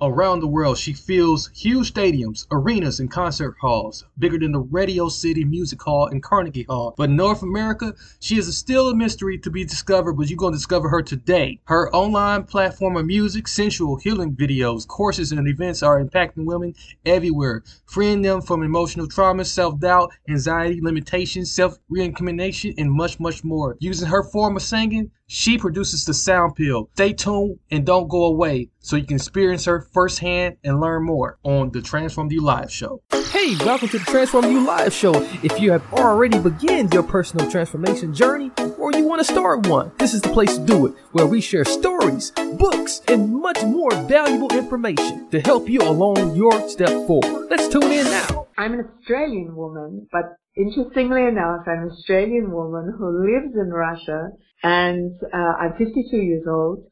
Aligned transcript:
Around 0.00 0.40
the 0.40 0.46
world, 0.46 0.78
she 0.78 0.92
fills 0.92 1.50
huge 1.52 1.92
stadiums, 1.92 2.46
arenas, 2.52 3.00
and 3.00 3.10
concert 3.10 3.56
halls, 3.60 4.04
bigger 4.16 4.38
than 4.38 4.52
the 4.52 4.60
Radio 4.60 5.08
City 5.08 5.44
Music 5.44 5.82
Hall 5.82 6.06
and 6.06 6.22
Carnegie 6.22 6.66
Hall. 6.68 6.94
But 6.96 7.10
North 7.10 7.42
America, 7.42 7.94
she 8.20 8.38
is 8.38 8.56
still 8.56 8.90
a 8.90 8.94
mystery 8.94 9.38
to 9.38 9.50
be 9.50 9.64
discovered, 9.64 10.12
but 10.12 10.30
you're 10.30 10.36
going 10.36 10.52
to 10.52 10.56
discover 10.58 10.88
her 10.88 11.02
today. 11.02 11.58
Her 11.64 11.92
online 11.92 12.44
platform 12.44 12.96
of 12.96 13.06
music, 13.06 13.48
sensual 13.48 13.96
healing 13.96 14.36
videos, 14.36 14.86
courses, 14.86 15.32
and 15.32 15.48
events 15.48 15.82
are 15.82 16.00
impacting 16.00 16.44
women 16.44 16.74
everywhere, 17.04 17.64
freeing 17.86 18.22
them 18.22 18.40
from 18.40 18.62
emotional 18.62 19.08
trauma, 19.08 19.44
self 19.44 19.80
doubt, 19.80 20.12
anxiety, 20.28 20.80
limitations, 20.80 21.50
self 21.50 21.76
reincrimination, 21.90 22.72
and 22.78 22.92
much, 22.92 23.18
much 23.18 23.42
more. 23.42 23.76
Using 23.80 24.06
her 24.06 24.22
form 24.22 24.54
of 24.54 24.62
singing, 24.62 25.10
she 25.28 25.58
produces 25.58 26.06
the 26.06 26.14
sound 26.14 26.56
pill. 26.56 26.88
Stay 26.94 27.12
tuned 27.12 27.58
and 27.70 27.84
don't 27.84 28.08
go 28.08 28.24
away 28.24 28.70
so 28.78 28.96
you 28.96 29.04
can 29.04 29.16
experience 29.16 29.66
her 29.66 29.82
firsthand 29.92 30.56
and 30.64 30.80
learn 30.80 31.04
more 31.04 31.38
on 31.42 31.70
the 31.70 31.82
Transform 31.82 32.32
You 32.32 32.42
Live 32.42 32.72
show. 32.72 33.02
Hey, 33.30 33.54
welcome 33.58 33.88
to 33.88 33.98
the 33.98 34.04
Transform 34.06 34.50
You 34.50 34.66
Live 34.66 34.92
show. 34.92 35.12
If 35.42 35.60
you 35.60 35.70
have 35.70 35.92
already 35.92 36.38
begun 36.38 36.90
your 36.92 37.02
personal 37.02 37.48
transformation 37.50 38.14
journey 38.14 38.50
or 38.78 38.92
you 38.92 39.04
want 39.04 39.20
to 39.20 39.30
start 39.30 39.66
one, 39.66 39.92
this 39.98 40.14
is 40.14 40.22
the 40.22 40.30
place 40.30 40.56
to 40.56 40.64
do 40.64 40.86
it, 40.86 40.94
where 41.12 41.26
we 41.26 41.42
share 41.42 41.66
stories, 41.66 42.30
books, 42.56 43.02
and 43.08 43.30
much 43.30 43.62
more 43.64 43.94
valuable 44.04 44.50
information 44.56 45.28
to 45.28 45.40
help 45.40 45.68
you 45.68 45.80
along 45.82 46.34
your 46.34 46.66
step 46.70 47.06
forward. 47.06 47.48
Let's 47.50 47.68
tune 47.68 47.92
in 47.92 48.06
now. 48.06 48.46
I'm 48.56 48.72
an 48.72 48.88
Australian 48.98 49.54
woman, 49.54 50.08
but 50.10 50.38
interestingly 50.58 51.24
enough, 51.24 51.62
I'm 51.66 51.84
an 51.84 51.90
Australian 51.90 52.50
woman 52.50 52.94
who 52.98 53.24
lives 53.24 53.54
in 53.54 53.70
Russia 53.70 54.30
and 54.62 55.12
uh, 55.32 55.54
I'm 55.60 55.72
52 55.78 56.16
years 56.16 56.44
old. 56.48 56.84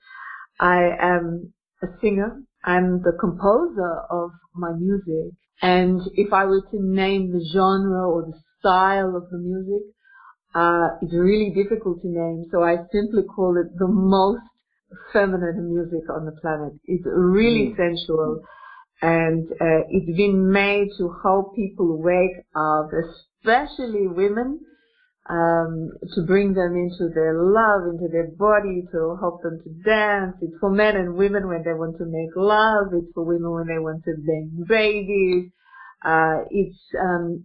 I 0.61 0.91
am 1.01 1.53
a 1.83 1.87
singer. 2.01 2.41
I'm 2.65 3.03
the 3.03 3.13
composer 3.21 4.01
of 4.11 4.31
my 4.55 4.73
music. 4.73 5.35
And 5.63 6.01
if 6.15 6.33
I 6.33 6.45
were 6.45 6.63
to 6.71 6.79
name 6.81 7.33
the 7.33 7.45
genre 7.53 8.09
or 8.09 8.23
the 8.23 8.39
style 8.61 9.17
of 9.17 9.29
the 9.31 9.39
music, 9.39 9.83
uh, 10.55 10.89
it's 11.03 11.13
really 11.13 11.51
difficult 11.51 12.03
to 12.03 12.09
name. 12.09 12.47
So 12.51 12.63
I 12.63 12.77
simply 12.93 13.23
call 13.25 13.57
it 13.59 13.77
the 13.79 13.89
most 13.89 14.43
feminine 15.13 15.75
music 15.75 16.09
on 16.11 16.25
the 16.25 16.33
planet. 16.41 16.73
It's 16.85 17.05
really 17.07 17.75
mm. 17.75 17.77
sensual 17.77 18.43
and 19.03 19.47
uh, 19.53 19.85
it's 19.91 20.17
been 20.17 20.51
made 20.51 20.89
to 20.99 21.15
help 21.23 21.55
people 21.55 22.01
wake 22.01 22.39
up, 22.55 22.89
especially 23.47 24.07
women, 24.07 24.61
um, 25.29 25.91
to 26.15 26.23
bring 26.23 26.55
them 26.55 26.77
into 26.77 27.13
their 27.13 27.35
love, 27.35 27.83
into 27.89 28.09
their 28.11 28.29
body, 28.39 28.83
to 28.93 29.17
help 29.21 29.43
them 29.43 29.61
to 29.63 29.71
dance. 29.85 30.37
It's 30.41 30.55
for 30.61 30.71
men 30.71 30.97
and 30.97 31.17
women 31.17 31.49
when 31.49 31.63
they 31.65 31.73
want 31.73 31.99
to 31.99 32.05
make 32.05 32.31
love. 32.37 32.89
It's 32.93 33.13
for 33.15 33.25
women 33.25 33.51
when 33.51 33.67
they 33.67 33.79
want 33.79 34.05
to 34.05 34.15
make 34.23 34.69
babies. 34.69 35.51
Uh, 36.05 36.45
it's 36.51 36.79
um, 37.01 37.45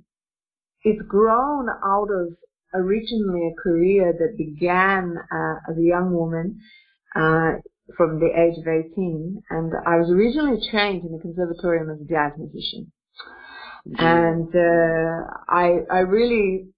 it's 0.84 1.02
grown 1.08 1.70
out 1.70 2.10
of 2.12 2.36
originally 2.74 3.48
a 3.48 3.62
career 3.62 4.14
that 4.14 4.38
began 4.38 5.16
uh, 5.18 5.72
as 5.72 5.78
a 5.78 5.82
young 5.82 6.14
woman 6.14 6.60
uh, 7.16 7.54
from 7.98 8.20
the 8.20 8.28
age 8.28 8.58
of 8.58 8.68
18, 8.68 9.44
and 9.50 9.74
I 9.86 9.98
was 9.98 10.10
originally 10.10 10.62
trained 10.70 11.04
in 11.04 11.12
the 11.12 11.20
conservatorium 11.20 11.90
as 11.90 12.00
a 12.00 12.06
jazz 12.06 12.32
musician. 12.38 12.92
And 13.98 14.48
uh, 14.56 15.28
I 15.50 15.80
I 15.92 16.00
really 16.00 16.70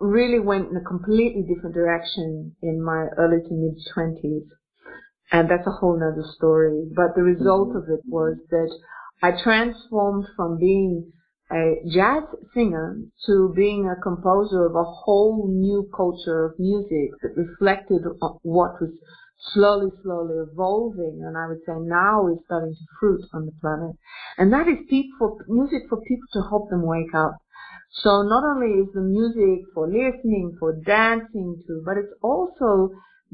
really 0.00 0.40
went 0.40 0.70
in 0.70 0.76
a 0.76 0.84
completely 0.84 1.42
different 1.42 1.74
direction 1.74 2.54
in 2.62 2.82
my 2.82 3.06
early 3.16 3.40
to 3.42 3.52
mid 3.52 3.78
20s. 3.96 4.46
And 5.32 5.50
that's 5.50 5.66
a 5.66 5.70
whole 5.70 5.98
nother 5.98 6.24
story. 6.36 6.84
But 6.94 7.14
the 7.16 7.22
result 7.22 7.70
mm-hmm. 7.70 7.78
of 7.78 7.84
it 7.88 8.00
was 8.06 8.36
that 8.50 8.70
I 9.22 9.32
transformed 9.42 10.26
from 10.36 10.58
being 10.58 11.12
a 11.50 11.76
jazz 11.90 12.24
singer 12.54 12.98
to 13.26 13.52
being 13.54 13.88
a 13.88 14.00
composer 14.02 14.66
of 14.66 14.74
a 14.74 14.84
whole 14.84 15.48
new 15.48 15.88
culture 15.94 16.44
of 16.46 16.58
music 16.58 17.10
that 17.22 17.36
reflected 17.36 18.02
what 18.42 18.80
was 18.80 18.90
slowly, 19.38 19.90
slowly 20.02 20.36
evolving, 20.50 21.22
and 21.24 21.36
I 21.36 21.48
would 21.48 21.60
say 21.66 21.74
now 21.78 22.28
is 22.28 22.38
starting 22.46 22.74
to 22.74 22.86
fruit 22.98 23.22
on 23.32 23.46
the 23.46 23.52
planet. 23.60 23.96
And 24.38 24.52
that 24.52 24.68
is 24.68 24.78
people, 24.88 25.38
music 25.48 25.82
for 25.88 26.00
people 26.02 26.26
to 26.32 26.42
help 26.48 26.70
them 26.70 26.82
wake 26.82 27.14
up. 27.14 27.36
So 28.02 28.22
not 28.22 28.44
only 28.44 28.82
is 28.82 28.92
the 28.92 29.00
music 29.00 29.66
for 29.72 29.86
listening, 29.86 30.56
for 30.58 30.74
dancing 30.84 31.62
to, 31.66 31.82
but 31.84 31.96
it's 31.96 32.12
also 32.22 32.90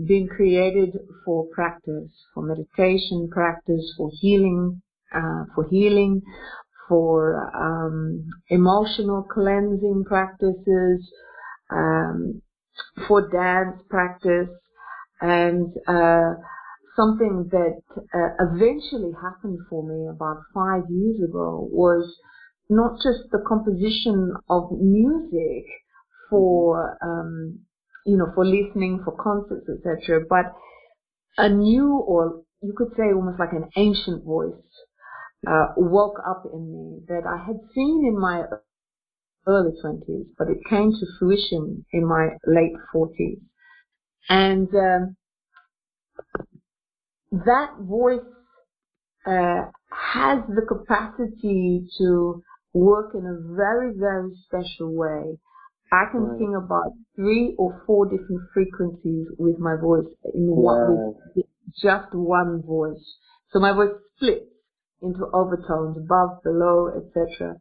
been 0.06 0.28
created 0.28 0.98
for 1.24 1.46
practice, 1.54 2.10
for 2.34 2.42
meditation 2.42 3.28
practice, 3.30 3.94
for 3.96 4.10
healing, 4.20 4.82
uh, 5.14 5.44
for 5.54 5.64
healing, 5.68 6.22
for 6.88 7.50
um, 7.54 8.28
emotional 8.48 9.22
cleansing 9.22 10.04
practices, 10.06 11.10
um, 11.70 12.42
for 13.06 13.28
dance 13.30 13.80
practice, 13.88 14.48
and 15.20 15.72
uh, 15.88 16.34
something 16.96 17.48
that 17.50 17.80
uh, 18.14 18.30
eventually 18.40 19.12
happened 19.22 19.58
for 19.68 19.82
me 19.86 20.08
about 20.08 20.38
five 20.54 20.84
years 20.90 21.16
ago 21.22 21.68
was 21.70 22.16
not 22.68 22.96
just 22.96 23.30
the 23.32 23.42
composition 23.46 24.32
of 24.48 24.70
music 24.72 25.64
for 26.30 26.98
um, 27.02 27.58
you 28.06 28.16
know 28.16 28.30
for 28.34 28.44
listening 28.44 29.00
for 29.04 29.12
concerts 29.16 29.66
etc 29.68 30.20
but 30.28 30.46
a 31.38 31.48
new 31.48 31.96
or 31.96 32.42
you 32.62 32.72
could 32.76 32.90
say 32.96 33.12
almost 33.14 33.38
like 33.38 33.52
an 33.52 33.68
ancient 33.76 34.24
voice 34.24 34.54
uh, 35.48 35.68
woke 35.76 36.18
up 36.28 36.44
in 36.52 36.72
me 36.72 37.00
that 37.08 37.22
I 37.26 37.44
had 37.44 37.56
seen 37.74 38.04
in 38.06 38.18
my 38.18 38.44
early 39.46 39.72
20s 39.84 40.26
but 40.38 40.48
it 40.48 40.58
came 40.68 40.92
to 40.92 41.06
fruition 41.18 41.84
in 41.92 42.06
my 42.06 42.30
late 42.46 42.76
40s 42.94 43.40
and 44.28 44.68
um, 44.74 45.16
that 47.32 47.70
voice 47.80 48.20
uh, 49.26 49.70
has 49.90 50.38
the 50.48 50.64
capacity 50.66 51.86
to 51.98 52.42
work 52.72 53.12
in 53.14 53.26
a 53.26 53.54
very, 53.56 53.92
very 53.96 54.30
special 54.46 54.94
way. 54.94 55.38
I 55.92 56.04
can 56.10 56.20
right. 56.20 56.38
sing 56.38 56.54
about 56.54 56.92
three 57.16 57.54
or 57.58 57.82
four 57.86 58.06
different 58.06 58.42
frequencies 58.54 59.26
with 59.38 59.58
my 59.58 59.74
voice 59.80 60.06
in 60.34 60.46
one, 60.46 61.14
with 61.34 61.46
just 61.82 62.14
one 62.14 62.62
voice. 62.62 63.04
So 63.52 63.58
my 63.58 63.72
voice 63.72 63.90
splits 64.16 64.46
into 65.02 65.26
overtones, 65.34 65.96
above, 65.96 66.42
below, 66.44 66.92
etc. 66.96 67.56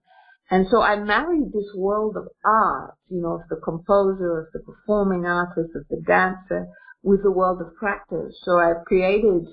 And 0.52 0.68
so 0.70 0.82
I 0.82 0.96
married 0.96 1.54
this 1.54 1.72
world 1.76 2.18
of 2.18 2.28
art, 2.44 2.96
you 3.10 3.22
know, 3.22 3.34
of 3.34 3.42
the 3.50 3.58
composer, 3.58 4.40
of 4.40 4.48
the 4.54 4.60
performing 4.60 5.26
artist, 5.26 5.70
of 5.76 5.88
the 5.90 6.02
dancer, 6.08 6.68
with 7.04 7.22
the 7.24 7.32
world 7.32 7.62
of 7.62 7.76
practice. 7.76 8.36
So 8.44 8.60
I've 8.60 8.84
created, 8.86 9.48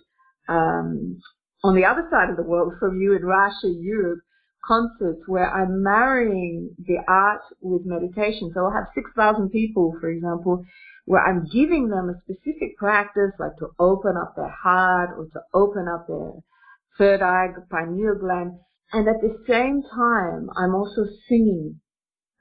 um, 0.48 1.20
on 1.62 1.74
the 1.74 1.84
other 1.84 2.08
side 2.10 2.30
of 2.30 2.36
the 2.36 2.42
world 2.42 2.74
from 2.80 3.00
you 3.00 3.14
in 3.14 3.22
Russia, 3.24 3.68
Europe, 3.68 4.20
concerts 4.66 5.22
where 5.26 5.50
I'm 5.52 5.82
marrying 5.82 6.74
the 6.78 6.98
art 7.06 7.42
with 7.60 7.82
meditation. 7.84 8.50
So 8.54 8.64
I'll 8.64 8.72
have 8.72 8.88
6,000 8.94 9.50
people, 9.50 9.96
for 10.00 10.08
example, 10.08 10.64
where 11.04 11.24
I'm 11.24 11.46
giving 11.52 11.88
them 11.88 12.10
a 12.10 12.20
specific 12.22 12.76
practice, 12.76 13.32
like 13.38 13.56
to 13.58 13.68
open 13.78 14.16
up 14.16 14.34
their 14.34 14.50
heart 14.50 15.10
or 15.16 15.26
to 15.26 15.40
open 15.54 15.86
up 15.88 16.06
their 16.08 16.32
third 16.98 17.22
eye, 17.22 17.48
pineal 17.70 18.16
gland. 18.18 18.58
And 18.92 19.08
at 19.08 19.20
the 19.20 19.36
same 19.48 19.82
time, 19.82 20.48
I'm 20.56 20.74
also 20.74 21.06
singing 21.28 21.80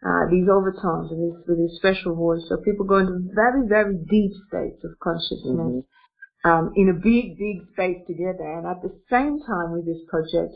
uh, 0.05 0.29
these 0.29 0.47
overtones 0.47 1.09
with 1.09 1.19
this, 1.19 1.43
with 1.47 1.57
this 1.57 1.77
special 1.77 2.15
voice. 2.15 2.45
So 2.47 2.57
people 2.57 2.85
go 2.85 2.97
into 2.97 3.29
very, 3.33 3.67
very 3.67 3.97
deep 4.09 4.31
states 4.47 4.83
of 4.83 4.91
consciousness 5.01 5.83
mm-hmm. 5.83 6.49
um, 6.49 6.71
in 6.75 6.89
a 6.89 6.93
big, 6.93 7.37
big 7.37 7.65
space 7.73 8.05
together. 8.05 8.45
And 8.45 8.67
at 8.67 8.83
the 8.83 8.93
same 9.09 9.39
time 9.41 9.71
with 9.73 9.85
this 9.85 10.03
project, 10.07 10.53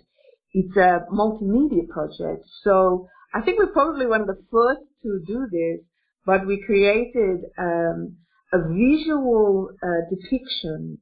it's 0.54 0.76
a 0.78 1.06
multimedia 1.12 1.88
project. 1.90 2.46
So 2.64 3.08
I 3.34 3.42
think 3.42 3.60
we're 3.60 3.74
probably 3.74 4.06
one 4.06 4.22
of 4.22 4.28
the 4.28 4.44
first 4.52 4.82
to 5.04 5.22
do 5.26 5.48
this, 5.52 5.86
but 6.26 6.46
we 6.46 6.62
created 6.66 7.42
um, 7.58 8.18
a 8.54 8.60
visual 8.68 9.70
uh, 9.82 10.10
depiction 10.10 11.00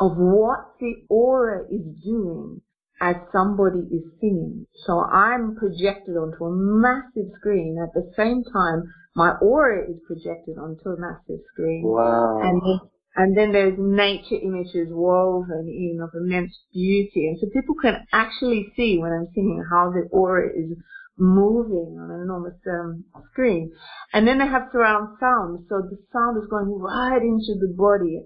of 0.00 0.16
what 0.16 0.74
the 0.80 0.94
aura 1.08 1.64
is 1.70 1.82
doing 2.04 2.60
as 3.00 3.16
somebody 3.32 3.80
is 3.90 4.02
singing. 4.20 4.66
So 4.86 5.00
I'm 5.00 5.56
projected 5.56 6.16
onto 6.16 6.44
a 6.44 6.50
massive 6.50 7.32
screen 7.38 7.78
at 7.82 7.92
the 7.94 8.12
same 8.16 8.44
time 8.52 8.84
my 9.16 9.32
aura 9.40 9.90
is 9.90 9.96
projected 10.06 10.58
onto 10.58 10.90
a 10.90 11.00
massive 11.00 11.40
screen. 11.52 11.82
Wow. 11.86 12.38
And 12.42 12.60
then, 12.60 12.80
and 13.16 13.36
then 13.36 13.52
there's 13.52 13.78
nature 13.78 14.36
images 14.36 14.88
woven 14.90 15.66
in 15.66 15.98
of 16.02 16.10
immense 16.14 16.52
beauty. 16.70 17.26
And 17.26 17.38
so 17.40 17.48
people 17.48 17.74
can 17.80 18.06
actually 18.12 18.68
see 18.76 18.98
when 18.98 19.12
I'm 19.12 19.28
singing 19.34 19.64
how 19.70 19.90
the 19.90 20.06
aura 20.12 20.50
is 20.50 20.76
moving 21.16 21.96
on 21.98 22.10
an 22.10 22.20
enormous 22.24 22.60
um, 22.68 23.04
screen. 23.32 23.72
And 24.12 24.28
then 24.28 24.38
they 24.38 24.46
have 24.46 24.68
surround 24.70 25.16
sound. 25.18 25.64
So 25.70 25.80
the 25.80 25.96
sound 26.12 26.36
is 26.36 26.48
going 26.50 26.68
right 26.78 27.22
into 27.22 27.56
the 27.58 27.72
body. 27.74 28.20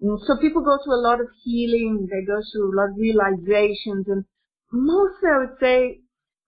And 0.00 0.20
so 0.26 0.36
people 0.36 0.62
go 0.62 0.78
through 0.82 0.94
a 0.94 1.06
lot 1.06 1.20
of 1.20 1.28
healing. 1.42 2.08
They 2.10 2.24
go 2.24 2.40
through 2.52 2.72
a 2.72 2.76
lot 2.76 2.90
of 2.90 2.96
realizations. 2.96 4.06
And 4.08 4.24
mostly 4.72 5.28
I 5.28 5.38
would 5.38 5.58
say 5.60 6.00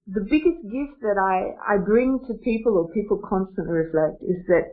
the 0.06 0.20
biggest 0.20 0.62
gift 0.64 1.00
that 1.02 1.18
I, 1.20 1.74
I 1.74 1.78
bring 1.78 2.20
to 2.28 2.34
people 2.44 2.76
or 2.76 2.92
people 2.92 3.20
constantly 3.28 3.72
reflect 3.72 4.22
is 4.22 4.46
that 4.48 4.72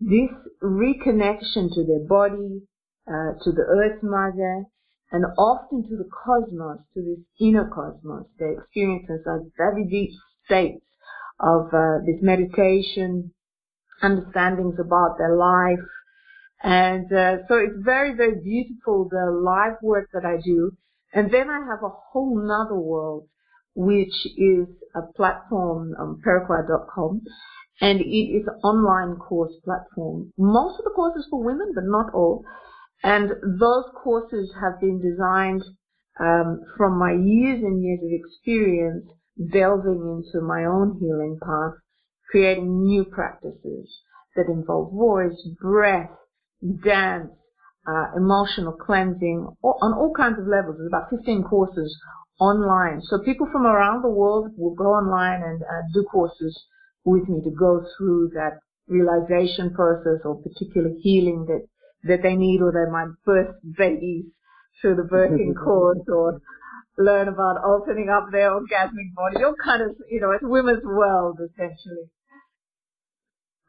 this 0.00 0.30
reconnection 0.62 1.72
to 1.74 1.84
their 1.86 2.06
body, 2.06 2.62
uh, 3.08 3.32
to 3.42 3.52
the 3.52 3.64
earth 3.66 4.02
mother, 4.02 4.64
and 5.10 5.24
often 5.38 5.82
to 5.88 5.96
the 5.96 6.08
cosmos, 6.24 6.78
to 6.94 7.00
this 7.00 7.24
inner 7.40 7.68
cosmos. 7.72 8.26
They 8.38 8.52
experience 8.58 9.06
such 9.08 9.42
very 9.56 9.86
deep 9.86 10.10
states 10.44 10.84
of 11.40 11.72
uh, 11.72 11.98
this 12.04 12.20
meditation, 12.22 13.32
understandings 14.02 14.78
about 14.78 15.16
their 15.18 15.34
life. 15.36 15.78
And 16.66 17.06
uh, 17.12 17.46
so 17.46 17.54
it's 17.58 17.78
very, 17.84 18.16
very 18.16 18.40
beautiful, 18.42 19.08
the 19.08 19.30
live 19.30 19.76
work 19.82 20.08
that 20.12 20.24
I 20.24 20.40
do. 20.44 20.72
And 21.14 21.32
then 21.32 21.48
I 21.48 21.60
have 21.60 21.84
a 21.84 21.94
whole 22.10 22.36
nother 22.36 22.74
world 22.74 23.28
which 23.76 24.26
is 24.38 24.66
a 24.94 25.02
platform 25.14 25.94
on 26.00 26.18
Peruquois.com, 26.24 27.20
and 27.82 28.00
it 28.00 28.04
is 28.04 28.46
an 28.48 28.58
online 28.64 29.16
course 29.16 29.52
platform. 29.64 30.32
Most 30.38 30.78
of 30.78 30.84
the 30.84 30.92
courses 30.96 31.26
for 31.30 31.44
women, 31.44 31.72
but 31.74 31.84
not 31.84 32.12
all. 32.14 32.42
And 33.04 33.28
those 33.60 33.84
courses 34.02 34.50
have 34.60 34.80
been 34.80 35.00
designed 35.00 35.62
um, 36.18 36.62
from 36.78 36.98
my 36.98 37.12
years 37.12 37.62
and 37.62 37.84
years 37.84 38.00
of 38.02 38.10
experience 38.10 39.04
delving 39.52 40.24
into 40.24 40.44
my 40.44 40.64
own 40.64 40.96
healing 40.98 41.38
path, 41.42 41.74
creating 42.30 42.82
new 42.82 43.04
practices 43.04 44.00
that 44.34 44.46
involve 44.48 44.90
voice, 44.94 45.36
breath, 45.60 46.08
dance, 46.62 47.30
uh, 47.86 48.16
emotional 48.16 48.72
cleansing, 48.72 49.46
on 49.62 49.92
all 49.92 50.12
kinds 50.16 50.38
of 50.38 50.46
levels. 50.46 50.76
There's 50.78 50.88
about 50.88 51.10
15 51.10 51.44
courses 51.44 51.96
online. 52.40 53.00
So 53.02 53.18
people 53.24 53.48
from 53.50 53.66
around 53.66 54.02
the 54.02 54.10
world 54.10 54.50
will 54.56 54.74
go 54.74 54.92
online 54.92 55.42
and 55.42 55.62
uh, 55.62 55.82
do 55.94 56.04
courses 56.04 56.56
with 57.04 57.28
me 57.28 57.40
to 57.42 57.50
go 57.50 57.84
through 57.96 58.30
that 58.34 58.58
realization 58.88 59.72
process 59.74 60.20
or 60.24 60.42
particular 60.42 60.90
healing 61.00 61.46
that, 61.46 61.66
that 62.04 62.22
they 62.22 62.34
need 62.34 62.60
or 62.60 62.72
they 62.72 62.90
might 62.90 63.08
birth 63.24 63.54
babies 63.76 64.26
through 64.80 64.96
the 64.96 65.02
birthing 65.02 65.54
course 65.64 65.98
or 66.08 66.40
learn 66.98 67.28
about 67.28 67.62
opening 67.64 68.08
up 68.08 68.30
their 68.32 68.50
orgasmic 68.50 69.14
body, 69.14 69.44
all 69.44 69.54
kind 69.62 69.82
of, 69.82 69.96
you 70.10 70.20
know, 70.20 70.32
it's 70.32 70.44
women's 70.44 70.84
world 70.84 71.38
essentially. 71.40 72.08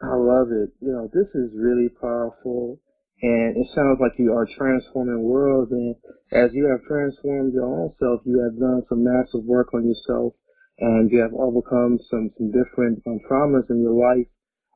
I 0.01 0.13
love 0.15 0.51
it. 0.51 0.69
You 0.79 0.91
know, 0.93 1.09
this 1.11 1.27
is 1.33 1.49
really 1.55 1.89
powerful 1.89 2.79
and 3.21 3.57
it 3.57 3.67
sounds 3.73 3.97
like 3.99 4.13
you 4.19 4.31
are 4.31 4.45
transforming 4.57 5.23
worlds 5.23 5.71
and 5.71 5.95
as 6.31 6.51
you 6.53 6.69
have 6.69 6.85
transformed 6.85 7.51
your 7.51 7.65
own 7.65 7.91
self 7.97 8.21
you 8.25 8.37
have 8.43 8.59
done 8.59 8.83
some 8.89 9.03
massive 9.03 9.43
work 9.43 9.73
on 9.73 9.87
yourself 9.87 10.33
and 10.77 11.09
you 11.09 11.19
have 11.19 11.33
overcome 11.33 11.97
some 12.11 12.29
some 12.37 12.51
different 12.51 13.01
um, 13.07 13.19
traumas 13.27 13.67
in 13.71 13.81
your 13.81 13.97
life. 13.97 14.27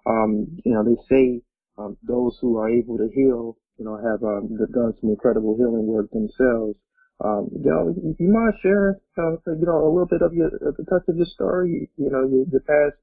Um 0.08 0.58
you 0.66 0.74
know 0.74 0.84
they 0.84 0.98
say 1.08 1.44
um, 1.78 1.98
those 2.02 2.36
who 2.42 2.58
are 2.58 2.70
able 2.70 2.98
to 2.98 3.08
heal 3.14 3.58
you 3.78 3.86
know 3.86 3.98
have 3.98 4.24
um, 4.24 4.50
done 4.74 4.94
some 5.00 5.12
incredible 5.12 5.56
healing 5.56 5.86
work 5.86 6.10
themselves. 6.10 6.74
Um 7.24 7.46
you 7.54 7.70
know 7.70 7.94
you 8.18 8.28
mind 8.28 8.56
sharing 8.64 8.96
uh, 9.20 9.38
you 9.54 9.70
know 9.70 9.86
a 9.86 9.92
little 9.94 10.10
bit 10.10 10.24
of 10.24 10.34
your 10.34 10.50
the 10.50 10.84
touch 10.90 11.06
of 11.08 11.16
your 11.16 11.28
story? 11.28 11.92
You 11.96 12.10
know 12.10 12.26
your, 12.26 12.50
your 12.50 12.62
past 12.66 12.98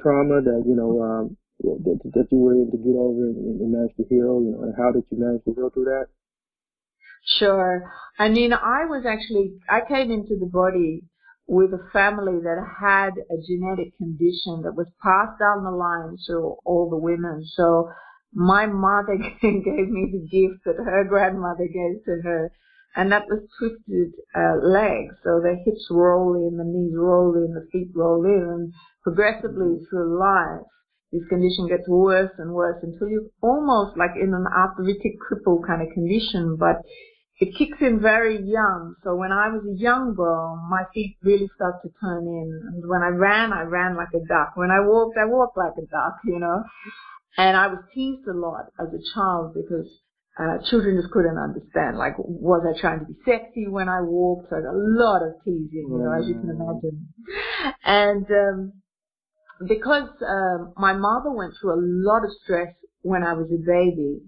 trauma 0.00 0.40
that 0.40 0.62
you 0.64 0.74
know 0.74 1.02
um 1.02 1.36
that, 1.62 2.00
that 2.14 2.26
you 2.30 2.38
were 2.38 2.54
able 2.54 2.72
to 2.72 2.78
get 2.78 2.96
over 2.96 3.28
and, 3.28 3.60
and 3.60 3.72
manage 3.72 3.96
to 3.96 4.04
heal, 4.08 4.42
you 4.42 4.52
know, 4.56 4.62
and 4.64 4.74
how 4.76 4.92
did 4.92 5.04
you 5.10 5.18
manage 5.18 5.44
to 5.44 5.54
heal 5.54 5.70
through 5.70 5.84
that? 5.84 6.06
Sure. 7.38 7.92
I 8.18 8.28
mean, 8.28 8.52
I 8.52 8.86
was 8.86 9.04
actually, 9.06 9.60
I 9.68 9.80
came 9.86 10.10
into 10.10 10.36
the 10.38 10.46
body 10.50 11.02
with 11.46 11.72
a 11.72 11.90
family 11.92 12.40
that 12.40 12.62
had 12.80 13.10
a 13.18 13.36
genetic 13.46 13.96
condition 13.98 14.62
that 14.62 14.76
was 14.76 14.86
passed 15.02 15.38
down 15.38 15.64
the 15.64 15.70
line 15.70 16.16
to 16.28 16.56
all 16.64 16.88
the 16.88 16.96
women. 16.96 17.44
So 17.54 17.90
my 18.32 18.66
mother 18.66 19.16
gave 19.42 19.90
me 19.90 20.12
the 20.12 20.28
gift 20.30 20.64
that 20.64 20.76
her 20.76 21.04
grandmother 21.04 21.66
gave 21.66 22.04
to 22.04 22.22
her, 22.22 22.52
and 22.96 23.10
that 23.12 23.26
was 23.28 23.42
twisted 23.58 24.12
uh, 24.34 24.62
legs. 24.62 25.14
So 25.24 25.40
the 25.40 25.56
hips 25.64 25.88
roll 25.90 26.34
in, 26.34 26.56
the 26.56 26.64
knees 26.64 26.94
roll 26.96 27.34
in, 27.34 27.54
the 27.54 27.66
feet 27.72 27.90
roll 27.94 28.24
in, 28.24 28.48
and 28.48 28.72
progressively 29.02 29.84
through 29.88 30.18
life, 30.18 30.66
this 31.12 31.26
condition 31.28 31.66
gets 31.68 31.88
worse 31.88 32.30
and 32.38 32.52
worse 32.52 32.78
until 32.82 33.08
you're 33.08 33.30
almost 33.42 33.96
like 33.96 34.12
in 34.20 34.32
an 34.32 34.46
arthritic 34.46 35.18
cripple 35.18 35.60
kind 35.66 35.82
of 35.82 35.92
condition, 35.92 36.56
but 36.56 36.82
it 37.40 37.56
kicks 37.56 37.78
in 37.80 38.00
very 38.00 38.36
young. 38.36 38.94
So 39.02 39.16
when 39.16 39.32
I 39.32 39.48
was 39.48 39.64
a 39.64 39.80
young 39.80 40.14
girl, 40.14 40.60
my 40.68 40.82
feet 40.92 41.16
really 41.22 41.48
start 41.56 41.82
to 41.82 41.88
turn 42.00 42.26
in. 42.26 42.60
And 42.68 42.88
when 42.88 43.02
I 43.02 43.08
ran, 43.08 43.52
I 43.52 43.62
ran 43.62 43.96
like 43.96 44.12
a 44.14 44.24
duck. 44.28 44.52
When 44.56 44.70
I 44.70 44.80
walked, 44.80 45.16
I 45.16 45.24
walked 45.24 45.56
like 45.56 45.72
a 45.78 45.86
duck, 45.86 46.20
you 46.24 46.38
know. 46.38 46.62
And 47.38 47.56
I 47.56 47.68
was 47.68 47.78
teased 47.94 48.28
a 48.28 48.34
lot 48.34 48.66
as 48.78 48.88
a 48.92 49.02
child 49.14 49.54
because 49.54 49.88
uh, 50.38 50.58
children 50.68 51.00
just 51.00 51.12
couldn't 51.12 51.38
understand. 51.38 51.96
Like, 51.96 52.14
was 52.18 52.62
I 52.68 52.78
trying 52.78 53.00
to 53.00 53.06
be 53.06 53.16
sexy 53.24 53.66
when 53.66 53.88
I 53.88 54.02
walked? 54.02 54.50
So 54.50 54.56
a 54.56 54.76
lot 54.76 55.22
of 55.22 55.42
teasing, 55.42 55.88
you 55.88 55.98
know, 55.98 56.12
as 56.12 56.28
you 56.28 56.34
can 56.34 56.50
imagine. 56.50 57.08
And 57.84 58.26
um, 58.30 58.72
because 59.66 60.08
um, 60.26 60.72
my 60.76 60.92
mother 60.92 61.30
went 61.30 61.54
through 61.60 61.74
a 61.74 61.82
lot 61.82 62.24
of 62.24 62.30
stress 62.42 62.74
when 63.02 63.22
I 63.22 63.34
was 63.34 63.50
a 63.50 63.58
baby, 63.58 64.20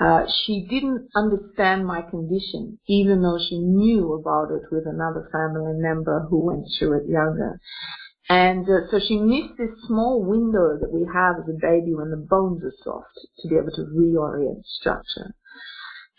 uh, 0.00 0.24
she 0.44 0.66
didn't 0.68 1.08
understand 1.14 1.86
my 1.86 2.02
condition, 2.02 2.78
even 2.88 3.22
though 3.22 3.38
she 3.38 3.58
knew 3.58 4.14
about 4.14 4.50
it 4.50 4.62
with 4.72 4.86
another 4.86 5.28
family 5.30 5.74
member 5.76 6.26
who 6.30 6.38
went 6.38 6.66
through 6.78 7.04
it 7.04 7.08
younger. 7.08 7.60
And 8.28 8.64
uh, 8.64 8.90
so 8.90 8.98
she 8.98 9.18
missed 9.18 9.58
this 9.58 9.76
small 9.86 10.22
window 10.22 10.78
that 10.80 10.92
we 10.92 11.06
have 11.12 11.36
as 11.42 11.48
a 11.48 11.58
baby 11.60 11.94
when 11.94 12.10
the 12.10 12.16
bones 12.16 12.62
are 12.64 12.72
soft 12.82 13.18
to 13.40 13.48
be 13.48 13.56
able 13.56 13.72
to 13.72 13.82
reorient 13.92 14.64
structure. 14.64 15.34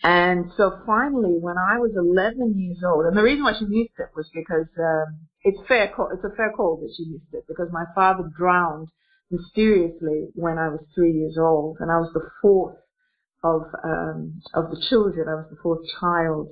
And 0.03 0.51
so 0.57 0.81
finally, 0.85 1.37
when 1.39 1.57
I 1.57 1.77
was 1.77 1.91
11 1.95 2.57
years 2.57 2.81
old, 2.83 3.05
and 3.05 3.15
the 3.15 3.21
reason 3.21 3.43
why 3.43 3.53
she 3.53 3.65
missed 3.65 3.99
it 3.99 4.09
was 4.15 4.29
because 4.33 4.65
um, 4.79 5.27
it's 5.43 5.59
fair 5.67 5.93
call, 5.95 6.09
it's 6.11 6.23
a 6.23 6.35
fair 6.35 6.51
call 6.51 6.77
that 6.77 6.93
she 6.97 7.05
missed 7.11 7.33
it 7.33 7.45
because 7.47 7.69
my 7.71 7.85
father 7.93 8.23
drowned 8.35 8.87
mysteriously 9.29 10.29
when 10.33 10.57
I 10.57 10.69
was 10.69 10.81
three 10.95 11.13
years 11.13 11.37
old, 11.37 11.77
and 11.79 11.91
I 11.91 11.97
was 11.97 12.11
the 12.13 12.27
fourth 12.41 12.77
of 13.43 13.61
um, 13.83 14.41
of 14.53 14.69
the 14.71 14.81
children. 14.89 15.27
I 15.29 15.35
was 15.35 15.47
the 15.49 15.61
fourth 15.61 15.85
child, 15.99 16.49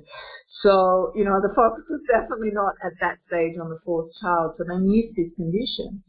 so 0.62 1.12
you 1.14 1.24
know 1.24 1.40
the 1.42 1.54
focus 1.54 1.84
was 1.90 2.02
definitely 2.10 2.50
not 2.52 2.74
at 2.84 2.98
that 3.00 3.18
stage 3.26 3.58
on 3.60 3.68
the 3.68 3.78
fourth 3.84 4.10
child. 4.22 4.54
So 4.58 4.64
they 4.64 4.78
missed 4.78 5.14
his 5.16 5.34
condition, 5.34 6.02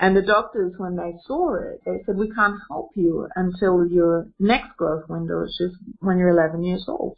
and 0.00 0.16
the 0.16 0.22
doctors, 0.22 0.72
when 0.78 0.96
they 0.96 1.14
saw 1.26 1.54
it, 1.54 1.80
they 1.84 2.02
said, 2.04 2.16
we 2.16 2.30
can't 2.30 2.58
help 2.68 2.90
you 2.96 3.28
until 3.36 3.86
your 3.86 4.26
next 4.40 4.76
growth 4.76 5.08
window, 5.08 5.42
which 5.42 5.60
is 5.60 5.76
when 6.00 6.18
you're 6.18 6.30
11 6.30 6.64
years 6.64 6.84
old. 6.88 7.16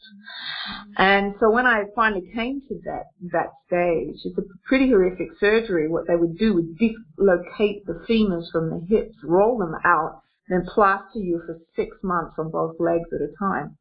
And 0.98 1.34
so 1.40 1.50
when 1.50 1.66
I 1.66 1.84
finally 1.94 2.30
came 2.34 2.60
to 2.68 2.80
that, 2.84 3.04
that 3.32 3.52
stage, 3.66 4.20
it's 4.24 4.36
a 4.36 4.42
pretty 4.66 4.88
horrific 4.88 5.28
surgery. 5.40 5.88
What 5.88 6.06
they 6.06 6.16
would 6.16 6.36
do 6.36 6.54
would 6.54 6.76
dislocate 6.76 7.86
the 7.86 8.04
femurs 8.08 8.50
from 8.52 8.70
the 8.70 8.86
hips, 8.86 9.14
roll 9.24 9.56
them 9.56 9.74
out, 9.84 10.20
then 10.48 10.66
plaster 10.66 11.20
you 11.20 11.42
for 11.46 11.58
six 11.74 11.96
months 12.02 12.34
on 12.38 12.50
both 12.50 12.76
legs 12.78 13.08
at 13.14 13.22
a 13.22 13.32
time. 13.38 13.78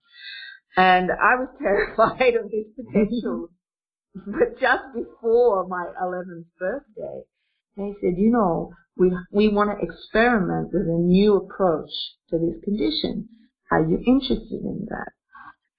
And 0.78 1.12
I 1.12 1.36
was 1.36 1.50
terrified 1.62 2.36
of 2.36 2.50
this 2.52 2.68
potential. 2.76 3.50
but 4.16 4.60
just 4.62 4.84
before 4.96 5.68
my 5.68 5.88
11th 6.02 6.46
birthday, 6.58 7.24
they 7.76 7.94
said, 8.00 8.18
you 8.18 8.32
know, 8.32 8.72
we, 8.96 9.12
we 9.32 9.50
want 9.50 9.70
to 9.72 9.86
experiment 9.86 10.70
with 10.74 10.88
a 10.88 11.02
new 11.02 11.36
approach 11.36 11.90
to 12.30 12.38
this 12.38 12.64
condition. 12.64 13.30
Are 13.72 13.84
you 13.84 13.98
interested 14.06 14.62
in 14.62 14.88
that? 14.90 15.12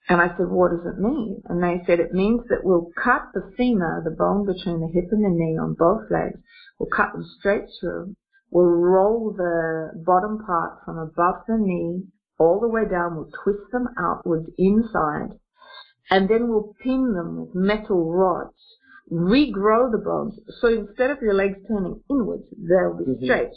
And 0.08 0.20
I 0.20 0.28
said, 0.36 0.48
what 0.48 0.70
does 0.72 0.84
it 0.84 1.00
mean? 1.00 1.42
And 1.46 1.62
they 1.62 1.82
said, 1.86 2.00
it 2.00 2.12
means 2.12 2.42
that 2.48 2.62
we'll 2.62 2.90
cut 3.02 3.28
the 3.32 3.52
femur, 3.56 4.02
the 4.04 4.10
bone 4.10 4.44
between 4.44 4.80
the 4.80 4.92
hip 4.92 5.08
and 5.12 5.24
the 5.24 5.30
knee 5.30 5.56
on 5.58 5.74
both 5.78 6.10
legs. 6.10 6.38
We'll 6.78 6.90
cut 6.90 7.12
them 7.12 7.24
straight 7.38 7.64
through. 7.80 8.14
We'll 8.50 8.66
roll 8.66 9.32
the 9.32 9.92
bottom 10.04 10.44
part 10.44 10.84
from 10.84 10.98
above 10.98 11.46
the 11.48 11.56
knee 11.58 12.02
all 12.38 12.60
the 12.60 12.68
way 12.68 12.82
down. 12.88 13.16
We'll 13.16 13.30
twist 13.42 13.70
them 13.72 13.88
outwards 13.98 14.50
inside. 14.58 15.38
And 16.10 16.28
then 16.28 16.48
we'll 16.48 16.74
pin 16.82 17.14
them 17.14 17.40
with 17.40 17.54
metal 17.54 18.12
rods 18.12 18.58
regrow 19.10 19.90
the 19.90 19.98
bones. 19.98 20.34
So 20.60 20.68
instead 20.68 21.10
of 21.10 21.18
your 21.22 21.34
legs 21.34 21.58
turning 21.68 22.02
inwards, 22.10 22.44
they'll 22.56 22.94
be 22.96 23.04
Mhm. 23.04 23.24
straight. 23.24 23.52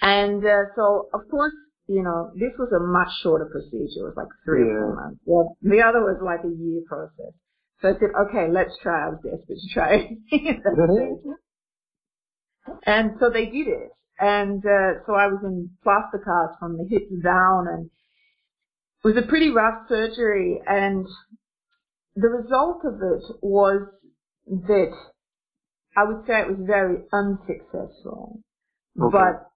And 0.00 0.44
uh, 0.44 0.64
so, 0.76 1.08
of 1.12 1.28
course, 1.30 1.52
you 1.88 2.02
know, 2.02 2.30
this 2.34 2.52
was 2.58 2.70
a 2.72 2.80
much 2.80 3.10
shorter 3.22 3.46
procedure. 3.46 4.00
It 4.00 4.04
was 4.04 4.16
like 4.16 4.28
three 4.44 4.62
or 4.62 4.66
Yeah. 4.66 4.80
four 4.80 4.94
months. 4.94 5.20
Well, 5.24 5.56
the 5.62 5.82
other 5.82 6.00
was 6.04 6.20
like 6.22 6.44
a 6.44 6.48
year 6.48 6.82
process. 6.86 7.32
So 7.80 7.88
I 7.90 7.92
said, 7.98 8.10
okay, 8.26 8.48
let's 8.50 8.76
try. 8.78 9.06
I 9.06 9.08
was 9.10 9.20
desperate 9.22 9.58
to 9.58 9.68
try 9.72 10.16
and 12.86 13.16
so 13.20 13.30
they 13.30 13.46
did 13.46 13.68
it. 13.68 13.90
And 14.20 14.64
uh, 14.66 15.04
so 15.06 15.14
I 15.14 15.28
was 15.28 15.40
in 15.44 15.70
plaster 15.82 16.18
casts 16.18 16.58
from 16.58 16.76
the 16.76 16.84
hips 16.88 17.12
down 17.22 17.68
and 17.68 17.86
it 17.86 19.06
was 19.06 19.16
a 19.16 19.22
pretty 19.22 19.50
rough 19.50 19.88
surgery. 19.88 20.60
And 20.66 21.06
the 22.16 22.28
result 22.28 22.84
of 22.84 22.94
it 22.94 23.22
was 23.42 23.82
that 24.48 24.92
I 25.96 26.04
would 26.04 26.26
say 26.26 26.40
it 26.40 26.48
was 26.48 26.64
very 26.66 27.04
unsuccessful. 27.12 28.40
Okay. 29.00 29.12
But 29.12 29.50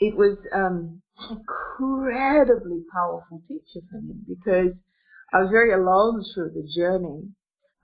it 0.00 0.16
was 0.16 0.38
um, 0.52 1.02
an 1.18 1.38
incredibly 1.38 2.84
powerful 2.92 3.42
teacher 3.48 3.84
for 3.90 4.00
me 4.00 4.14
because 4.28 4.72
I 5.32 5.40
was 5.40 5.50
very 5.50 5.72
alone 5.72 6.24
through 6.34 6.50
the 6.54 6.68
journey. 6.74 7.28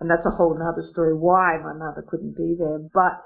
And 0.00 0.10
that's 0.10 0.26
a 0.26 0.34
whole 0.34 0.58
other 0.58 0.88
story 0.90 1.14
why 1.14 1.58
my 1.62 1.74
mother 1.74 2.04
couldn't 2.08 2.36
be 2.36 2.56
there. 2.58 2.80
But 2.92 3.22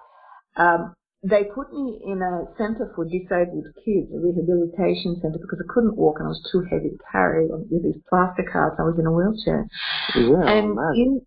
um, 0.61 0.95
they 1.23 1.45
put 1.45 1.73
me 1.73 1.99
in 2.05 2.21
a 2.21 2.45
center 2.59 2.93
for 2.95 3.05
disabled 3.05 3.65
kids, 3.81 4.13
a 4.13 4.21
rehabilitation 4.21 5.17
center, 5.23 5.39
because 5.41 5.59
I 5.59 5.73
couldn't 5.73 5.97
walk 5.97 6.17
and 6.19 6.27
I 6.27 6.37
was 6.37 6.49
too 6.53 6.63
heavy 6.71 6.91
to 6.91 6.99
carry 7.11 7.49
with 7.49 7.83
these 7.83 8.03
plaster 8.09 8.45
casts. 8.45 8.77
I 8.79 8.85
was 8.85 8.99
in 8.99 9.07
a 9.07 9.13
wheelchair. 9.13 9.65
Yeah, 10.15 10.45
and 10.45 10.77
in, 11.01 11.27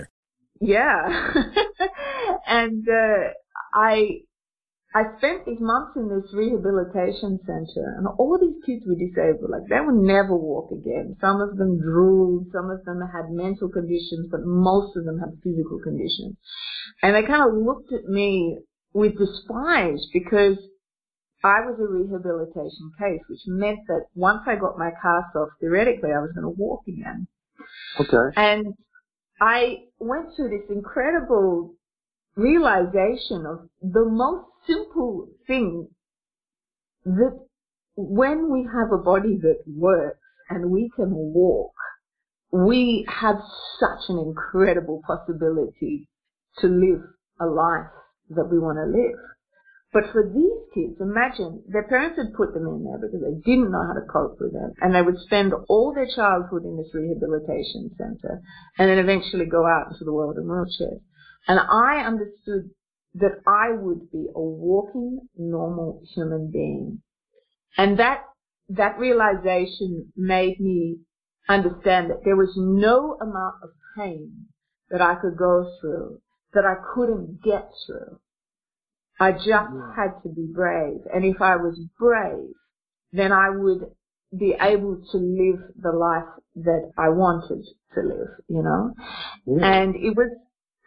Yeah. 0.61 1.33
and 2.47 2.87
uh, 2.87 3.33
I 3.73 4.21
I 4.93 5.03
spent 5.17 5.45
these 5.45 5.59
months 5.61 5.95
in 5.95 6.09
this 6.09 6.33
rehabilitation 6.33 7.39
center, 7.45 7.95
and 7.97 8.07
all 8.19 8.37
these 8.37 8.61
kids 8.65 8.83
were 8.85 8.99
disabled. 8.99 9.49
Like 9.49 9.67
they 9.69 9.79
would 9.79 9.95
never 9.95 10.35
walk 10.35 10.71
again. 10.71 11.15
Some 11.21 11.39
of 11.39 11.57
them 11.57 11.79
drooled, 11.79 12.47
some 12.51 12.69
of 12.69 12.83
them 12.83 12.99
had 13.01 13.31
mental 13.31 13.69
conditions, 13.69 14.27
but 14.29 14.41
most 14.43 14.97
of 14.97 15.05
them 15.05 15.17
had 15.17 15.39
physical 15.43 15.79
conditions. 15.81 16.35
And 17.01 17.15
they 17.15 17.23
kind 17.23 17.41
of 17.41 17.57
looked 17.57 17.91
at 17.93 18.05
me 18.05 18.59
with 18.93 19.17
despise 19.17 20.05
because 20.11 20.57
I 21.43 21.61
was 21.65 21.79
a 21.79 21.87
rehabilitation 21.87 22.91
case, 22.99 23.21
which 23.29 23.41
meant 23.47 23.79
that 23.87 24.05
once 24.13 24.41
I 24.45 24.55
got 24.55 24.77
my 24.77 24.91
cast 24.91 25.35
off, 25.35 25.49
theoretically, 25.59 26.11
I 26.11 26.19
was 26.19 26.31
going 26.35 26.43
to 26.43 26.61
walk 26.61 26.81
again. 26.87 27.27
Okay. 27.99 28.35
And 28.35 28.75
I 29.41 29.85
went 29.99 30.35
through 30.35 30.49
this 30.49 30.69
incredible 30.69 31.73
realization 32.35 33.47
of 33.47 33.67
the 33.81 34.05
most 34.05 34.45
simple 34.67 35.29
thing 35.47 35.87
that 37.05 37.39
when 37.95 38.51
we 38.51 38.67
have 38.71 38.91
a 38.91 39.01
body 39.03 39.39
that 39.41 39.63
works 39.67 40.19
and 40.49 40.69
we 40.69 40.91
can 40.95 41.09
walk, 41.11 41.73
we 42.51 43.03
have 43.09 43.37
such 43.79 44.09
an 44.09 44.19
incredible 44.19 45.01
possibility 45.07 46.07
to 46.59 46.67
live 46.67 47.01
a 47.39 47.47
life 47.47 47.89
that 48.29 48.45
we 48.45 48.59
want 48.59 48.77
to 48.77 48.85
live. 48.85 49.19
But 49.93 50.11
for 50.13 50.23
these 50.23 50.73
kids, 50.73 51.01
imagine 51.01 51.63
their 51.67 51.87
parents 51.87 52.17
had 52.17 52.33
put 52.33 52.53
them 52.53 52.65
in 52.65 52.85
there 52.85 52.97
because 52.97 53.19
they 53.19 53.35
didn't 53.43 53.71
know 53.71 53.85
how 53.85 53.93
to 53.93 54.07
cope 54.07 54.39
with 54.39 54.55
it, 54.55 54.73
and 54.81 54.95
they 54.95 55.01
would 55.01 55.19
spend 55.19 55.53
all 55.67 55.93
their 55.93 56.07
childhood 56.07 56.63
in 56.63 56.77
this 56.77 56.93
rehabilitation 56.93 57.91
center, 57.97 58.41
and 58.77 58.89
then 58.89 58.99
eventually 58.99 59.45
go 59.45 59.65
out 59.67 59.91
into 59.91 60.05
the 60.05 60.13
world 60.13 60.37
in 60.37 60.45
wheelchairs. 60.45 61.01
And 61.47 61.59
I 61.59 62.05
understood 62.05 62.71
that 63.15 63.41
I 63.45 63.71
would 63.71 64.09
be 64.11 64.27
a 64.33 64.41
walking, 64.41 65.27
normal 65.35 66.01
human 66.15 66.51
being, 66.51 67.01
and 67.77 67.99
that 67.99 68.23
that 68.69 68.97
realization 68.97 70.13
made 70.15 70.57
me 70.61 70.99
understand 71.49 72.09
that 72.09 72.23
there 72.23 72.37
was 72.37 72.53
no 72.55 73.17
amount 73.19 73.55
of 73.61 73.71
pain 73.97 74.47
that 74.89 75.01
I 75.01 75.15
could 75.15 75.35
go 75.35 75.69
through 75.81 76.21
that 76.53 76.65
I 76.65 76.75
couldn't 76.93 77.41
get 77.43 77.69
through. 77.85 78.19
I 79.21 79.33
just 79.33 79.69
had 79.95 80.19
to 80.23 80.29
be 80.29 80.47
brave. 80.51 81.01
And 81.13 81.23
if 81.23 81.43
I 81.43 81.55
was 81.55 81.79
brave, 81.99 82.55
then 83.13 83.31
I 83.31 83.51
would 83.51 83.91
be 84.35 84.55
able 84.59 84.99
to 85.11 85.17
live 85.17 85.61
the 85.79 85.91
life 85.91 86.25
that 86.55 86.91
I 86.97 87.09
wanted 87.09 87.63
to 87.93 88.01
live, 88.01 88.29
you 88.47 88.63
know? 88.63 88.95
And 89.45 89.95
it 89.95 90.17
was 90.17 90.31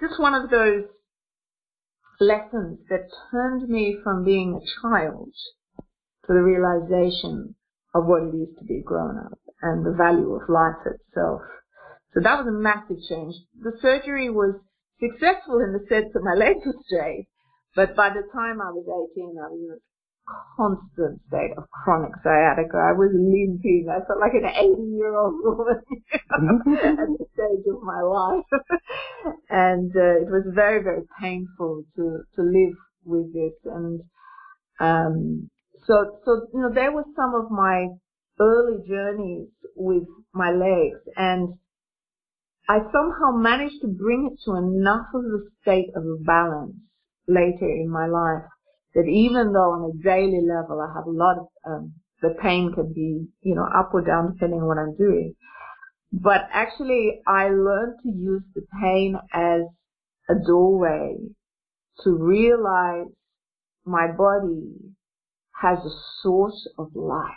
just 0.01 0.19
one 0.19 0.35
of 0.35 0.51
those 0.51 0.83
lessons 2.19 2.81
that 2.91 3.09
turned 3.31 3.69
me 3.69 3.99
from 4.03 4.25
being 4.25 4.55
a 4.55 4.83
child 4.83 5.31
to 6.27 6.33
the 6.33 6.43
realization 6.43 7.55
of 7.95 8.07
what 8.07 8.25
it 8.25 8.35
is 8.35 8.49
to 8.59 8.65
be 8.65 8.83
grown 8.85 9.17
up 9.17 9.39
and 9.63 9.87
the 9.87 9.93
value 9.97 10.35
of 10.35 10.49
life 10.49 10.83
itself. 10.87 11.43
So 12.15 12.21
that 12.21 12.39
was 12.39 12.49
a 12.49 12.51
massive 12.51 12.99
change. 13.09 13.37
The 13.63 13.79
surgery 13.81 14.29
was 14.29 14.57
successful 14.99 15.61
in 15.61 15.73
the 15.73 15.87
sense 15.89 16.13
that 16.15 16.25
my 16.25 16.35
legs 16.37 16.67
were 16.67 16.75
straight, 16.85 17.29
but 17.75 17.97
by 17.97 18.11
the 18.11 18.23
time 18.33 18.61
I 18.61 18.71
was 18.71 18.87
18, 18.87 19.37
I 19.39 19.49
was 19.49 19.61
in 19.61 19.71
a 19.75 19.81
constant 20.57 21.21
state 21.29 21.53
of 21.57 21.69
chronic 21.71 22.13
sciatica. 22.23 22.79
I 22.79 22.93
was 22.93 23.11
limping. 23.13 23.89
I 23.91 24.05
felt 24.07 24.21
like 24.21 24.35
an 24.35 24.47
80 24.47 24.83
year 24.95 25.17
old 25.17 25.35
woman 25.43 25.83
at 26.13 27.09
the 27.19 27.27
stage 27.35 27.67
of 27.67 27.83
my 27.83 28.01
life. 28.01 28.47
and 29.51 29.91
uh, 29.95 30.23
it 30.23 30.31
was 30.31 30.47
very, 30.55 30.83
very 30.83 31.03
painful 31.21 31.85
to, 31.97 32.23
to 32.37 32.43
live 32.43 32.77
with 33.05 33.33
this. 33.35 33.55
And 33.65 34.01
um, 34.79 35.51
so, 35.87 36.19
so, 36.25 36.47
you 36.55 36.61
know, 36.61 36.73
there 36.73 36.93
were 36.93 37.05
some 37.17 37.35
of 37.35 37.51
my 37.51 37.89
early 38.41 38.87
journeys 38.87 39.49
with 39.75 40.05
my 40.33 40.51
legs. 40.51 41.01
And 41.17 41.55
I 42.69 42.79
somehow 42.79 43.37
managed 43.37 43.83
to 43.83 43.89
bring 43.89 44.31
it 44.33 44.39
to 44.45 44.57
enough 44.57 45.07
of 45.13 45.25
a 45.25 45.43
state 45.61 45.91
of 45.95 46.25
balance 46.25 46.77
later 47.27 47.69
in 47.69 47.89
my 47.89 48.07
life 48.07 48.43
that 48.95 49.07
even 49.09 49.53
though 49.53 49.73
on 49.73 49.91
a 49.91 50.03
daily 50.03 50.41
level 50.47 50.81
I 50.81 50.93
have 50.95 51.07
a 51.07 51.11
lot 51.11 51.39
of, 51.39 51.47
um, 51.67 51.95
the 52.23 52.37
pain 52.41 52.73
can 52.73 52.93
be, 52.93 53.27
you 53.43 53.55
know, 53.55 53.67
up 53.75 53.91
or 53.93 54.03
down 54.03 54.33
depending 54.33 54.61
on 54.61 54.67
what 54.67 54.79
I'm 54.79 54.97
doing. 54.97 55.35
But 56.13 56.49
actually 56.53 57.21
I 57.27 57.49
learned 57.49 57.99
to 58.03 58.09
use 58.09 58.43
the 58.55 58.63
pain 58.81 59.17
as 59.33 59.63
a 60.29 60.35
doorway 60.47 61.17
to 62.03 62.11
realize 62.11 63.09
my 63.85 64.07
body 64.11 64.75
has 65.61 65.79
a 65.79 65.91
source 66.23 66.69
of 66.79 66.89
life. 66.95 67.31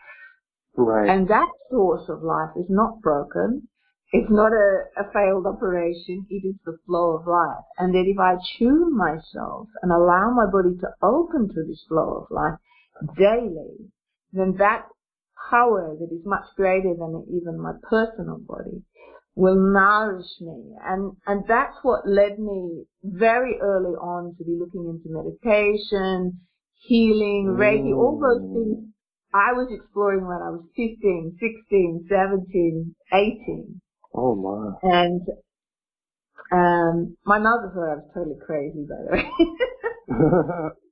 Right. 0.75 1.09
And 1.09 1.27
that 1.27 1.49
source 1.71 2.07
of 2.07 2.21
life 2.21 2.51
is 2.55 2.67
not 2.69 3.01
broken. 3.01 3.67
It's 4.11 4.31
not 4.31 4.53
a, 4.53 4.83
a 4.97 5.11
failed 5.11 5.45
operation. 5.45 6.25
It 6.29 6.47
is 6.47 6.55
the 6.65 6.77
flow 6.85 7.17
of 7.17 7.27
life. 7.27 7.65
And 7.77 7.93
that 7.93 8.07
if 8.07 8.17
I 8.17 8.35
tune 8.57 8.95
myself 8.95 9.67
and 9.81 9.91
allow 9.91 10.31
my 10.31 10.45
body 10.49 10.77
to 10.79 10.87
open 11.03 11.49
to 11.49 11.63
this 11.67 11.83
flow 11.89 12.23
of 12.23 12.31
life 12.31 12.59
daily, 13.17 13.91
then 14.31 14.55
that 14.59 14.85
power 15.49 15.95
that 15.99 16.15
is 16.15 16.25
much 16.25 16.45
greater 16.55 16.93
than 16.97 17.25
even 17.29 17.59
my 17.59 17.73
personal 17.89 18.39
body 18.39 18.81
will 19.35 19.55
nourish 19.55 20.39
me. 20.39 20.73
And, 20.85 21.17
and 21.25 21.43
that's 21.47 21.75
what 21.83 22.07
led 22.07 22.39
me 22.39 22.85
very 23.03 23.59
early 23.61 23.95
on 23.95 24.35
to 24.37 24.43
be 24.43 24.57
looking 24.57 24.87
into 24.87 25.09
meditation, 25.09 26.39
healing, 26.79 27.47
mm. 27.51 27.57
Reiki, 27.57 27.95
all 27.95 28.19
those 28.19 28.41
things 28.53 28.93
I 29.33 29.51
was 29.51 29.67
exploring 29.69 30.25
when 30.25 30.41
I 30.41 30.49
was 30.49 30.63
15, 30.75 31.37
16, 31.37 32.07
17, 32.09 32.95
18. 33.13 33.81
Oh 34.17 34.35
my. 34.35 34.89
And 34.89 35.21
um, 36.51 37.17
my 37.25 37.39
mother 37.39 37.71
thought 37.73 37.91
I 37.91 37.95
was 37.95 38.11
totally 38.13 38.39
crazy, 38.45 38.85
by 38.87 38.95
the 39.03 39.11
way. 39.15 39.29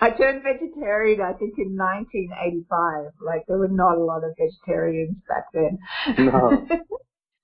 I 0.00 0.10
turned 0.10 0.42
vegetarian, 0.42 1.20
I 1.20 1.32
think, 1.32 1.54
in 1.58 1.76
1985. 1.76 3.12
Like, 3.24 3.42
there 3.48 3.58
were 3.58 3.68
not 3.68 3.98
a 3.98 4.04
lot 4.04 4.22
of 4.24 4.36
vegetarians 4.38 5.16
back 5.28 5.46
then. 5.52 5.78
No. 6.26 6.66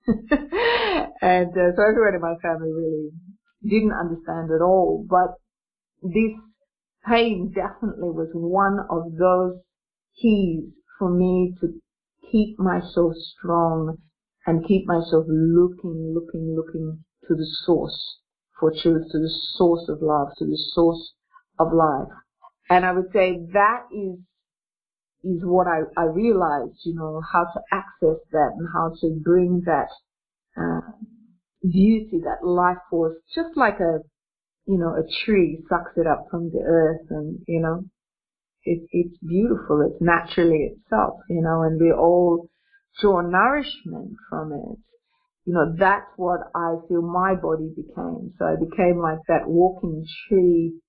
and 1.22 1.50
uh, 1.50 1.74
so 1.74 1.82
everyone 1.82 2.14
in 2.14 2.20
my 2.20 2.36
family 2.42 2.72
really 2.72 3.10
didn't 3.62 3.92
understand 3.92 4.50
at 4.52 4.62
all. 4.62 5.04
But 5.08 5.34
this 6.02 6.32
pain 7.08 7.52
definitely 7.54 8.10
was 8.10 8.28
one 8.34 8.78
of 8.90 9.16
those 9.18 9.60
keys 10.20 10.64
for 10.98 11.10
me 11.10 11.54
to 11.60 11.80
keep 12.34 12.58
myself 12.58 13.12
strong 13.38 13.96
and 14.44 14.66
keep 14.66 14.86
myself 14.86 15.24
looking, 15.28 16.12
looking, 16.12 16.56
looking 16.56 17.04
to 17.28 17.34
the 17.34 17.46
source 17.64 18.18
for 18.58 18.72
truth, 18.72 19.06
to 19.12 19.18
the 19.18 19.32
source 19.56 19.88
of 19.88 19.98
love, 20.02 20.28
to 20.36 20.44
the 20.44 20.58
source 20.74 21.12
of 21.60 21.72
life. 21.72 22.08
And 22.68 22.84
I 22.84 22.92
would 22.92 23.12
say 23.12 23.38
that 23.52 23.82
is 23.92 24.18
is 25.22 25.40
what 25.42 25.66
I, 25.66 25.80
I 25.96 26.04
realized, 26.04 26.80
you 26.84 26.94
know, 26.94 27.22
how 27.32 27.44
to 27.44 27.60
access 27.72 28.20
that 28.32 28.50
and 28.58 28.68
how 28.74 28.92
to 29.00 29.20
bring 29.24 29.62
that 29.64 29.88
uh, 30.54 30.80
beauty, 31.62 32.20
that 32.24 32.46
life 32.46 32.76
force, 32.90 33.16
just 33.34 33.56
like 33.56 33.80
a, 33.80 34.00
you 34.66 34.76
know, 34.76 34.94
a 34.94 35.02
tree 35.24 35.64
sucks 35.68 35.96
it 35.96 36.06
up 36.06 36.26
from 36.30 36.50
the 36.50 36.60
earth 36.62 37.06
and, 37.08 37.38
you 37.48 37.60
know, 37.60 37.84
it, 38.64 38.86
it's 38.90 39.16
beautiful. 39.18 39.82
It's 39.82 40.00
naturally 40.00 40.72
itself, 40.72 41.20
you 41.28 41.42
know, 41.42 41.62
and 41.62 41.80
we 41.80 41.92
all 41.92 42.48
draw 43.00 43.20
nourishment 43.20 44.12
from 44.28 44.52
it. 44.52 44.78
You 45.46 45.52
know, 45.52 45.74
that's 45.78 46.06
what 46.16 46.40
I 46.54 46.76
feel 46.88 47.02
my 47.02 47.34
body 47.34 47.70
became. 47.76 48.32
So 48.38 48.46
I 48.46 48.56
became 48.56 48.98
like 48.98 49.18
that 49.28 49.46
walking 49.46 50.06
tree 50.28 50.80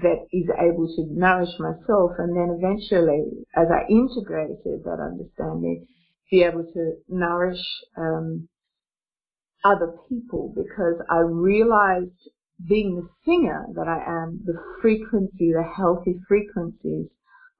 that 0.00 0.26
is 0.32 0.48
able 0.58 0.86
to 0.86 1.06
nourish 1.10 1.50
myself 1.58 2.12
and 2.18 2.34
then 2.34 2.56
eventually 2.58 3.44
as 3.54 3.68
I 3.70 3.86
integrated 3.90 4.84
that 4.84 4.98
understanding 5.00 5.86
be 6.30 6.42
able 6.44 6.64
to 6.64 6.94
nourish 7.08 7.60
um, 7.98 8.48
other 9.64 9.94
people 10.08 10.54
because 10.56 10.94
I 11.10 11.18
realized 11.18 12.30
being 12.66 12.96
the 12.96 13.08
singer 13.26 13.66
that 13.74 13.86
I 13.86 14.02
am 14.06 14.40
the 14.46 14.54
frequency 14.80 15.52
the 15.52 15.64
healthy 15.76 16.18
frequencies 16.26 17.08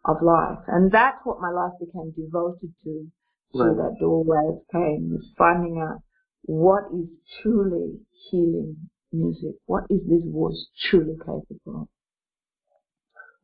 of 0.05 0.17
life 0.23 0.59
and 0.69 0.91
that's 0.91 1.19
what 1.25 1.41
my 1.41 1.51
life 1.51 1.73
became 1.79 2.13
devoted 2.17 2.73
to 2.85 3.07
through 3.53 3.75
right. 3.75 3.77
that 3.77 3.97
doorway 4.01 4.49
of 4.49 4.61
pain 4.73 5.11
was 5.13 5.27
finding 5.37 5.79
out 5.81 6.03
what 6.43 6.85
is 6.93 7.09
truly 7.41 7.99
healing 8.31 8.77
music 9.13 9.55
what 9.67 9.85
is 9.91 10.01
this 10.09 10.23
voice 10.33 10.67
truly 10.91 11.15
capable 11.19 11.83
of 11.83 11.89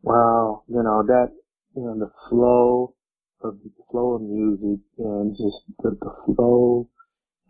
Wow, 0.03 0.63
you 0.69 0.83
know 0.83 1.03
that 1.07 1.33
you 1.75 1.83
know 1.83 1.99
the 1.99 2.11
flow 2.29 2.95
of 3.43 3.59
the 3.63 3.71
flow 3.91 4.15
of 4.15 4.23
music 4.23 4.81
and 4.99 5.37
just 5.37 5.59
the, 5.83 5.91
the 5.91 6.15
flow 6.25 6.89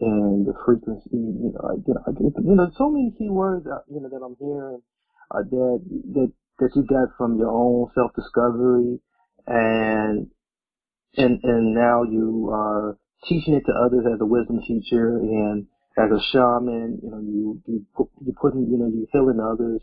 and 0.00 0.46
the 0.46 0.54
frequency. 0.64 1.10
You 1.12 1.52
know, 1.52 1.68
I 1.68 1.76
get, 1.76 1.96
I 2.06 2.12
get, 2.12 2.32
you 2.44 2.54
know, 2.54 2.70
so 2.76 2.90
many 2.90 3.12
key 3.18 3.28
words 3.28 3.66
uh, 3.66 3.80
you 3.88 4.00
know 4.00 4.08
that 4.08 4.24
I'm 4.24 4.36
hearing 4.40 4.80
uh, 5.30 5.42
that 5.42 5.80
that 6.14 6.32
that 6.58 6.70
you 6.74 6.84
got 6.84 7.08
from 7.16 7.36
your 7.36 7.50
own 7.50 7.88
self 7.94 8.10
discovery 8.14 9.00
and 9.46 10.28
and 11.16 11.38
and 11.42 11.74
now 11.74 12.02
you 12.02 12.50
are 12.52 12.96
teaching 13.28 13.54
it 13.54 13.64
to 13.66 13.72
others 13.72 14.04
as 14.12 14.20
a 14.20 14.26
wisdom 14.26 14.60
teacher 14.66 15.18
and 15.18 15.66
as 15.96 16.10
a 16.10 16.20
shaman. 16.32 17.00
You 17.02 17.10
know, 17.10 17.20
you 17.20 17.60
you 17.66 17.86
you 18.24 18.32
putting 18.40 18.66
you 18.70 18.78
know 18.78 18.86
you 18.86 19.06
healing 19.12 19.40
others. 19.40 19.80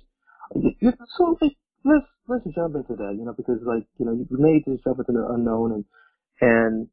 So 1.18 1.38
like 1.42 1.54
let's 1.84 2.06
let's 2.28 2.46
jump 2.56 2.76
into 2.76 2.96
that, 2.96 3.16
you 3.18 3.26
know, 3.26 3.34
because 3.36 3.60
like 3.66 3.86
you 3.98 4.06
know 4.06 4.14
you 4.14 4.28
made 4.32 4.64
this 4.66 4.80
jump 4.84 5.00
into 5.00 5.12
the 5.12 5.28
unknown, 5.34 5.72
and 5.72 5.86
and 6.42 6.88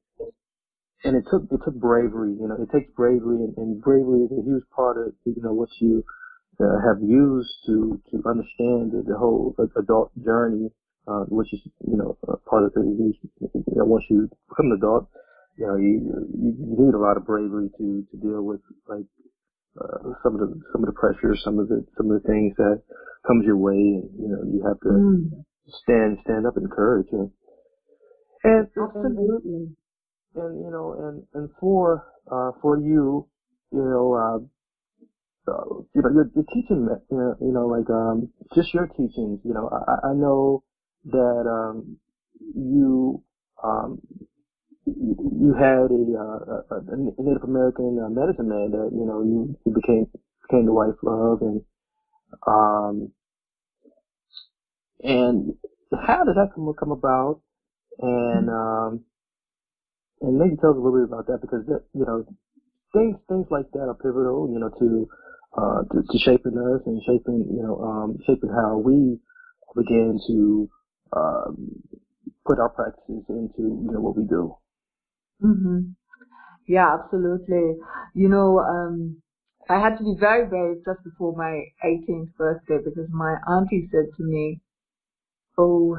and 1.05 1.17
it 1.17 1.25
took 1.31 1.43
it 1.51 1.61
took 1.65 1.75
bravery, 1.75 2.35
you 2.41 2.49
know, 2.49 2.57
it 2.59 2.71
takes 2.73 2.91
bravery, 2.95 3.45
and, 3.45 3.55
and 3.57 3.83
bravery 3.83 4.25
is 4.25 4.33
a 4.33 4.43
huge 4.43 4.65
part 4.75 4.97
of 4.97 5.13
you 5.25 5.43
know 5.43 5.53
what 5.53 5.69
you 5.81 6.03
uh, 6.61 6.79
have 6.85 7.03
used 7.03 7.53
to 7.67 8.01
to 8.11 8.23
understand 8.29 8.93
the, 8.93 9.03
the 9.07 9.17
whole 9.17 9.55
adult 9.77 10.13
journey, 10.25 10.71
uh, 11.09 11.25
which 11.29 11.53
is 11.53 11.61
you 11.87 11.97
know 11.97 12.17
part 12.49 12.65
of 12.65 12.73
the 12.75 12.83
you 12.83 13.15
know, 13.77 13.85
once 13.85 14.05
you 14.11 14.29
become 14.49 14.67
an 14.67 14.79
adult, 14.79 15.09
you 15.57 15.67
know 15.67 15.77
you, 15.77 16.01
you 16.37 16.55
need 16.79 16.95
a 16.95 16.99
lot 16.99 17.17
of 17.17 17.27
bravery 17.27 17.71
to 17.79 18.05
to 18.11 18.17
deal 18.19 18.43
with 18.43 18.61
like 18.89 19.07
uh, 19.81 20.13
some 20.23 20.35
of 20.35 20.41
the 20.41 20.61
some 20.73 20.83
of 20.83 20.87
the 20.87 20.93
pressures, 20.93 21.41
some 21.45 21.59
of 21.59 21.69
the 21.69 21.85
some 21.97 22.11
of 22.11 22.23
the 22.23 22.29
things 22.29 22.55
that 22.57 22.83
comes 23.27 23.45
your 23.45 23.57
way, 23.57 23.73
and 23.73 24.11
you 24.19 24.29
know 24.29 24.43
you 24.45 24.63
have 24.67 24.79
to 24.81 24.89
mm. 24.89 25.45
stand 25.83 26.19
stand 26.25 26.47
up 26.47 26.57
in 26.57 26.69
courage. 26.69 27.09
And, 27.13 27.31
and 28.45 28.67
absolutely, 28.77 29.53
and, 29.55 29.77
and 30.35 30.65
you 30.65 30.71
know, 30.71 30.93
and 30.99 31.25
and 31.35 31.51
for 31.59 32.05
uh, 32.31 32.53
for 32.61 32.79
you, 32.79 33.27
you 33.73 33.79
know, 33.79 34.49
uh, 35.49 35.83
you 35.95 36.03
know, 36.03 36.11
your, 36.11 36.31
your 36.35 36.45
teaching, 36.55 36.89
you 37.11 37.17
know, 37.17 37.35
you 37.41 37.53
know, 37.53 37.67
like 37.67 37.91
um, 37.91 38.29
just 38.55 38.73
your 38.73 38.87
teachings. 38.87 39.41
You 39.45 39.55
know, 39.55 39.69
I, 39.71 40.09
I 40.09 40.13
know 40.15 40.63
that 41.07 41.45
um, 41.49 41.97
you 42.55 43.23
um, 43.63 44.01
you 44.87 45.55
had 45.59 45.91
a, 45.91 46.03
uh, 46.19 46.77
a, 46.77 46.97
Native 47.19 47.45
American 47.45 47.99
uh, 48.05 48.09
medicine 48.09 48.49
man 48.49 48.71
that 48.71 48.91
you 48.93 49.05
know 49.05 49.23
you, 49.23 49.57
you 49.67 49.73
became 49.73 50.07
became 50.49 50.67
the 50.67 50.73
wife 50.73 50.95
of, 51.07 51.43
and 51.43 51.63
um, 52.47 53.13
and 55.03 55.55
how 56.07 56.25
did 56.25 56.37
that 56.37 56.55
come 56.55 56.73
come 56.79 56.93
about? 56.93 57.41
And 57.99 58.49
um, 58.49 59.01
and 60.21 60.39
maybe 60.39 60.57
tell 60.57 60.71
us 60.71 60.77
a 60.77 60.81
little 60.81 61.01
bit 61.01 61.13
about 61.13 61.27
that 61.27 61.41
because 61.41 61.67
that, 61.67 61.83
you 61.95 62.07
know 62.07 62.25
things 62.93 63.17
things 63.29 63.47
like 63.51 63.71
that 63.73 63.89
are 63.89 63.95
pivotal, 63.95 64.49
you 64.53 64.59
know, 64.59 64.71
to 64.79 65.09
uh, 65.57 65.83
to, 65.93 66.03
to 66.11 66.19
shaping 66.19 66.57
us 66.57 66.83
and 66.87 67.01
shaping 67.07 67.47
you 67.51 67.63
know 67.63 67.77
um, 67.83 68.19
shaping 68.27 68.51
how 68.51 68.79
we 68.79 69.19
begin 69.77 70.19
to 70.27 70.69
um, 71.17 71.83
put 72.47 72.59
our 72.59 72.71
practices 72.71 73.25
into 73.29 73.81
you 73.85 73.91
know 73.93 74.01
what 74.01 74.17
we 74.17 74.25
do. 74.25 74.55
Mm-hmm. 75.43 75.93
Yeah, 76.69 76.97
absolutely. 77.03 77.77
You 78.15 78.29
know, 78.29 78.61
um, 78.61 79.21
I 79.69 79.81
had 79.81 79.99
to 79.99 80.05
be 80.05 80.15
very 80.19 80.47
brave 80.47 80.85
just 80.85 81.03
before 81.05 81.35
my 81.37 81.65
18th 81.85 82.35
birthday 82.37 82.79
because 82.85 83.09
my 83.11 83.37
auntie 83.49 83.89
said 83.91 84.07
to 84.17 84.23
me, 84.23 84.61
"Oh, 85.59 85.99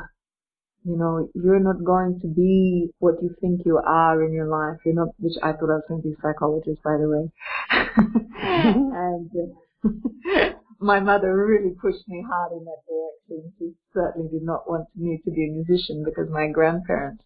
you 0.83 0.97
know, 0.97 1.29
you're 1.33 1.59
not 1.59 1.83
going 1.83 2.19
to 2.21 2.27
be 2.27 2.89
what 2.99 3.15
you 3.21 3.33
think 3.39 3.61
you 3.65 3.77
are 3.77 4.23
in 4.23 4.33
your 4.33 4.47
life. 4.47 4.79
You're 4.85 4.95
not." 4.95 5.09
Which 5.19 5.37
I 5.41 5.53
thought 5.53 5.71
I 5.71 5.79
was 5.79 5.87
going 5.87 6.01
to 6.01 6.07
be 6.07 6.13
a 6.13 6.21
psychologist, 6.21 6.81
by 6.83 6.97
the 6.97 7.09
way. 7.09 7.25
and 8.43 9.29
uh, 9.31 10.53
my 10.79 10.99
mother 10.99 11.35
really 11.35 11.73
pushed 11.81 12.07
me 12.07 12.23
hard 12.27 12.51
in 12.51 12.65
that 12.65 12.83
direction. 12.87 13.53
She 13.57 13.73
certainly 13.93 14.29
did 14.29 14.43
not 14.43 14.69
want 14.69 14.87
me 14.95 15.21
to 15.23 15.31
be 15.31 15.47
a 15.47 15.51
musician 15.51 16.03
because 16.03 16.29
my 16.29 16.47
grandparents 16.47 17.23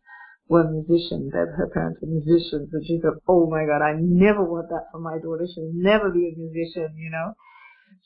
were 0.48 0.70
musicians, 0.70 1.32
that 1.34 1.54
her 1.58 1.70
parents 1.74 2.00
were 2.02 2.08
musicians, 2.08 2.70
and 2.72 2.86
she 2.86 3.00
thought, 3.02 3.22
oh 3.28 3.50
my 3.50 3.66
god, 3.66 3.82
I 3.82 3.96
never 4.00 4.44
want 4.44 4.70
that 4.70 4.88
for 4.92 5.00
my 5.00 5.18
daughter. 5.20 5.48
She'll 5.54 5.72
never 5.74 6.10
be 6.10 6.32
a 6.32 6.40
musician, 6.40 6.96
you 6.98 7.10
know. 7.10 7.34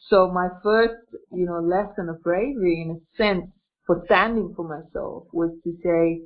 So 0.10 0.32
my 0.32 0.48
first, 0.64 0.96
you 1.32 1.46
know, 1.46 1.60
lesson 1.60 2.10
of 2.10 2.24
bravery 2.24 2.82
in 2.82 2.98
a 2.98 3.18
sense 3.18 3.52
for 3.86 4.04
standing 4.06 4.54
for 4.56 4.68
myself 4.68 5.26
was 5.34 5.52
to 5.64 5.74
say, 5.84 6.22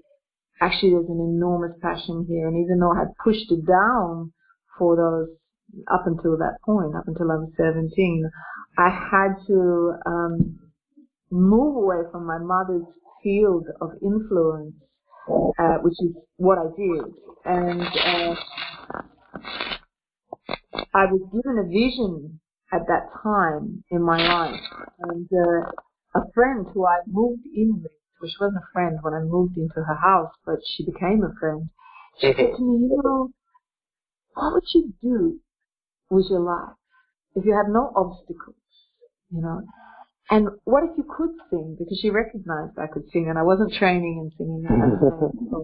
actually 0.61 0.91
there's 0.91 1.09
an 1.09 1.19
enormous 1.19 1.77
passion 1.81 2.25
here. 2.27 2.47
And 2.47 2.63
even 2.63 2.79
though 2.79 2.91
I 2.91 2.99
had 2.99 3.17
pushed 3.23 3.51
it 3.51 3.65
down 3.65 4.33
for 4.77 4.95
those 4.95 5.35
up 5.91 6.05
until 6.05 6.37
that 6.37 6.57
point, 6.65 6.95
up 6.95 7.07
until 7.07 7.31
I 7.31 7.35
was 7.35 7.51
17, 7.57 8.29
I 8.77 8.89
had 8.89 9.35
to 9.47 9.93
um, 10.05 10.59
move 11.31 11.75
away 11.77 12.03
from 12.11 12.25
my 12.25 12.37
mother's 12.37 12.85
field 13.23 13.65
of 13.81 13.91
influence 14.03 14.73
uh, 15.27 15.77
which 15.81 15.95
is 16.01 16.15
what 16.37 16.57
I 16.57 16.67
did. 16.77 17.05
And 17.45 17.81
uh, 17.81 18.35
I 20.93 21.05
was 21.05 21.21
given 21.31 21.59
a 21.59 21.67
vision 21.67 22.39
at 22.73 22.87
that 22.87 23.09
time 23.23 23.83
in 23.91 24.01
my 24.01 24.17
life, 24.17 24.61
and 24.99 25.27
uh, 25.31 25.71
a 26.15 26.31
friend 26.33 26.65
who 26.73 26.85
I 26.85 26.99
moved 27.05 27.45
in 27.53 27.81
with, 27.83 27.91
well, 28.21 28.29
she 28.29 28.35
wasn't 28.39 28.63
a 28.63 28.71
friend 28.73 28.99
when 29.01 29.13
I 29.13 29.19
moved 29.19 29.57
into 29.57 29.83
her 29.83 29.95
house, 29.95 30.31
but 30.45 30.59
she 30.65 30.85
became 30.85 31.23
a 31.23 31.37
friend. 31.39 31.69
She 32.19 32.27
said 32.27 32.55
to 32.55 32.63
me, 32.63 32.87
you 32.87 33.01
know, 33.03 33.29
what 34.33 34.53
would 34.53 34.63
you 34.73 34.93
do 35.01 35.39
with 36.09 36.27
your 36.29 36.39
life 36.39 36.75
if 37.35 37.45
you 37.45 37.53
had 37.53 37.67
no 37.67 37.91
obstacles, 37.95 38.55
you 39.29 39.41
know? 39.41 39.61
And 40.29 40.47
what 40.63 40.83
if 40.83 40.97
you 40.97 41.03
could 41.03 41.35
sing? 41.49 41.75
Because 41.77 41.99
she 42.01 42.09
recognized 42.09 42.79
I 42.79 42.87
could 42.87 43.09
sing 43.11 43.27
and 43.29 43.37
I 43.37 43.43
wasn't 43.43 43.73
training 43.73 44.17
in 44.23 44.31
singing 44.37 44.65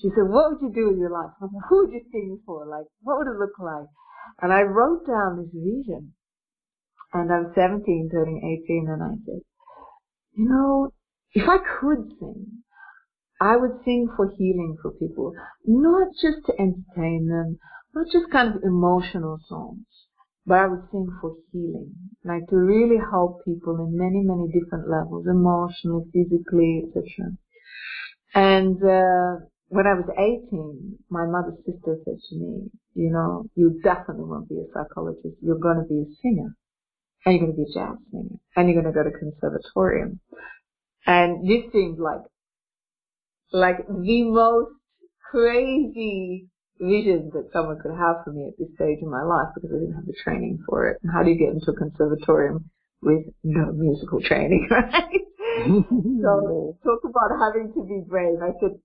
she 0.00 0.08
said, 0.08 0.30
what 0.30 0.52
would 0.52 0.62
you 0.62 0.72
do 0.72 0.88
with 0.90 0.98
your 0.98 1.10
life? 1.10 1.30
Who 1.68 1.84
would 1.84 1.92
you 1.92 2.00
sing 2.10 2.40
for? 2.46 2.66
Like, 2.66 2.86
what 3.02 3.18
would 3.18 3.26
it 3.26 3.38
look 3.38 3.58
like? 3.58 3.86
And 4.40 4.52
I 4.52 4.62
wrote 4.62 5.06
down 5.06 5.38
this 5.38 5.52
vision. 5.52 6.14
And 7.12 7.30
I 7.32 7.40
was 7.40 7.52
17, 7.54 8.10
turning 8.10 8.60
18, 8.66 8.88
and 8.88 9.02
I 9.02 9.14
said, 9.24 9.40
you 10.36 10.48
know, 10.48 10.92
if 11.32 11.48
I 11.48 11.58
could 11.58 12.12
sing, 12.18 12.62
I 13.40 13.56
would 13.56 13.82
sing 13.84 14.08
for 14.16 14.32
healing 14.36 14.76
for 14.80 14.92
people, 14.92 15.34
not 15.66 16.08
just 16.20 16.46
to 16.46 16.52
entertain 16.58 17.28
them, 17.28 17.58
not 17.94 18.06
just 18.12 18.30
kind 18.30 18.54
of 18.54 18.62
emotional 18.62 19.38
songs, 19.48 19.84
but 20.46 20.58
I 20.58 20.66
would 20.66 20.84
sing 20.90 21.08
for 21.20 21.36
healing, 21.52 21.94
like 22.24 22.46
to 22.48 22.56
really 22.56 22.98
help 22.98 23.44
people 23.44 23.76
in 23.76 23.96
many, 23.96 24.22
many 24.22 24.48
different 24.52 24.88
levels, 24.88 25.26
emotionally, 25.26 26.04
physically, 26.12 26.84
etc. 26.86 27.36
And 28.34 28.76
uh, 28.76 29.44
when 29.68 29.86
I 29.86 29.94
was 29.94 30.08
18, 30.16 30.98
my 31.10 31.26
mother's 31.26 31.58
sister 31.64 31.98
said 32.04 32.18
to 32.30 32.36
me, 32.36 32.70
you 32.94 33.10
know, 33.10 33.46
you 33.54 33.80
definitely 33.82 34.24
won't 34.24 34.48
be 34.48 34.56
a 34.56 34.66
psychologist. 34.72 35.36
You're 35.42 35.58
going 35.58 35.78
to 35.78 35.88
be 35.88 36.00
a 36.00 36.14
singer. 36.22 36.54
And 37.24 37.34
you're 37.34 37.46
going 37.46 37.56
to 37.56 37.64
be 37.64 37.70
a 37.70 37.74
jazz 37.74 37.96
singer. 38.10 38.38
And 38.56 38.68
you're 38.68 38.82
going 38.82 38.92
to 38.92 38.96
go 38.96 39.04
to 39.04 39.16
conservatorium. 39.16 40.20
And 41.06 41.48
this 41.48 41.70
seemed 41.72 41.98
like, 41.98 42.22
like 43.52 43.86
the 43.86 44.22
most 44.24 44.72
crazy 45.30 46.48
vision 46.80 47.30
that 47.34 47.50
someone 47.52 47.78
could 47.80 47.96
have 47.96 48.24
for 48.24 48.32
me 48.32 48.48
at 48.48 48.58
this 48.58 48.68
stage 48.74 48.98
in 49.00 49.10
my 49.10 49.22
life 49.22 49.48
because 49.54 49.70
I 49.70 49.78
didn't 49.78 49.94
have 49.94 50.06
the 50.06 50.16
training 50.24 50.58
for 50.68 50.88
it. 50.88 50.98
And 51.02 51.12
how 51.12 51.22
do 51.22 51.30
you 51.30 51.38
get 51.38 51.54
into 51.54 51.70
a 51.70 51.76
conservatorium 51.76 52.70
with 53.02 53.24
no 53.42 53.72
musical 53.72 54.20
training, 54.20 54.68
right? 54.70 55.20
so 56.22 56.76
talk 56.82 57.00
about 57.04 57.38
having 57.38 57.72
to 57.74 57.84
be 57.84 58.02
brave. 58.08 58.38
I 58.42 58.52
said, 58.60 58.80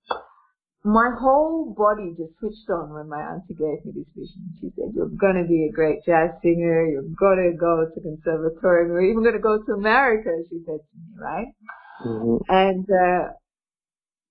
my 0.84 1.12
whole 1.20 1.76
body 1.76 2.16
just 2.18 2.38
switched 2.40 2.70
on 2.70 2.94
when 2.94 3.10
my 3.10 3.22
auntie 3.22 3.54
gave 3.54 3.84
me 3.84 3.92
this 3.92 4.08
vision. 4.16 4.44
She 4.62 4.72
said, 4.76 4.96
you're 4.96 5.10
going 5.10 5.36
to 5.36 5.48
be 5.48 5.68
a 5.68 5.76
great 5.76 6.06
jazz 6.06 6.32
singer. 6.42 6.88
You're 6.88 7.12
going 7.20 7.52
to 7.52 7.58
go 7.58 7.84
to 7.84 8.02
conservatory. 8.02 8.90
We're 8.90 9.12
even 9.12 9.24
going 9.24 9.36
to 9.36 9.44
go 9.44 9.60
to 9.60 9.72
America, 9.74 10.30
she 10.50 10.60
said 10.66 10.80
to 10.80 10.96
me, 10.96 11.20
right? 11.20 11.48
Mm-hmm. 12.06 12.38
And, 12.48 12.86
uh, 12.90 13.34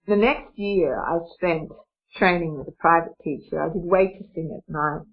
the 0.09 0.17
next 0.17 0.57
year 0.57 0.99
I 0.99 1.19
spent 1.35 1.69
training 2.17 2.57
with 2.57 2.69
a 2.69 2.77
private 2.81 3.13
teacher. 3.23 3.61
I 3.63 3.69
did 3.69 3.83
waitressing 3.83 4.57
at 4.57 4.65
night. 4.67 5.05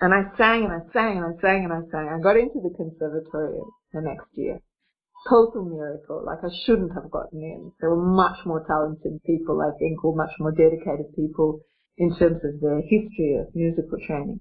And 0.00 0.12
I 0.12 0.36
sang 0.36 0.64
and 0.64 0.72
I 0.72 0.92
sang 0.92 1.16
and 1.18 1.26
I 1.26 1.40
sang 1.40 1.64
and 1.64 1.72
I 1.72 1.80
sang. 1.92 2.08
I 2.08 2.20
got 2.20 2.36
into 2.36 2.58
the 2.60 2.74
conservatory 2.76 3.60
the 3.92 4.00
next 4.00 4.26
year. 4.32 4.58
Total 5.28 5.64
miracle. 5.64 6.22
Like 6.24 6.38
I 6.42 6.50
shouldn't 6.64 6.92
have 6.94 7.10
gotten 7.10 7.40
in. 7.42 7.72
There 7.80 7.90
were 7.90 8.04
much 8.04 8.44
more 8.44 8.64
talented 8.66 9.22
people, 9.24 9.60
I 9.60 9.76
think, 9.78 10.04
or 10.04 10.14
much 10.16 10.32
more 10.38 10.52
dedicated 10.52 11.14
people 11.14 11.60
in 11.98 12.16
terms 12.16 12.40
of 12.44 12.60
their 12.60 12.80
history 12.80 13.36
of 13.40 13.54
musical 13.54 13.98
training. 14.06 14.40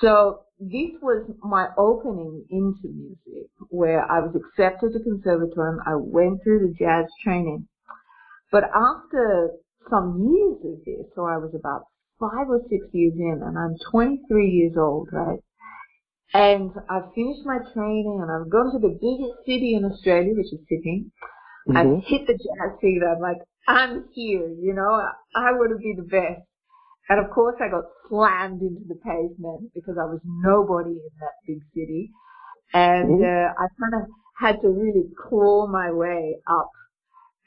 So 0.00 0.40
this 0.58 0.90
was 1.02 1.30
my 1.42 1.68
opening 1.76 2.44
into 2.50 2.88
music 2.88 3.50
where 3.68 4.04
I 4.10 4.20
was 4.20 4.34
accepted 4.34 4.92
to 4.92 5.00
conservatorium. 5.00 5.80
I 5.86 5.94
went 5.96 6.42
through 6.42 6.60
the 6.60 6.74
jazz 6.78 7.06
training. 7.22 7.68
But 8.50 8.64
after 8.74 9.50
some 9.88 10.18
years 10.18 10.58
of 10.64 10.84
this, 10.84 11.06
so 11.14 11.24
I 11.24 11.36
was 11.36 11.54
about 11.54 11.84
five 12.18 12.48
or 12.48 12.60
six 12.68 12.84
years 12.92 13.14
in, 13.16 13.40
and 13.44 13.58
I'm 13.58 13.76
23 13.90 14.50
years 14.50 14.76
old, 14.76 15.08
right? 15.12 15.40
And 16.32 16.70
I've 16.88 17.12
finished 17.14 17.44
my 17.44 17.58
training, 17.74 18.20
and 18.22 18.30
I've 18.30 18.50
gone 18.50 18.72
to 18.72 18.78
the 18.78 18.94
biggest 18.94 19.44
city 19.44 19.74
in 19.74 19.84
Australia, 19.84 20.34
which 20.36 20.52
is 20.52 20.60
Sydney. 20.68 21.06
Mm-hmm. 21.68 21.76
I've 21.76 22.04
hit 22.04 22.26
the 22.26 22.34
jazz 22.34 22.78
scene. 22.80 23.02
I'm 23.02 23.20
like, 23.20 23.38
I'm 23.66 24.04
here, 24.12 24.48
you 24.48 24.72
know. 24.72 25.02
I 25.34 25.52
want 25.52 25.70
to 25.70 25.78
be 25.78 25.94
the 25.96 26.06
best. 26.06 26.46
And 27.08 27.18
of 27.18 27.32
course, 27.32 27.56
I 27.60 27.68
got 27.68 27.84
slammed 28.08 28.62
into 28.62 28.82
the 28.86 28.94
pavement 28.94 29.74
because 29.74 29.96
I 30.00 30.06
was 30.06 30.20
nobody 30.24 30.90
in 30.90 31.10
that 31.18 31.34
big 31.46 31.58
city, 31.74 32.10
and 32.72 33.18
mm-hmm. 33.18 33.24
uh, 33.24 33.64
I 33.64 33.66
kind 33.80 34.02
of 34.02 34.08
had 34.38 34.62
to 34.62 34.68
really 34.68 35.10
claw 35.28 35.66
my 35.66 35.90
way 35.90 36.36
up 36.46 36.70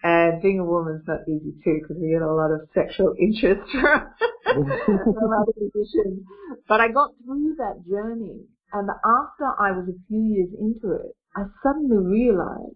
and 0.03 0.41
being 0.41 0.59
a 0.59 0.65
woman's 0.65 1.07
not 1.07 1.21
easy 1.27 1.53
too 1.63 1.79
because 1.81 1.95
we 1.99 2.11
get 2.11 2.21
a 2.21 2.33
lot 2.33 2.51
of 2.51 2.67
sexual 2.73 3.15
interest 3.19 3.61
from, 3.71 4.13
from 4.45 5.31
other 5.31 5.53
musicians. 5.57 6.27
But 6.67 6.81
I 6.81 6.89
got 6.89 7.11
through 7.25 7.55
that 7.57 7.83
journey 7.89 8.43
and 8.73 8.89
after 8.89 9.45
I 9.59 9.71
was 9.71 9.87
a 9.87 10.07
few 10.07 10.21
years 10.21 10.49
into 10.59 10.95
it, 10.95 11.15
I 11.35 11.45
suddenly 11.61 11.97
realized 11.97 12.75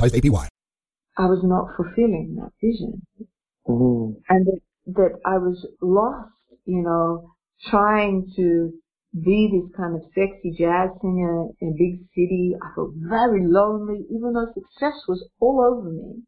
advertised 0.01 0.23
APY. 0.23 0.47
I 1.17 1.25
was 1.25 1.41
not 1.43 1.75
fulfilling 1.75 2.35
that 2.37 2.51
vision. 2.61 3.05
Mm-hmm. 3.67 4.19
And 4.29 4.45
that, 4.47 4.59
that 4.87 5.19
I 5.25 5.37
was 5.37 5.65
lost, 5.81 6.31
you 6.65 6.81
know, 6.81 7.33
trying 7.69 8.31
to 8.35 8.71
be 9.13 9.49
this 9.51 9.75
kind 9.75 9.95
of 9.95 10.01
sexy 10.15 10.55
jazz 10.57 10.89
singer 11.01 11.47
in 11.59 11.69
a 11.69 11.77
big 11.77 11.99
city. 12.15 12.55
I 12.61 12.73
felt 12.75 12.91
very 12.95 13.45
lonely, 13.45 14.05
even 14.09 14.33
though 14.33 14.47
success 14.53 14.95
was 15.07 15.23
all 15.39 15.59
over 15.61 15.89
me. 15.89 16.23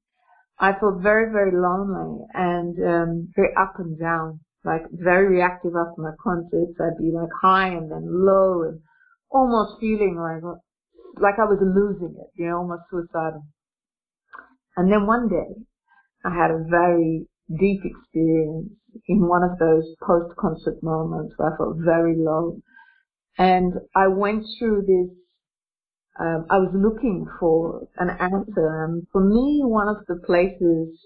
I 0.60 0.74
felt 0.80 1.02
very, 1.02 1.32
very 1.32 1.52
lonely 1.52 2.26
and 2.34 2.78
um, 2.78 3.30
very 3.36 3.50
up 3.58 3.80
and 3.80 3.98
down, 3.98 4.42
like 4.64 4.84
very 4.92 5.28
reactive 5.28 5.74
after 5.76 6.02
my 6.02 6.12
concerts. 6.22 6.78
I'd 6.80 7.02
be 7.02 7.12
like 7.12 7.32
high 7.42 7.70
and 7.70 7.90
then 7.90 8.06
low 8.06 8.64
and 8.64 8.80
almost 9.32 9.80
feeling 9.80 10.16
like 10.20 10.44
like 11.20 11.38
I 11.38 11.46
was 11.46 11.60
losing 11.62 12.16
it, 12.18 12.30
you 12.36 12.48
know, 12.48 12.58
almost 12.58 12.84
suicidal. 12.90 13.46
And 14.76 14.92
then 14.92 15.06
one 15.06 15.30
day, 15.30 15.64
I 16.26 16.34
had 16.34 16.52
a 16.52 16.66
very 16.70 17.28
deep 17.60 17.82
experience 17.84 18.72
in 19.08 19.28
one 19.28 19.44
of 19.44 19.60
those 19.60 19.96
post-concert 20.02 20.82
moments 20.82 21.34
where 21.38 21.54
I 21.54 21.58
felt 21.58 21.78
very 21.78 22.16
low. 22.18 22.60
And 23.38 23.74
I 23.96 24.08
went 24.08 24.46
through 24.58 24.84
this, 24.88 25.18
um, 26.20 26.46
I 26.50 26.58
was 26.60 26.72
looking 26.74 27.28
for 27.40 27.88
an 27.98 28.10
answer. 28.10 28.86
And 28.86 29.08
for 29.12 29.24
me, 29.24 29.62
one 29.64 29.90
of 29.90 30.06
the 30.08 30.16
places 30.26 30.98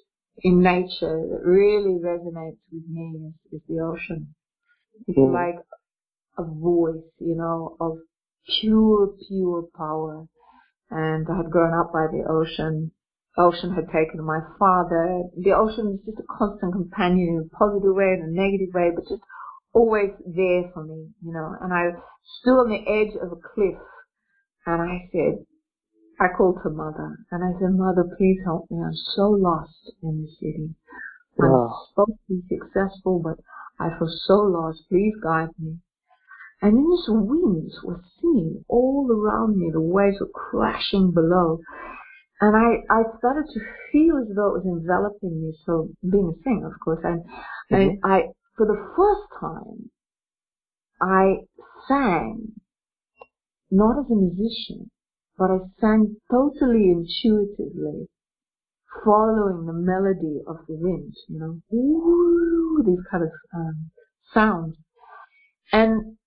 in 0.43 0.61
nature 0.61 1.25
that 1.31 1.41
really 1.43 1.97
resonates 2.03 2.59
with 2.71 2.83
me 2.89 3.31
is, 3.51 3.59
is 3.59 3.61
the 3.67 3.79
ocean. 3.79 4.35
It's 5.07 5.17
mm. 5.17 5.33
like 5.33 5.63
a 6.37 6.43
voice, 6.43 7.03
you 7.19 7.35
know, 7.35 7.75
of 7.79 7.97
pure, 8.61 9.13
pure 9.27 9.63
power. 9.75 10.27
And 10.89 11.27
I 11.29 11.37
had 11.37 11.49
grown 11.49 11.73
up 11.73 11.91
by 11.91 12.07
the 12.11 12.23
ocean 12.29 12.91
ocean 13.37 13.73
had 13.73 13.85
taken 13.93 14.23
my 14.23 14.39
father. 14.59 15.23
The 15.37 15.53
ocean 15.53 15.97
was 15.97 16.01
just 16.05 16.19
a 16.19 16.27
constant 16.37 16.73
companion 16.73 17.37
in 17.37 17.49
a 17.49 17.55
positive 17.57 17.93
way 17.93 18.17
and 18.17 18.29
a 18.29 18.33
negative 18.33 18.73
way, 18.73 18.91
but 18.93 19.07
just 19.07 19.21
always 19.73 20.11
there 20.25 20.69
for 20.73 20.83
me, 20.83 21.09
you 21.23 21.31
know. 21.31 21.55
And 21.61 21.73
I 21.73 21.93
stood 22.41 22.57
on 22.57 22.69
the 22.69 22.83
edge 22.89 23.15
of 23.21 23.31
a 23.31 23.41
cliff 23.53 23.77
and 24.65 24.81
I 24.81 25.09
said, 25.11 25.45
I 26.19 26.33
called 26.35 26.59
to 26.63 26.69
mother 26.69 27.17
and 27.31 27.43
I 27.43 27.53
said, 27.59 27.77
Mother, 27.77 28.09
please 28.17 28.39
help 28.43 28.65
me. 28.71 28.81
I'm 28.83 28.97
so 29.15 29.29
lost 29.29 29.91
in 30.01 30.25
the 30.25 30.31
city. 30.39 30.73
I'm 31.39 31.69
supposed 31.93 32.17
to 32.27 32.41
be 32.41 32.57
successful, 32.57 33.21
but 33.23 33.37
I 33.79 33.89
feel 33.97 34.09
so 34.25 34.33
lost. 34.33 34.81
Please 34.89 35.13
guide 35.21 35.49
me. 35.59 35.77
And 36.59 36.75
then 36.75 36.89
this 36.89 37.05
winds 37.07 37.75
were 37.83 38.01
singing 38.19 38.65
all 38.67 39.07
around 39.11 39.59
me. 39.59 39.69
The 39.71 39.79
waves 39.79 40.17
were 40.19 40.25
crashing 40.33 41.11
below. 41.11 41.59
And 42.39 42.55
I, 42.55 42.93
I 42.93 43.01
started 43.17 43.45
to 43.53 43.59
feel 43.91 44.17
as 44.17 44.35
though 44.35 44.55
it 44.55 44.63
was 44.63 44.65
enveloping 44.65 45.41
me. 45.41 45.53
So 45.65 45.89
being 46.03 46.35
a 46.37 46.43
singer, 46.43 46.67
of 46.67 46.79
course, 46.83 46.99
and, 47.03 47.23
mm-hmm. 47.23 47.75
and 47.75 47.99
I, 48.03 48.29
for 48.55 48.67
the 48.67 48.77
first 48.95 49.27
time, 49.39 49.89
I 51.01 51.47
sang 51.87 52.53
not 53.71 53.99
as 53.99 54.11
a 54.11 54.15
musician, 54.15 54.91
but 55.37 55.51
I 55.51 55.57
sang 55.79 56.17
totally 56.31 56.91
intuitively, 56.91 58.07
following 59.03 59.65
the 59.65 59.73
melody 59.73 60.41
of 60.47 60.57
the 60.67 60.75
wind, 60.75 61.13
you 61.27 61.39
know, 61.39 61.61
ooh, 61.75 62.83
these 62.85 63.03
kind 63.11 63.23
of 63.23 63.31
um, 63.53 63.91
sounds. 64.33 64.75
And 65.71 66.17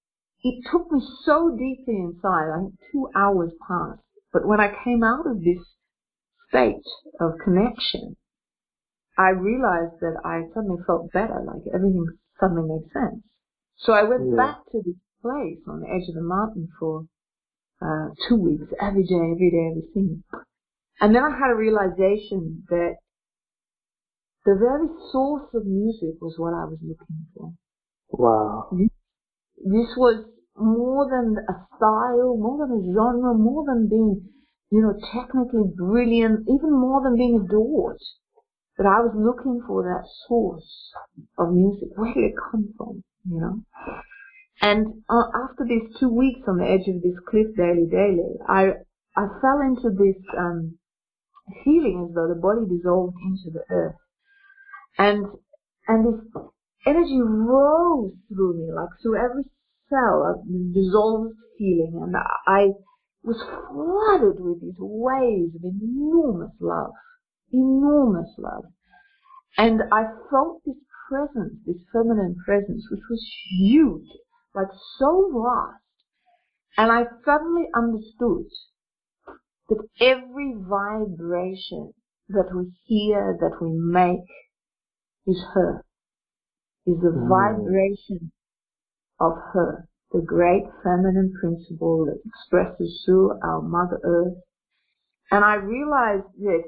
it 0.42 0.64
took 0.70 0.90
me 0.90 1.00
so 1.24 1.50
deeply 1.50 1.96
inside, 1.96 2.50
I 2.52 2.58
think 2.58 2.74
two 2.92 3.08
hours 3.14 3.52
passed. 3.66 4.02
But 4.32 4.46
when 4.46 4.60
I 4.60 4.72
came 4.84 5.02
out 5.02 5.26
of 5.26 5.40
this 5.40 5.64
state 6.50 6.84
of 7.20 7.38
connection, 7.42 8.16
I 9.16 9.30
realized 9.30 10.00
that 10.00 10.20
I 10.24 10.42
suddenly 10.52 10.82
felt 10.86 11.12
better, 11.12 11.42
like 11.46 11.62
everything 11.74 12.06
suddenly 12.38 12.68
made 12.68 12.92
sense. 12.92 13.22
So 13.76 13.92
I 13.94 14.02
went 14.02 14.30
Yeah. 14.30 14.36
back 14.36 14.66
to 14.72 14.82
this 14.82 14.96
place 15.22 15.60
on 15.66 15.80
the 15.80 15.88
edge 15.88 16.08
of 16.08 16.14
the 16.14 16.22
mountain 16.22 16.68
for 16.78 17.06
uh, 17.80 18.10
two 18.28 18.36
weeks, 18.36 18.72
every 18.80 19.04
day, 19.04 19.14
every 19.32 19.50
day, 19.50 19.66
every 19.70 19.88
single. 19.94 20.18
And 21.00 21.14
then 21.14 21.24
I 21.24 21.30
had 21.30 21.50
a 21.50 21.54
realization 21.56 22.64
that 22.68 22.96
the 24.44 24.54
very 24.54 24.88
source 25.12 25.48
of 25.54 25.66
music 25.66 26.20
was 26.20 26.34
what 26.38 26.54
I 26.54 26.64
was 26.64 26.78
looking 26.82 27.26
for. 27.34 27.52
Wow. 28.10 28.68
This 28.72 29.88
was 29.96 30.24
more 30.56 31.08
than 31.08 31.36
a 31.48 31.66
style, 31.76 32.36
more 32.36 32.66
than 32.66 32.78
a 32.78 32.94
genre, 32.94 33.34
more 33.34 33.64
than 33.66 33.88
being, 33.88 34.28
you 34.70 34.80
know, 34.80 34.94
technically 35.12 35.64
brilliant, 35.76 36.46
even 36.48 36.72
more 36.72 37.02
than 37.02 37.16
being 37.16 37.44
adored. 37.44 37.98
But 38.76 38.86
I 38.86 39.00
was 39.00 39.12
looking 39.14 39.62
for 39.66 39.82
that 39.82 40.08
source 40.26 40.92
of 41.38 41.52
music. 41.52 41.88
Where 41.96 42.14
did 42.14 42.24
it 42.24 42.34
come 42.50 42.72
from? 42.76 43.04
You 43.28 43.40
know? 43.40 43.62
And 44.62 45.02
uh, 45.08 45.28
after 45.44 45.64
these 45.66 45.94
two 45.98 46.08
weeks 46.08 46.40
on 46.46 46.58
the 46.58 46.64
edge 46.66 46.86
of 46.86 47.02
this 47.02 47.18
cliff 47.28 47.48
daily, 47.56 47.86
daily, 47.90 48.38
I, 48.48 48.72
I 49.16 49.26
fell 49.40 49.60
into 49.60 49.90
this, 49.90 50.22
um, 50.38 50.78
feeling 51.64 52.06
as 52.08 52.14
though 52.14 52.28
the 52.28 52.40
body 52.40 52.62
dissolved 52.68 53.16
into 53.24 53.50
the 53.50 53.64
earth. 53.70 53.96
And, 54.98 55.26
and 55.88 56.06
this 56.06 56.42
energy 56.86 57.20
rose 57.20 58.12
through 58.28 58.58
me, 58.58 58.72
like 58.72 58.90
through 59.02 59.16
every 59.16 59.44
cell, 59.88 60.22
a 60.22 60.72
dissolved 60.72 61.34
feeling, 61.58 62.00
and 62.02 62.14
I 62.46 62.68
was 63.22 63.40
flooded 63.42 64.42
with 64.42 64.60
these 64.60 64.78
waves 64.78 65.54
of 65.54 65.64
enormous 65.64 66.52
love, 66.60 66.92
enormous 67.52 68.30
love. 68.38 68.64
And 69.56 69.82
I 69.92 70.04
felt 70.30 70.62
this 70.64 70.76
presence, 71.08 71.54
this 71.66 71.82
feminine 71.92 72.36
presence, 72.44 72.86
which 72.90 73.02
was 73.10 73.24
huge, 73.50 74.08
like 74.54 74.68
so 74.98 75.30
vast. 75.32 75.82
And 76.76 76.90
I 76.90 77.04
suddenly 77.24 77.66
understood 77.74 78.46
that 79.68 79.86
every 80.00 80.54
vibration 80.56 81.92
that 82.28 82.54
we 82.54 82.72
hear, 82.84 83.36
that 83.40 83.60
we 83.60 83.70
make, 83.72 84.28
is 85.26 85.42
her 85.52 85.84
is 86.86 87.00
the 87.00 87.10
Mm. 87.10 87.28
vibration 87.28 88.32
of 89.20 89.36
her, 89.52 89.86
the 90.12 90.20
great 90.20 90.64
feminine 90.82 91.32
principle 91.40 92.06
that 92.06 92.20
expresses 92.24 93.02
through 93.04 93.38
our 93.42 93.62
Mother 93.62 94.00
Earth. 94.02 94.38
And 95.30 95.44
I 95.44 95.54
realized 95.54 96.26
that 96.40 96.62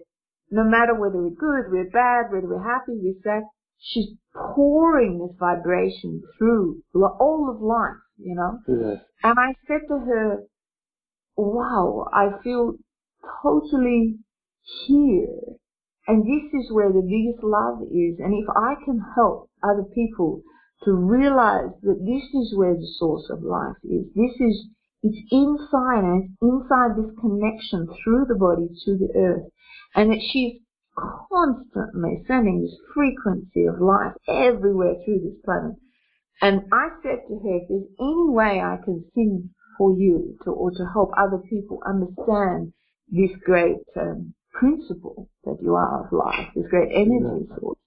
no 0.50 0.64
matter 0.64 0.94
whether 0.94 1.16
we're 1.16 1.30
good, 1.30 1.70
we're 1.72 1.90
bad, 1.90 2.30
whether 2.30 2.46
we're 2.46 2.62
happy, 2.62 2.92
we're 2.92 3.14
sad, 3.24 3.42
she's 3.78 4.10
pouring 4.34 5.18
this 5.18 5.36
vibration 5.38 6.22
through 6.38 6.82
all 6.94 7.50
of 7.52 7.60
life, 7.60 8.00
you 8.18 8.34
know. 8.34 8.58
Yes. 8.68 9.02
And 9.24 9.38
I 9.38 9.54
said 9.66 9.80
to 9.88 9.98
her, 9.98 10.42
wow, 11.36 12.08
I 12.12 12.40
feel 12.44 12.74
totally 13.42 14.18
here. 14.86 15.56
And 16.06 16.24
this 16.24 16.52
is 16.60 16.70
where 16.70 16.92
the 16.92 17.02
biggest 17.02 17.42
love 17.42 17.82
is. 17.82 18.18
And 18.18 18.34
if 18.34 18.48
I 18.56 18.74
can 18.84 19.00
help 19.14 19.50
other 19.62 19.84
people 19.94 20.42
to 20.84 20.92
realize 20.92 21.70
that 21.82 22.00
this 22.04 22.24
is 22.34 22.56
where 22.56 22.74
the 22.74 22.88
source 22.98 23.28
of 23.30 23.42
life 23.42 23.76
is, 23.84 24.06
this 24.14 24.34
is, 24.40 24.66
it's 25.02 25.18
inside 25.30 26.04
and 26.04 26.24
it's 26.24 26.34
inside 26.42 26.96
this 26.96 27.12
connection 27.20 27.86
through 28.02 28.26
the 28.28 28.34
body 28.34 28.68
to 28.84 28.98
the 28.98 29.08
earth. 29.16 29.50
And 29.94 30.10
that 30.10 30.20
she's 30.32 30.60
constantly 30.96 32.24
sending 32.26 32.62
this 32.62 32.76
frequency 32.94 33.64
of 33.64 33.80
life 33.80 34.14
everywhere 34.28 34.94
through 35.04 35.20
this 35.20 35.40
planet. 35.44 35.76
And 36.40 36.62
I 36.72 36.88
said 37.02 37.20
to 37.28 37.38
her, 37.38 37.56
if 37.56 37.68
there's 37.68 37.90
any 38.00 38.28
way 38.28 38.60
I 38.60 38.76
can 38.84 39.04
sing 39.14 39.50
for 39.78 39.96
you 39.96 40.36
to, 40.44 40.50
or 40.50 40.70
to 40.72 40.86
help 40.92 41.12
other 41.16 41.38
people 41.38 41.80
understand 41.86 42.72
this 43.08 43.30
great 43.44 43.76
um, 43.96 44.34
principle 44.52 45.30
that 45.44 45.58
you 45.62 45.74
are 45.74 46.06
of 46.06 46.12
life, 46.12 46.48
this 46.54 46.66
great 46.68 46.90
energy 46.92 47.46
source, 47.60 47.78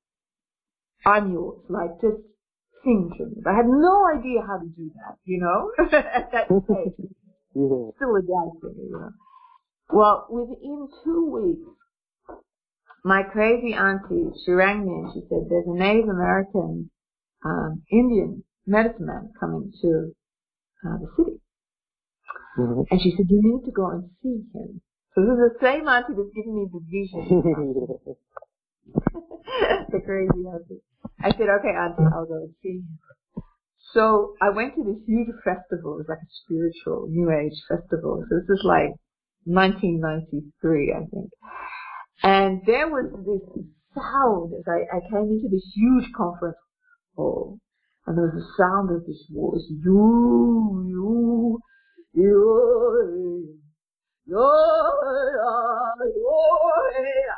I'm 1.06 1.32
yours. 1.34 1.60
Like, 1.70 2.02
just 2.02 2.22
But 3.44 3.52
I 3.52 3.56
had 3.56 3.68
no 3.68 4.08
idea 4.08 4.42
how 4.46 4.58
to 4.58 4.66
do 4.66 4.92
that, 4.96 5.18
you 5.26 5.40
know, 5.40 5.72
at 5.92 6.32
that 6.32 6.48
stage. 6.48 7.10
Yeah. 7.58 7.88
Still 7.96 8.18
a 8.18 8.22
dancer, 8.22 8.76
you 8.76 8.92
know. 8.92 9.12
Well, 9.90 10.28
within 10.30 10.90
two 11.06 11.26
weeks, 11.32 11.70
my 13.06 13.24
crazy 13.24 13.74
auntie, 13.74 14.28
she 14.44 14.52
rang 14.52 14.86
me 14.86 14.92
and 14.92 15.14
she 15.14 15.22
said, 15.30 15.48
there's 15.50 15.64
a 15.66 15.74
Native 15.74 16.10
American 16.10 16.90
um, 17.46 17.84
Indian 17.90 18.44
medicine 18.68 19.06
man 19.06 19.32
coming 19.40 19.72
to 19.84 20.12
uh, 20.86 20.98
the 20.98 21.08
city. 21.16 21.40
Mhm. 22.58 22.86
And 22.92 23.02
she 23.02 23.12
said, 23.16 23.28
you 23.30 23.42
need 23.42 23.64
to 23.64 23.72
go 23.72 23.90
and 23.90 24.10
see 24.22 24.44
him. 24.54 24.82
So 25.14 25.22
this 25.22 25.32
is 25.32 25.54
the 25.54 25.58
same 25.62 25.88
auntie 25.88 26.14
that's 26.14 26.36
giving 26.36 26.56
me 26.56 26.68
the 26.74 26.82
vision. 26.92 28.16
the 29.92 30.02
crazy 30.06 30.46
auntie. 30.48 30.82
I 31.22 31.32
said, 31.32 31.50
okay, 31.50 31.74
auntie, 31.74 32.06
I'll 32.14 32.26
go 32.26 32.36
and 32.36 32.54
see 32.62 32.80
him. 32.80 33.00
So 33.94 34.36
I 34.42 34.50
went 34.50 34.76
to 34.76 34.84
this 34.84 35.02
huge 35.08 35.30
festival. 35.44 35.96
It 35.96 36.06
was 36.06 36.10
like 36.10 36.20
a 36.20 36.32
spiritual 36.44 37.08
New 37.10 37.32
Age 37.32 37.56
festival. 37.70 38.24
So 38.28 38.36
this 38.36 38.50
is 38.50 38.64
like 38.66 38.92
1993, 39.46 40.94
I 40.94 41.06
think. 41.08 41.30
And 42.24 42.62
there 42.66 42.90
was 42.90 43.06
this 43.26 43.64
sound 43.96 44.54
as 44.54 44.66
I, 44.68 44.98
I 44.98 45.00
came 45.10 45.32
into 45.32 45.48
this 45.50 45.72
huge 45.74 46.12
conference 46.16 46.58
hall. 47.16 47.60
And 48.06 48.18
there 48.18 48.26
was 48.26 48.36
the 48.36 48.64
sound 48.64 48.92
of 48.92 49.06
this 49.08 49.24
voice, 49.34 49.66
you, 49.70 50.86
you, 50.88 51.60
you, 52.14 53.60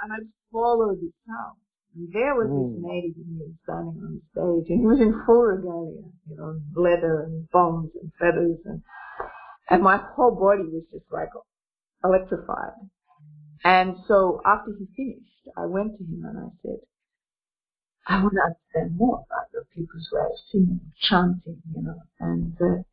and 0.02 0.14
I 0.14 0.20
just 0.20 0.32
followed 0.52 1.00
the 1.02 1.12
sound. 1.28 1.58
And 1.96 2.14
there 2.14 2.36
was 2.36 2.48
this 2.48 2.80
native 2.80 3.18
Indian 3.18 3.58
standing 3.64 4.00
on 4.04 4.22
the 4.22 4.22
stage, 4.32 4.70
and 4.70 4.80
he 4.82 4.86
was 4.86 5.02
in 5.02 5.24
full 5.26 5.42
regalia, 5.42 6.08
you 6.30 6.38
know, 6.38 6.62
leather 6.76 7.24
and 7.24 7.50
bombs 7.50 7.92
and 8.00 8.12
feathers, 8.20 8.60
and 8.66 8.82
and 9.70 9.84
my 9.84 9.98
whole 10.16 10.32
body 10.32 10.64
was 10.64 10.84
just 10.92 11.12
like 11.12 11.30
electrified. 12.04 12.78
And 13.64 13.98
so 14.08 14.42
after 14.46 14.72
he 14.78 14.86
finished, 14.96 15.58
I 15.58 15.66
went 15.66 15.98
to 15.98 16.04
him 16.04 16.24
and 16.24 16.38
I 16.38 16.50
said, 16.62 16.80
I 18.08 18.22
want 18.22 18.36
to 18.36 18.42
understand 18.42 18.98
more 18.98 19.26
about 19.26 19.52
your 19.52 19.66
people's 19.76 20.08
way 20.14 20.22
of 20.22 20.40
singing, 20.52 20.80
chanting, 21.02 21.62
you 21.76 21.82
know, 21.82 22.00
and 22.20 22.56
uh, 22.62 22.84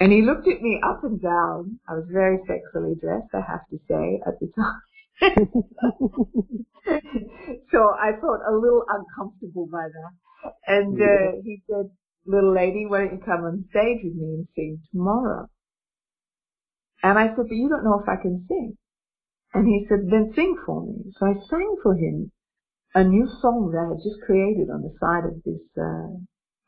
and 0.00 0.12
he 0.12 0.22
looked 0.22 0.48
at 0.48 0.62
me 0.62 0.80
up 0.84 1.04
and 1.04 1.20
down. 1.20 1.78
I 1.88 1.94
was 1.94 2.06
very 2.10 2.38
sexually 2.46 2.94
dressed, 3.00 3.32
I 3.34 3.40
have 3.46 3.66
to 3.68 3.78
say, 3.86 4.20
at 4.26 4.40
the 4.40 4.50
time. 4.56 4.80
so 7.70 7.78
I 7.94 8.12
felt 8.20 8.40
a 8.48 8.52
little 8.54 8.84
uncomfortable 8.88 9.66
by 9.70 9.86
that. 9.88 10.12
And 10.66 10.98
uh, 11.00 11.32
he 11.44 11.62
said, 11.68 11.90
little 12.24 12.54
lady, 12.54 12.86
why 12.86 13.00
don't 13.04 13.12
you 13.12 13.20
come 13.24 13.44
on 13.44 13.64
stage 13.70 13.98
with 14.02 14.14
me 14.14 14.34
and 14.40 14.48
sing 14.54 14.80
tomorrow? 14.90 15.48
And 17.02 17.18
I 17.18 17.28
said, 17.28 17.36
but 17.48 17.50
you 17.50 17.68
don't 17.68 17.84
know 17.84 18.00
if 18.02 18.08
I 18.08 18.16
can 18.20 18.44
sing. 18.48 18.76
And 19.52 19.66
he 19.66 19.84
said, 19.88 20.08
then 20.10 20.32
sing 20.34 20.56
for 20.64 20.82
me. 20.82 21.12
So 21.18 21.26
I 21.26 21.34
sang 21.50 21.76
for 21.82 21.94
him 21.94 22.32
a 22.94 23.04
new 23.04 23.28
song 23.40 23.70
that 23.72 23.84
I 23.84 23.88
had 23.90 24.02
just 24.02 24.20
created 24.24 24.70
on 24.70 24.82
the 24.82 24.94
side 24.98 25.24
of 25.24 25.42
this 25.44 25.60
uh, 25.76 26.16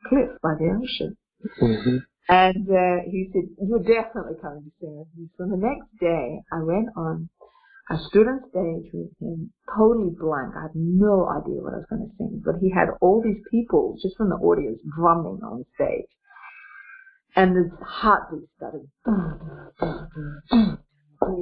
cliff 0.09 0.31
by 0.43 0.55
the 0.59 0.69
ocean. 0.79 1.17
Mhm. 1.61 2.03
And 2.29 2.69
uh, 2.69 3.03
he 3.11 3.31
said, 3.33 3.49
you're 3.67 3.81
definitely 3.81 4.37
coming 4.41 4.63
to 4.65 4.71
sing 4.81 4.97
with 4.97 5.09
me. 5.17 5.29
So 5.37 5.45
the 5.45 5.57
next 5.57 5.89
day, 6.01 6.41
I 6.53 6.63
went 6.63 6.91
on, 6.97 7.29
I 7.91 7.97
stood 8.09 8.29
on 8.29 8.41
stage 8.49 8.93
with 8.95 9.11
him, 9.21 9.53
totally 9.77 10.11
blank. 10.19 10.55
I 10.57 10.63
had 10.63 10.75
no 10.75 11.29
idea 11.29 11.61
what 11.61 11.75
I 11.75 11.79
was 11.79 11.87
going 11.91 12.09
to 12.09 12.17
sing. 12.17 12.41
But 12.45 12.61
he 12.61 12.71
had 12.71 12.91
all 13.01 13.21
these 13.23 13.43
people 13.51 13.97
just 14.01 14.17
from 14.17 14.29
the 14.31 14.37
audience 14.37 14.79
drumming 14.97 15.43
on 15.43 15.65
stage. 15.75 16.09
And 17.35 17.57
the 17.57 17.71
heartbeat 17.85 18.49
started, 18.57 18.89
you 19.07 19.13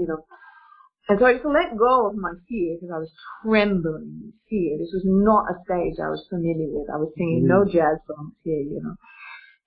know. 0.07 0.25
And 1.09 1.19
so 1.19 1.27
I 1.27 1.33
just 1.35 1.45
let 1.45 1.77
go 1.77 2.07
of 2.07 2.14
my 2.14 2.33
fear 2.49 2.77
because 2.79 2.95
I 2.95 2.99
was 2.99 3.11
trembling 3.43 4.21
with 4.23 4.35
fear. 4.49 4.79
This 4.79 4.93
was 4.95 5.03
not 5.05 5.51
a 5.51 5.59
stage 5.66 5.99
I 5.99 6.09
was 6.09 6.25
familiar 6.31 6.69
with. 6.71 6.88
I 6.88 6.97
was 6.99 7.12
singing 7.19 7.49
no 7.49 7.64
jazz 7.64 7.99
songs 8.07 8.35
here, 8.45 8.62
you 8.62 8.81
know. 8.81 8.95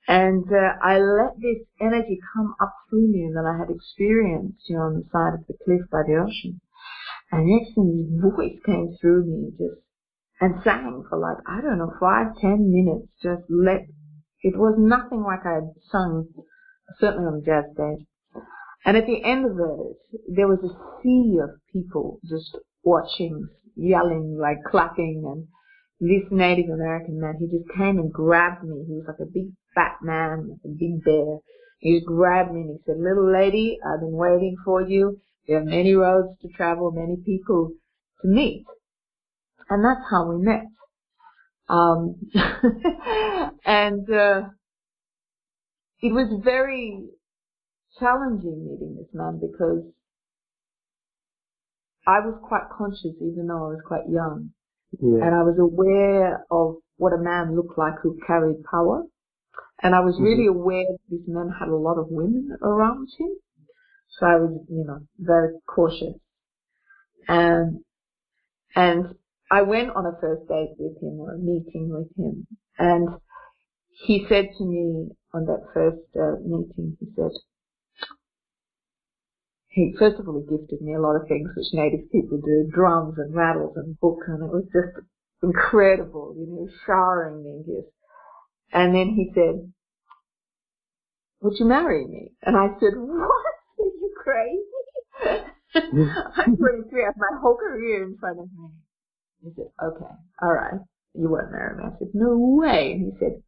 And 0.08 0.46
uh, 0.52 0.76
I 0.84 1.00
let 1.00 1.40
this 1.40 1.64
energy 1.80 2.20
come 2.36 2.56
up 2.62 2.74
through 2.90 3.08
me 3.08 3.32
that 3.34 3.46
I 3.46 3.58
had 3.58 3.74
experienced, 3.74 4.68
you 4.68 4.76
know, 4.76 4.84
on 4.84 4.96
the 4.96 5.06
side 5.12 5.40
of 5.40 5.48
the 5.48 5.56
cliff 5.64 5.90
by 5.90 6.04
the 6.06 6.18
ocean. 6.18 6.60
And 7.32 7.48
next 7.48 7.74
thing, 7.74 8.10
his 8.12 8.22
voice 8.22 8.60
came 8.66 8.96
through 9.00 9.26
me 9.26 9.52
just 9.58 9.82
and 10.42 10.62
sang 10.64 11.06
for 11.10 11.18
like, 11.18 11.38
I 11.48 11.62
don't 11.62 11.78
know, 11.78 11.94
five, 12.00 12.36
ten 12.42 12.72
minutes, 12.72 13.08
just 13.22 13.44
let 13.50 13.88
It 14.42 14.58
was 14.58 14.76
nothing 14.78 15.24
like 15.24 15.46
I 15.46 15.54
had 15.56 15.72
sung, 15.90 16.28
certainly 17.00 17.28
on 17.28 17.40
the 17.40 17.46
jazz 17.46 17.64
stage. 17.74 18.06
And 18.86 18.98
at 18.98 19.06
the 19.06 19.24
end 19.24 19.46
of 19.46 19.58
it, 19.58 19.98
there 20.36 20.50
was 20.50 20.60
a 20.60 20.76
sea 21.02 21.40
of 21.42 21.52
people 21.72 22.20
just 22.28 22.58
watching, 22.84 23.48
yelling, 23.78 24.38
like 24.38 24.58
clapping, 24.70 25.24
and 25.26 25.48
this 26.02 26.30
Native 26.30 26.70
American 26.70 27.22
man, 27.22 27.36
he 27.40 27.48
just 27.48 27.70
came 27.78 27.98
and 27.98 28.12
grabbed 28.12 28.66
me. 28.66 28.84
He 28.86 28.96
was 28.96 29.06
like 29.08 29.26
a 29.26 29.32
big 29.32 29.54
fat 29.76 29.98
man, 30.02 30.60
a 30.64 30.68
big 30.68 31.04
bear. 31.04 31.40
He 31.80 32.02
grabbed 32.06 32.54
me 32.54 32.62
and 32.62 32.70
he 32.72 32.84
said, 32.86 32.98
little 33.00 33.32
lady, 33.32 33.78
I've 33.86 34.00
been 34.00 34.14
waiting 34.14 34.56
for 34.64 34.82
you. 34.82 35.20
There 35.48 35.58
are 35.58 35.66
many 35.66 35.94
roads 35.94 36.30
to 36.42 36.48
travel, 36.50 36.92
many 36.92 37.18
people 37.18 37.72
to 38.22 38.28
meet. 38.28 38.66
And 39.70 39.84
that's 39.84 40.06
how 40.10 40.32
we 40.32 40.44
met. 40.44 40.66
Um, 41.68 42.16
and, 43.66 44.10
uh, 44.10 44.50
it 46.02 46.12
was 46.12 46.42
very 46.44 47.00
challenging 47.98 48.68
meeting 48.68 48.96
this 48.98 49.08
man 49.14 49.40
because 49.40 49.84
I 52.06 52.20
was 52.20 52.36
quite 52.44 52.68
conscious 52.78 53.16
even 53.22 53.48
though 53.48 53.66
I 53.66 53.70
was 53.70 53.82
quite 53.88 54.10
young. 54.10 54.50
Yeah. 55.00 55.26
And 55.26 55.36
I 55.36 55.44
was 55.44 55.58
aware 55.58 56.46
of 56.52 56.76
what 56.98 57.14
a 57.14 57.18
man 57.18 57.56
looked 57.56 57.78
like 57.78 57.96
who 58.04 58.20
carried 58.28 58.64
power. 58.70 59.04
And 59.82 59.96
I 59.96 60.00
was 60.00 60.20
really 60.20 60.48
Mm-hmm. 60.48 60.60
aware 60.60 60.86
that 60.86 61.00
this 61.10 61.28
man 61.28 61.50
had 61.60 61.68
a 61.68 61.76
lot 61.76 61.98
of 61.98 62.08
women 62.10 62.58
around 62.62 63.10
him. 63.18 63.36
So 64.20 64.26
I 64.26 64.36
was, 64.36 64.66
you 64.70 64.86
know, 64.86 65.00
very 65.20 65.56
cautious. 65.68 66.16
And, 67.28 67.84
and 68.76 69.16
I 69.50 69.64
went 69.64 69.92
on 69.92 70.06
a 70.06 70.18
first 70.22 70.48
date 70.48 70.76
with 70.78 71.02
him 71.02 71.20
or 71.20 71.34
a 71.34 71.38
meeting 71.38 71.90
with 71.90 72.16
him. 72.18 72.48
And 72.78 73.10
he 74.06 74.26
said 74.28 74.50
to 74.58 74.66
me 74.66 75.10
on 75.34 75.46
that 75.46 75.68
first 75.74 76.02
uh, 76.16 76.40
meeting, 76.44 76.98
he 77.00 77.08
said, 77.16 77.32
he 79.68 79.96
first 79.98 80.20
of 80.20 80.28
all 80.28 80.40
he 80.40 80.58
gifted 80.58 80.82
me 80.82 80.94
a 80.94 81.02
lot 81.02 81.16
of 81.16 81.28
things 81.28 81.50
which 81.56 81.74
native 81.74 82.12
people 82.12 82.38
do, 82.38 82.70
drums 82.72 83.18
and 83.18 83.34
rattles 83.34 83.74
and 83.76 84.00
books, 84.00 84.26
and 84.28 84.44
it 84.44 84.52
was 84.52 84.66
just 84.66 85.06
incredible, 85.42 86.36
you 86.38 86.46
know, 86.46 86.68
showering 86.86 87.44
me 87.44 87.64
gifts. 87.66 87.92
And 88.74 88.96
then 88.96 89.10
he 89.10 89.32
said, 89.36 89.72
"Would 91.42 91.60
you 91.60 91.66
marry 91.66 92.06
me?" 92.08 92.32
And 92.42 92.58
I 92.58 92.68
said, 92.80 92.94
"What? 92.96 93.30
Are 93.80 93.86
you 93.86 94.14
crazy? 94.18 95.44
I'm 95.76 96.58
23. 96.58 97.04
I 97.04 97.06
have 97.06 97.18
my 97.18 97.40
whole 97.40 97.58
career 97.58 98.04
in 98.04 98.18
front 98.18 98.40
of 98.40 98.48
me." 98.58 98.70
He 99.44 99.52
said, 99.56 99.70
"Okay, 99.82 100.14
all 100.42 100.54
right, 100.54 100.80
you 101.14 101.30
won't 101.30 101.52
marry 101.52 101.78
me." 101.78 101.84
I 101.86 102.00
said, 102.00 102.10
"No 102.14 102.38
way." 102.38 102.94
And 102.94 103.14
he 103.14 103.20
said, 103.20 103.44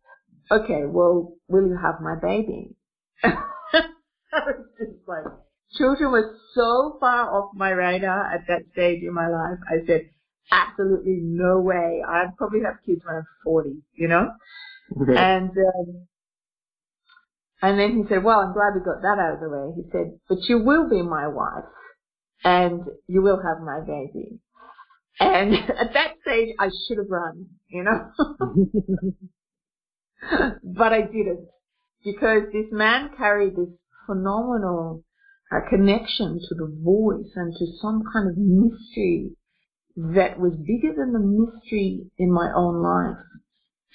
"Okay, 0.51 0.83
well, 0.85 1.33
will 1.47 1.67
you 1.67 1.77
have 1.77 2.01
my 2.01 2.15
baby?" 2.21 2.75
I 3.23 4.39
was 4.45 4.65
just 4.77 5.07
like, 5.07 5.23
children 5.77 6.11
were 6.11 6.35
so 6.53 6.97
far 6.99 7.31
off 7.31 7.51
my 7.55 7.69
radar 7.69 8.33
at 8.33 8.47
that 8.47 8.63
stage 8.73 9.01
in 9.01 9.13
my 9.13 9.27
life. 9.27 9.59
I 9.69 9.85
said, 9.87 10.09
absolutely 10.51 11.19
no 11.21 11.59
way. 11.59 12.03
I'd 12.07 12.35
probably 12.37 12.61
have 12.63 12.75
kids 12.85 13.01
when 13.05 13.15
I'm 13.17 13.27
40, 13.43 13.81
you 13.93 14.07
know? 14.07 14.29
And, 14.89 15.49
um, 15.49 16.07
and 17.61 17.79
then 17.79 17.97
he 17.97 18.03
said, 18.09 18.23
well, 18.23 18.39
I'm 18.39 18.53
glad 18.53 18.75
we 18.75 18.81
got 18.85 19.01
that 19.01 19.19
out 19.19 19.35
of 19.35 19.39
the 19.39 19.49
way. 19.49 19.73
He 19.75 19.83
said, 19.91 20.19
but 20.29 20.37
you 20.49 20.59
will 20.59 20.89
be 20.89 21.01
my 21.01 21.27
wife 21.27 21.65
and 22.43 22.81
you 23.07 23.21
will 23.21 23.41
have 23.41 23.59
my 23.59 23.79
baby. 23.79 24.39
And 25.19 25.53
at 25.79 25.93
that 25.93 26.15
stage, 26.21 26.55
I 26.59 26.69
should 26.87 26.97
have 26.97 27.09
run, 27.09 27.47
you 27.67 27.83
know? 27.83 28.11
but 30.63 30.93
I 30.93 31.01
didn't 31.01 31.47
because 32.03 32.43
this 32.53 32.67
man 32.71 33.09
carried 33.17 33.55
this 33.55 33.69
phenomenal 34.05 35.03
uh, 35.51 35.67
connection 35.69 36.39
to 36.47 36.55
the 36.55 36.71
voice 36.83 37.31
and 37.35 37.53
to 37.57 37.65
some 37.81 38.03
kind 38.13 38.29
of 38.29 38.37
mystery 38.37 39.31
that 39.97 40.39
was 40.39 40.53
bigger 40.53 40.93
than 40.95 41.13
the 41.13 41.19
mystery 41.19 42.05
in 42.17 42.31
my 42.31 42.51
own 42.55 42.81
life. 42.81 43.17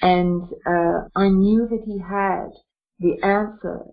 And 0.02 0.42
uh, 0.66 1.08
I 1.14 1.28
knew 1.28 1.68
that 1.68 1.82
he 1.84 1.98
had 1.98 2.50
the 2.98 3.22
answer 3.22 3.84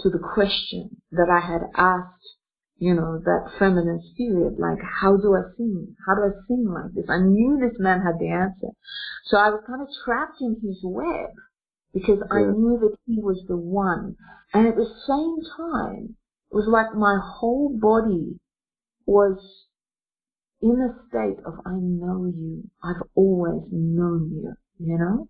to 0.00 0.10
the 0.10 0.18
question 0.18 1.02
that 1.12 1.28
I 1.28 1.40
had 1.40 1.62
asked, 1.76 2.36
you 2.78 2.94
know, 2.94 3.18
that 3.18 3.52
feminine 3.58 4.00
spirit, 4.12 4.58
like, 4.58 4.78
how 4.82 5.16
do 5.16 5.34
I 5.36 5.42
sing? 5.56 5.94
How 6.06 6.14
do 6.14 6.22
I 6.22 6.32
sing 6.48 6.66
like 6.66 6.94
this? 6.94 7.04
I 7.10 7.18
knew 7.18 7.58
this 7.60 7.78
man 7.78 8.00
had 8.00 8.18
the 8.18 8.30
answer. 8.30 8.72
So 9.26 9.36
I 9.36 9.50
was 9.50 9.62
kind 9.66 9.82
of 9.82 9.88
trapped 10.04 10.40
in 10.40 10.56
his 10.62 10.80
web 10.82 11.30
because 11.92 12.22
I 12.30 12.40
knew 12.40 12.78
that 12.80 12.96
he 13.06 13.20
was 13.20 13.44
the 13.48 13.56
one. 13.56 14.16
And 14.54 14.66
at 14.66 14.76
the 14.76 14.88
same 15.06 15.36
time, 15.56 16.16
it 16.50 16.54
was 16.54 16.66
like 16.66 16.94
my 16.94 17.18
whole 17.22 17.76
body 17.78 18.40
was 19.06 19.38
in 20.62 20.80
a 20.80 21.08
state 21.08 21.44
of, 21.44 21.54
I 21.66 21.72
know 21.72 22.26
you. 22.26 22.70
I've 22.82 23.02
always 23.14 23.62
known 23.70 24.30
you, 24.32 24.54
you 24.78 24.98
know? 24.98 25.28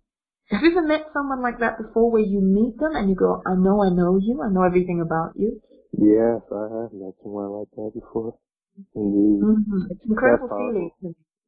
Have 0.51 0.63
you 0.63 0.71
ever 0.71 0.85
met 0.85 1.07
someone 1.13 1.41
like 1.41 1.59
that 1.59 1.77
before 1.77 2.11
where 2.11 2.21
you 2.21 2.41
meet 2.41 2.77
them 2.77 2.95
and 2.95 3.09
you 3.09 3.15
go, 3.15 3.41
I 3.47 3.55
know 3.55 3.81
I 3.83 3.89
know 3.89 4.19
you, 4.21 4.41
I 4.43 4.51
know 4.51 4.63
everything 4.63 4.99
about 4.99 5.31
you? 5.35 5.61
Yes, 5.95 6.43
I 6.51 6.67
have 6.67 6.91
met 6.91 7.15
someone 7.23 7.51
like 7.51 7.71
that 7.75 7.91
before. 7.95 8.35
Indeed. 8.95 9.43
Mm-hmm. 9.43 9.91
It's 9.91 10.03
an 10.03 10.11
incredible 10.11 10.49
feeling. 10.49 10.91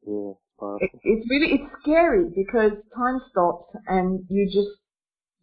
Yeah, 0.07 0.33
it's. 0.79 0.93
It, 0.93 0.99
it's 1.03 1.29
really, 1.29 1.51
it's 1.55 1.71
scary 1.81 2.31
because 2.35 2.71
time 2.95 3.19
stops 3.31 3.75
and 3.87 4.23
you 4.29 4.47
just, 4.47 4.79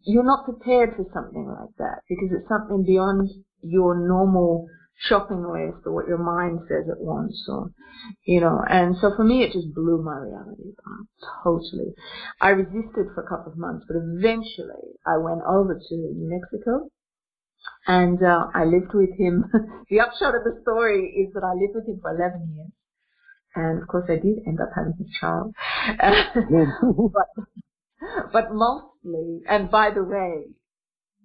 you're 0.05 0.25
not 0.25 0.45
prepared 0.45 0.95
for 0.95 1.05
something 1.13 1.45
like 1.45 1.75
that 1.77 2.01
because 2.09 2.29
it's 2.33 2.49
something 2.49 2.83
beyond 2.83 3.29
your 3.61 3.93
normal 4.07 4.67
shopping 4.97 5.43
list 5.43 5.85
or 5.85 5.93
what 5.93 6.07
your 6.07 6.17
mind 6.17 6.59
says 6.67 6.87
it 6.87 6.99
wants 6.99 7.45
or, 7.47 7.71
you 8.25 8.39
know, 8.39 8.61
and 8.69 8.95
so 9.01 9.11
for 9.15 9.23
me 9.23 9.43
it 9.43 9.53
just 9.53 9.73
blew 9.73 10.01
my 10.01 10.17
reality 10.17 10.73
apart 10.77 11.07
totally. 11.43 11.93
I 12.39 12.49
resisted 12.49 13.07
for 13.13 13.23
a 13.23 13.27
couple 13.29 13.51
of 13.51 13.57
months, 13.57 13.85
but 13.87 13.97
eventually 13.97 14.97
I 15.05 15.17
went 15.17 15.41
over 15.47 15.73
to 15.73 15.95
New 15.95 16.29
Mexico 16.29 16.89
and 17.87 18.21
uh, 18.21 18.47
I 18.53 18.65
lived 18.65 18.93
with 18.93 19.17
him. 19.17 19.45
the 19.89 19.99
upshot 19.99 20.35
of 20.35 20.43
the 20.43 20.59
story 20.61 21.25
is 21.27 21.33
that 21.33 21.43
I 21.43 21.53
lived 21.53 21.75
with 21.75 21.87
him 21.87 21.99
for 22.01 22.15
11 22.15 22.53
years. 22.55 22.71
And 23.55 23.81
of 23.81 23.87
course 23.87 24.05
I 24.07 24.15
did 24.15 24.45
end 24.47 24.59
up 24.61 24.69
having 24.75 24.93
his 24.97 25.09
child. 25.19 25.53
but, 27.13 28.31
but 28.31 28.53
mostly, 28.53 29.41
and 29.47 29.69
by 29.69 29.91
the 29.91 30.03
way, 30.03 30.45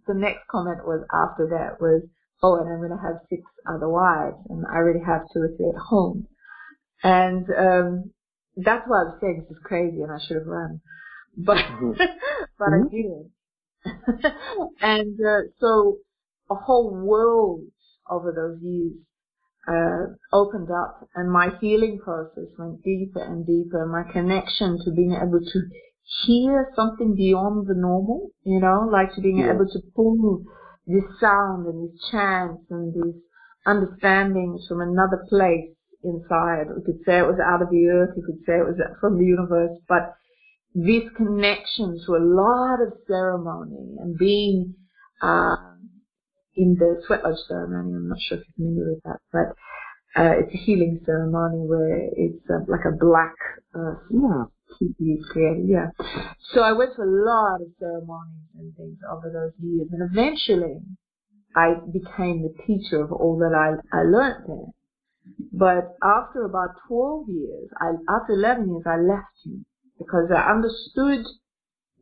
the 0.06 0.14
next 0.14 0.46
comment 0.50 0.86
was 0.86 1.04
after 1.12 1.48
that 1.50 1.80
was, 1.80 2.02
oh, 2.42 2.56
and 2.56 2.68
I'm 2.68 2.78
going 2.78 2.90
to 2.90 3.02
have 3.02 3.20
six 3.28 3.42
other 3.68 3.88
wives, 3.88 4.36
and 4.48 4.64
I 4.66 4.76
already 4.76 5.00
have 5.04 5.22
two 5.32 5.40
or 5.40 5.48
three 5.56 5.68
at 5.68 5.80
home. 5.80 6.26
And 7.02 7.46
um, 7.50 8.10
that's 8.56 8.84
why 8.86 9.02
I 9.02 9.04
was 9.04 9.18
saying 9.20 9.46
this 9.48 9.56
is 9.56 9.62
crazy, 9.64 10.02
and 10.02 10.12
I 10.12 10.18
should 10.26 10.36
have 10.36 10.46
run, 10.46 10.80
but 11.36 11.56
but 12.58 12.68
I 12.68 12.88
didn't. 12.90 13.30
and 14.80 15.18
uh, 15.20 15.40
so 15.60 15.98
a 16.50 16.54
whole 16.54 16.90
world 16.90 17.62
over 18.10 18.32
those 18.32 18.62
years 18.62 18.94
uh, 19.68 20.14
opened 20.32 20.70
up, 20.70 21.08
and 21.14 21.30
my 21.30 21.50
healing 21.60 21.98
process 22.02 22.46
went 22.58 22.82
deeper 22.82 23.20
and 23.22 23.46
deeper. 23.46 23.84
My 23.86 24.10
connection 24.12 24.78
to 24.84 24.90
being 24.92 25.12
able 25.12 25.40
to 25.40 25.60
hear 26.24 26.72
something 26.76 27.14
beyond 27.16 27.66
the 27.66 27.74
normal, 27.74 28.30
you 28.44 28.60
know, 28.60 28.88
like 28.90 29.14
to 29.14 29.20
being 29.20 29.38
Yeah. 29.38 29.54
able 29.54 29.66
to 29.66 29.80
pull 29.94 30.44
this 30.86 31.04
sound 31.20 31.66
and 31.66 31.88
these 31.88 32.00
chants 32.10 32.62
and 32.70 32.94
these 32.94 33.20
understandings 33.66 34.66
from 34.68 34.80
another 34.80 35.24
place 35.28 35.70
inside. 36.04 36.66
We 36.74 36.82
could 36.84 37.02
say 37.04 37.18
it 37.18 37.26
was 37.26 37.40
out 37.44 37.62
of 37.62 37.70
the 37.70 37.86
earth, 37.88 38.14
we 38.16 38.22
could 38.22 38.40
say 38.46 38.54
it 38.54 38.66
was 38.66 38.78
from 39.00 39.18
the 39.18 39.24
universe, 39.24 39.76
but 39.88 40.14
this 40.74 41.04
connection 41.16 41.98
to 42.06 42.12
a 42.16 42.22
lot 42.22 42.80
of 42.82 42.92
ceremony 43.08 43.96
and 43.98 44.16
being 44.16 44.74
uh, 45.22 45.56
in 46.54 46.76
the 46.78 47.02
sweat 47.06 47.24
lodge 47.24 47.38
ceremony, 47.48 47.94
I'm 47.94 48.08
not 48.08 48.18
sure 48.20 48.38
if 48.38 48.44
you're 48.56 48.68
familiar 48.68 48.94
with 48.94 49.02
that, 49.04 49.20
but 49.32 50.20
uh, 50.20 50.32
it's 50.40 50.54
a 50.54 50.58
healing 50.58 51.00
ceremony 51.04 51.66
where 51.66 52.08
it's 52.12 52.44
uh, 52.48 52.60
like 52.68 52.84
a 52.86 52.96
black 52.96 53.34
uh, 53.74 53.96
Yeah. 54.10 54.44
Is 54.80 55.26
created, 55.30 55.68
yeah. 55.68 55.90
So 56.52 56.60
I 56.60 56.72
went 56.72 56.94
to 56.96 57.02
a 57.02 57.08
lot 57.08 57.60
of 57.60 57.68
ceremonies 57.78 58.48
and 58.58 58.76
things 58.76 58.98
over 59.10 59.30
those 59.32 59.52
years, 59.62 59.88
and 59.92 60.02
eventually 60.10 60.80
I 61.54 61.74
became 61.92 62.42
the 62.42 62.54
teacher 62.66 63.02
of 63.02 63.12
all 63.12 63.38
that 63.38 63.54
I, 63.54 63.80
I 63.96 64.02
learned 64.02 64.44
there. 64.46 64.72
But 65.52 65.96
after 66.02 66.44
about 66.44 66.76
12 66.88 67.28
years, 67.28 67.68
I, 67.80 67.92
after 68.08 68.34
11 68.34 68.68
years, 68.68 68.82
I 68.86 68.98
left 68.98 69.32
him 69.44 69.64
because 69.98 70.30
I 70.30 70.50
understood 70.50 71.24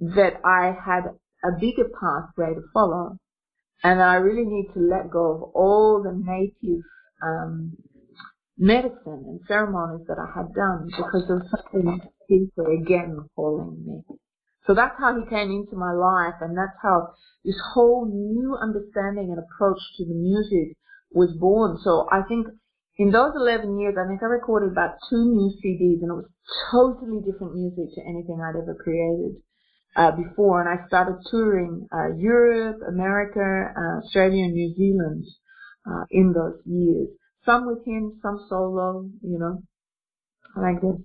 that 0.01 0.41
I 0.45 0.75
had 0.85 1.05
a 1.45 1.59
bigger 1.59 1.89
pathway 1.89 2.55
to 2.55 2.63
follow 2.73 3.19
and 3.83 4.03
I 4.03 4.15
really 4.15 4.45
need 4.45 4.71
to 4.75 4.81
let 4.81 5.11
go 5.11 5.35
of 5.35 5.43
all 5.55 6.03
the 6.03 6.13
native 6.13 6.83
um, 7.23 7.77
medicine 8.57 9.25
and 9.27 9.41
ceremonies 9.47 10.07
that 10.09 10.19
I 10.19 10.27
had 10.35 10.53
done 10.55 10.87
because 10.89 11.25
there 11.29 11.37
was 11.37 11.51
something 11.51 12.01
deeper 12.29 12.73
again 12.73 13.29
calling 13.35 13.85
me. 13.87 14.17
So 14.67 14.75
that's 14.75 14.99
how 14.99 15.15
he 15.19 15.29
came 15.29 15.51
into 15.51 15.77
my 15.77 15.93
life, 15.93 16.41
and 16.41 16.57
that's 16.57 16.79
how 16.83 17.15
this 17.45 17.61
whole 17.75 18.07
new 18.07 18.57
understanding 18.57 19.29
and 19.31 19.39
approach 19.39 19.81
to 19.99 20.05
the 20.05 20.15
music 20.15 20.77
was 21.13 21.37
born. 21.39 21.79
So 21.83 22.09
I 22.11 22.23
think 22.23 22.47
in 22.97 23.11
those 23.11 23.33
11 23.37 23.79
years, 23.79 23.97
I 23.99 24.09
think 24.09 24.23
I 24.23 24.27
recorded 24.27 24.73
about 24.73 24.97
two 25.11 25.25
new 25.25 25.51
CDs, 25.61 26.01
and 26.01 26.11
it 26.11 26.15
was 26.15 26.31
totally 26.71 27.21
different 27.21 27.55
music 27.55 27.95
to 27.95 28.01
anything 28.09 28.41
I'd 28.41 28.57
ever 28.57 28.75
created 28.75 29.37
uh, 29.97 30.13
before. 30.13 30.61
And 30.61 30.69
I 30.69 30.87
started 30.87 31.19
touring 31.31 31.89
uh, 31.93 32.17
Europe, 32.17 32.79
America, 32.89 33.73
uh, 33.77 34.05
Australia, 34.05 34.45
and 34.45 34.55
New 34.55 34.75
Zealand 34.77 35.25
uh, 35.87 36.05
in 36.11 36.33
those 36.33 36.61
years. 36.65 37.09
Some 37.45 37.67
with 37.67 37.85
him, 37.85 38.19
some 38.23 38.47
solo, 38.49 39.11
you 39.23 39.39
know, 39.39 39.63
like 40.57 40.81
this. 40.81 40.97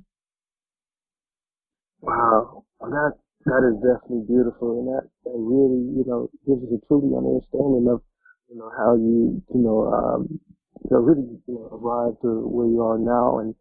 Wow, 2.02 2.64
that 2.82 3.14
that 3.46 3.64
is 3.68 3.76
definitely 3.84 4.26
beautiful, 4.28 4.80
and 4.80 4.88
that, 4.88 5.06
that 5.26 5.36
really, 5.36 5.84
you 5.96 6.04
know, 6.08 6.30
gives 6.48 6.64
us 6.64 6.76
a 6.76 6.88
truly 6.88 7.12
understanding 7.16 7.88
of, 7.92 8.02
you 8.50 8.58
know, 8.58 8.72
how 8.78 8.96
you, 8.96 9.42
you 9.54 9.62
know, 9.62 9.88
um, 9.92 10.40
you 10.84 10.90
know, 10.92 11.00
really, 11.00 11.28
you 11.48 11.56
know, 11.56 11.68
arrived 11.72 12.22
to 12.22 12.48
where 12.48 12.68
you 12.68 12.82
are 12.84 12.98
now, 13.00 13.40
and 13.40 13.56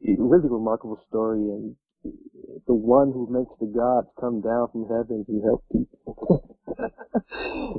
really 0.00 0.48
remarkable 0.48 0.98
story, 1.08 1.40
and 1.40 1.76
the 2.66 2.74
one 2.74 3.12
who 3.12 3.28
makes 3.30 3.52
the 3.60 3.66
gods 3.66 4.08
come 4.20 4.40
down 4.40 4.68
from 4.72 4.84
heaven 4.88 5.24
to 5.26 5.40
help 5.44 5.64
people. 5.72 6.56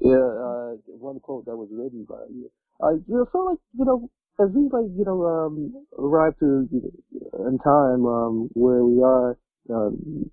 yeah, 0.02 0.26
uh, 0.38 0.74
one 0.98 1.20
quote 1.20 1.46
that 1.46 1.56
was 1.58 1.70
written 1.72 2.06
by 2.10 2.26
you. 2.30 2.50
Uh, 2.82 2.94
you 3.08 3.18
know, 3.22 3.26
so 3.32 3.40
like, 3.40 3.60
you 3.78 3.86
know, 3.86 4.10
as 4.42 4.50
we 4.54 4.64
like, 4.70 4.92
you 4.98 5.06
know, 5.06 5.24
um, 5.26 5.86
arrive 5.98 6.38
to 6.40 6.68
you 6.72 6.82
know, 6.82 7.48
in 7.48 7.58
time, 7.60 8.06
um, 8.06 8.50
where 8.54 8.84
we 8.84 9.02
are, 9.02 9.38
um, 9.74 10.30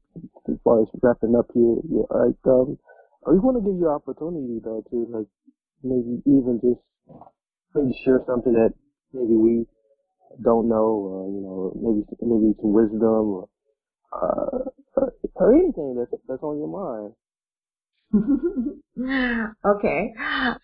as 0.49 0.57
far 0.64 0.83
as 0.83 0.89
wrapping 1.03 1.37
up 1.37 1.47
here, 1.55 1.76
yeah, 1.89 2.07
like, 2.11 2.37
um, 2.47 2.78
we 3.26 3.39
want 3.39 3.57
to 3.57 3.62
give 3.62 3.78
you 3.78 3.89
an 3.89 3.95
opportunity 3.95 4.61
though 4.64 4.83
to 4.91 5.07
like 5.11 5.30
maybe 5.83 6.20
even 6.26 6.61
just 6.61 6.83
maybe 7.74 7.97
share 8.05 8.20
something 8.26 8.53
that 8.53 8.74
maybe 9.12 9.35
we 9.35 9.66
don't 10.43 10.68
know, 10.68 11.28
you 11.30 11.41
know, 11.41 11.72
maybe 11.76 12.07
maybe 12.20 12.55
some 12.61 12.72
wisdom, 12.72 13.01
or, 13.01 13.49
uh, 14.12 15.03
or 15.35 15.55
anything 15.55 15.97
that's 15.99 16.22
that's 16.28 16.43
on 16.43 16.59
your 16.59 16.68
mind. 16.68 17.14
okay, 19.64 20.12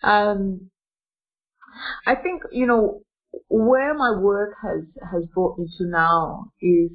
um, 0.03 0.69
I 2.05 2.15
think 2.15 2.43
you 2.51 2.67
know 2.67 3.01
where 3.47 3.93
my 3.93 4.11
work 4.11 4.55
has 4.61 4.83
has 5.11 5.23
brought 5.33 5.57
me 5.57 5.67
to 5.77 5.85
now 5.85 6.51
is 6.61 6.91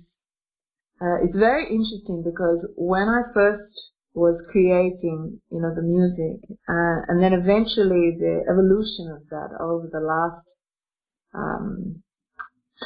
uh, 1.01 1.23
it's 1.25 1.37
very 1.37 1.65
interesting 1.65 2.23
because 2.25 2.67
when 2.77 3.09
I 3.09 3.23
first 3.33 3.73
was 4.15 4.41
creating, 4.51 5.41
you 5.51 5.61
know, 5.61 5.75
the 5.75 5.83
music, 5.83 6.41
uh, 6.69 7.03
and 7.09 7.23
then 7.23 7.33
eventually 7.33 8.17
the 8.19 8.45
evolution 8.49 9.11
of 9.11 9.29
that 9.31 9.51
over 9.61 9.89
the 9.91 10.01
last 10.01 10.47
um, 11.35 12.03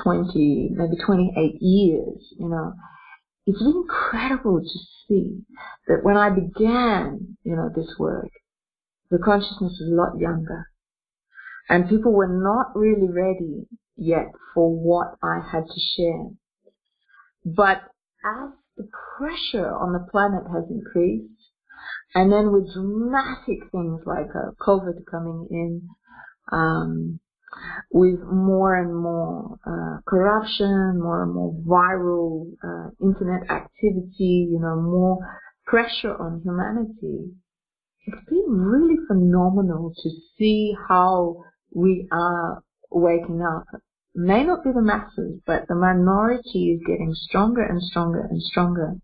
20, 0.02 0.70
maybe 0.74 0.96
28 1.04 1.60
years, 1.60 2.34
you 2.38 2.48
know, 2.48 2.72
it's 3.46 3.58
been 3.58 3.82
incredible 3.82 4.60
to 4.60 4.78
see 5.06 5.40
that 5.86 6.02
when 6.02 6.16
I 6.16 6.30
began, 6.30 7.36
you 7.44 7.56
know, 7.56 7.70
this 7.74 7.94
work, 7.98 8.28
the 9.10 9.18
consciousness 9.18 9.78
was 9.80 9.90
a 9.90 9.94
lot 9.94 10.18
younger. 10.18 10.70
And 11.68 11.88
people 11.88 12.12
were 12.12 12.28
not 12.28 12.74
really 12.74 13.08
ready 13.08 13.66
yet 13.96 14.32
for 14.54 14.70
what 14.70 15.16
I 15.22 15.40
had 15.52 15.64
to 15.66 15.80
share. 15.96 16.30
But 17.44 17.82
as 18.24 18.50
the 18.76 18.88
pressure 19.16 19.72
on 19.74 19.92
the 19.92 20.06
planet 20.10 20.44
has 20.52 20.64
increased, 20.70 21.32
and 22.14 22.32
then 22.32 22.52
with 22.52 22.72
dramatic 22.72 23.70
things 23.70 24.00
like 24.06 24.30
uh, 24.34 24.50
COVID 24.60 25.04
coming 25.10 25.46
in, 25.50 25.88
um, 26.52 27.20
with 27.90 28.20
more 28.20 28.74
and 28.74 28.94
more 28.94 29.58
uh, 29.66 30.00
corruption, 30.06 31.00
more 31.00 31.22
and 31.22 31.34
more 31.34 31.54
viral 31.66 32.52
uh, 32.62 32.90
internet 33.02 33.50
activity, 33.50 34.48
you 34.50 34.58
know, 34.60 34.76
more 34.80 35.18
pressure 35.66 36.16
on 36.16 36.40
humanity, 36.44 37.30
it's 38.06 38.24
been 38.28 38.50
really 38.50 38.96
phenomenal 39.06 39.92
to 40.02 40.10
see 40.38 40.74
how 40.88 41.44
we 41.74 42.08
are 42.10 42.62
waking 42.90 43.42
up 43.42 43.66
may 44.18 44.42
not 44.42 44.64
be 44.64 44.70
the 44.72 44.82
masses, 44.82 45.40
but 45.46 45.68
the 45.68 45.76
minority 45.76 46.72
is 46.72 46.80
getting 46.84 47.14
stronger 47.14 47.62
and 47.62 47.80
stronger 47.80 48.26
and 48.28 48.42
stronger. 48.42 48.96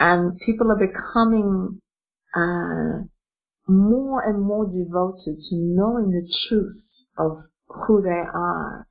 And 0.00 0.38
people 0.40 0.66
are 0.72 0.76
becoming 0.76 1.80
uh, 2.34 3.06
more 3.68 4.22
and 4.28 4.42
more 4.42 4.66
devoted 4.66 5.40
to 5.48 5.54
knowing 5.54 6.10
the 6.10 6.28
truth 6.48 6.82
of 7.16 7.44
who 7.68 8.02
they 8.02 8.10
are. 8.10 8.86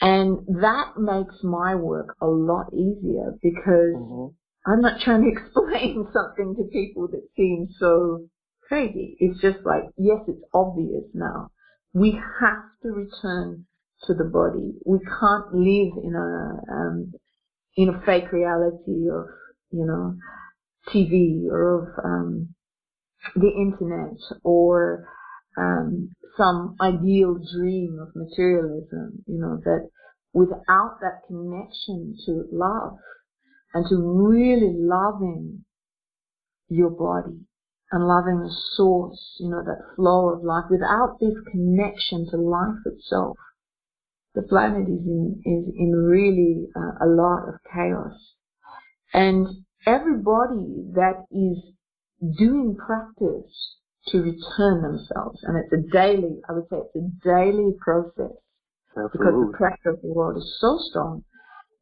And 0.00 0.38
that 0.62 0.96
makes 0.96 1.42
my 1.42 1.74
work 1.74 2.14
a 2.22 2.26
lot 2.26 2.72
easier 2.72 3.34
because 3.42 3.96
mm-hmm. 3.96 4.70
I'm 4.70 4.80
not 4.80 5.00
trying 5.00 5.22
to 5.22 5.28
explain 5.32 6.06
something 6.12 6.54
to 6.54 6.70
people 6.72 7.08
that 7.08 7.26
seems 7.36 7.74
so 7.80 8.28
crazy. 8.68 9.16
It's 9.18 9.40
just 9.40 9.58
like, 9.64 9.90
yes, 9.96 10.20
it's 10.28 10.44
obvious 10.54 11.04
now. 11.14 11.50
We 11.92 12.12
have 12.12 12.62
to 12.82 12.88
return 12.90 13.66
to 14.06 14.14
the 14.14 14.24
body. 14.24 14.72
We 14.84 14.98
can't 14.98 15.54
live 15.54 15.92
in 16.02 16.14
a 16.14 16.72
um, 16.72 17.12
in 17.76 17.88
a 17.90 18.02
fake 18.04 18.32
reality 18.32 19.08
of 19.10 19.26
you 19.70 19.86
know 19.86 20.16
TV 20.92 21.46
or 21.50 21.82
of 21.82 22.04
um, 22.04 22.54
the 23.34 23.50
internet 23.50 24.18
or 24.42 25.08
um, 25.56 26.10
some 26.36 26.76
ideal 26.80 27.36
dream 27.54 27.98
of 28.00 28.08
materialism. 28.14 29.24
You 29.26 29.40
know 29.40 29.60
that 29.64 29.88
without 30.32 30.98
that 31.00 31.22
connection 31.26 32.16
to 32.26 32.44
love 32.52 32.98
and 33.74 33.86
to 33.88 33.96
really 33.96 34.74
loving 34.76 35.64
your 36.68 36.90
body 36.90 37.40
and 37.90 38.06
loving 38.06 38.40
the 38.40 38.54
source, 38.76 39.36
you 39.40 39.48
know, 39.48 39.62
that 39.64 39.94
flow 39.96 40.28
of 40.28 40.44
life, 40.44 40.64
without 40.70 41.16
this 41.20 41.34
connection 41.50 42.26
to 42.30 42.36
life 42.36 42.76
itself, 42.84 43.36
the 44.34 44.42
planet 44.42 44.88
is 44.88 45.04
in, 45.06 45.40
is 45.44 45.74
in 45.76 45.92
really 45.92 46.66
uh, 46.76 47.04
a 47.04 47.08
lot 47.08 47.48
of 47.48 47.54
chaos. 47.72 48.12
And 49.12 49.46
everybody 49.86 50.92
that 50.94 51.24
is 51.30 51.58
doing 52.38 52.76
practice 52.76 53.76
to 54.08 54.18
return 54.18 54.82
themselves, 54.82 55.40
and 55.42 55.56
it's 55.56 55.72
a 55.72 55.92
daily, 55.92 56.40
I 56.48 56.52
would 56.52 56.68
say 56.70 56.78
it's 56.78 56.96
a 56.96 57.24
daily 57.24 57.72
process, 57.80 58.36
Absolutely. 58.90 59.08
because 59.12 59.34
the 59.34 59.56
pressure 59.56 59.90
of 59.90 60.02
the 60.02 60.08
world 60.08 60.36
is 60.36 60.56
so 60.60 60.78
strong 60.90 61.24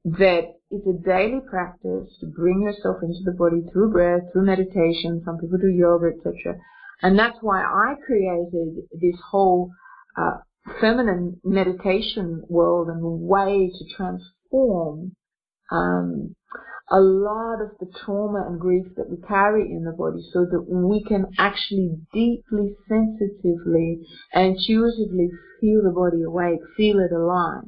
that 0.05 0.55
it's 0.71 0.87
a 0.87 1.05
daily 1.05 1.41
practice 1.51 2.09
to 2.21 2.27
bring 2.27 2.63
yourself 2.63 2.97
into 3.03 3.19
the 3.25 3.33
body 3.33 3.63
through 3.73 3.91
breath, 3.91 4.23
through 4.33 4.47
meditation. 4.47 5.21
Some 5.25 5.39
people 5.39 5.59
do 5.59 5.69
yoga, 5.69 6.13
etc. 6.15 6.57
And 7.03 7.19
that's 7.19 7.37
why 7.41 7.63
I 7.63 7.95
created 8.07 8.87
this 8.93 9.17
whole 9.31 9.71
uh, 10.17 10.39
feminine 10.81 11.41
meditation 11.45 12.43
world 12.49 12.89
and 12.89 13.01
way 13.03 13.71
to 13.71 13.97
transform 13.97 15.15
um, 15.71 16.35
a 16.91 17.01
lot 17.01 17.61
of 17.61 17.71
the 17.81 17.87
trauma 18.05 18.47
and 18.47 18.61
grief 18.61 18.87
that 18.97 19.11
we 19.11 19.17
carry 19.27 19.63
in 19.63 19.85
the 19.85 19.93
body 19.93 20.23
so 20.33 20.45
that 20.45 20.63
we 20.69 21.03
can 21.03 21.27
actually 21.39 21.97
deeply, 22.13 22.77
sensitively, 22.89 24.07
and 24.33 24.57
intuitively 24.57 25.29
feel 25.61 25.83
the 25.83 25.91
body 25.91 26.23
awake, 26.23 26.61
feel 26.77 27.01
it 27.01 27.13
alive. 27.13 27.65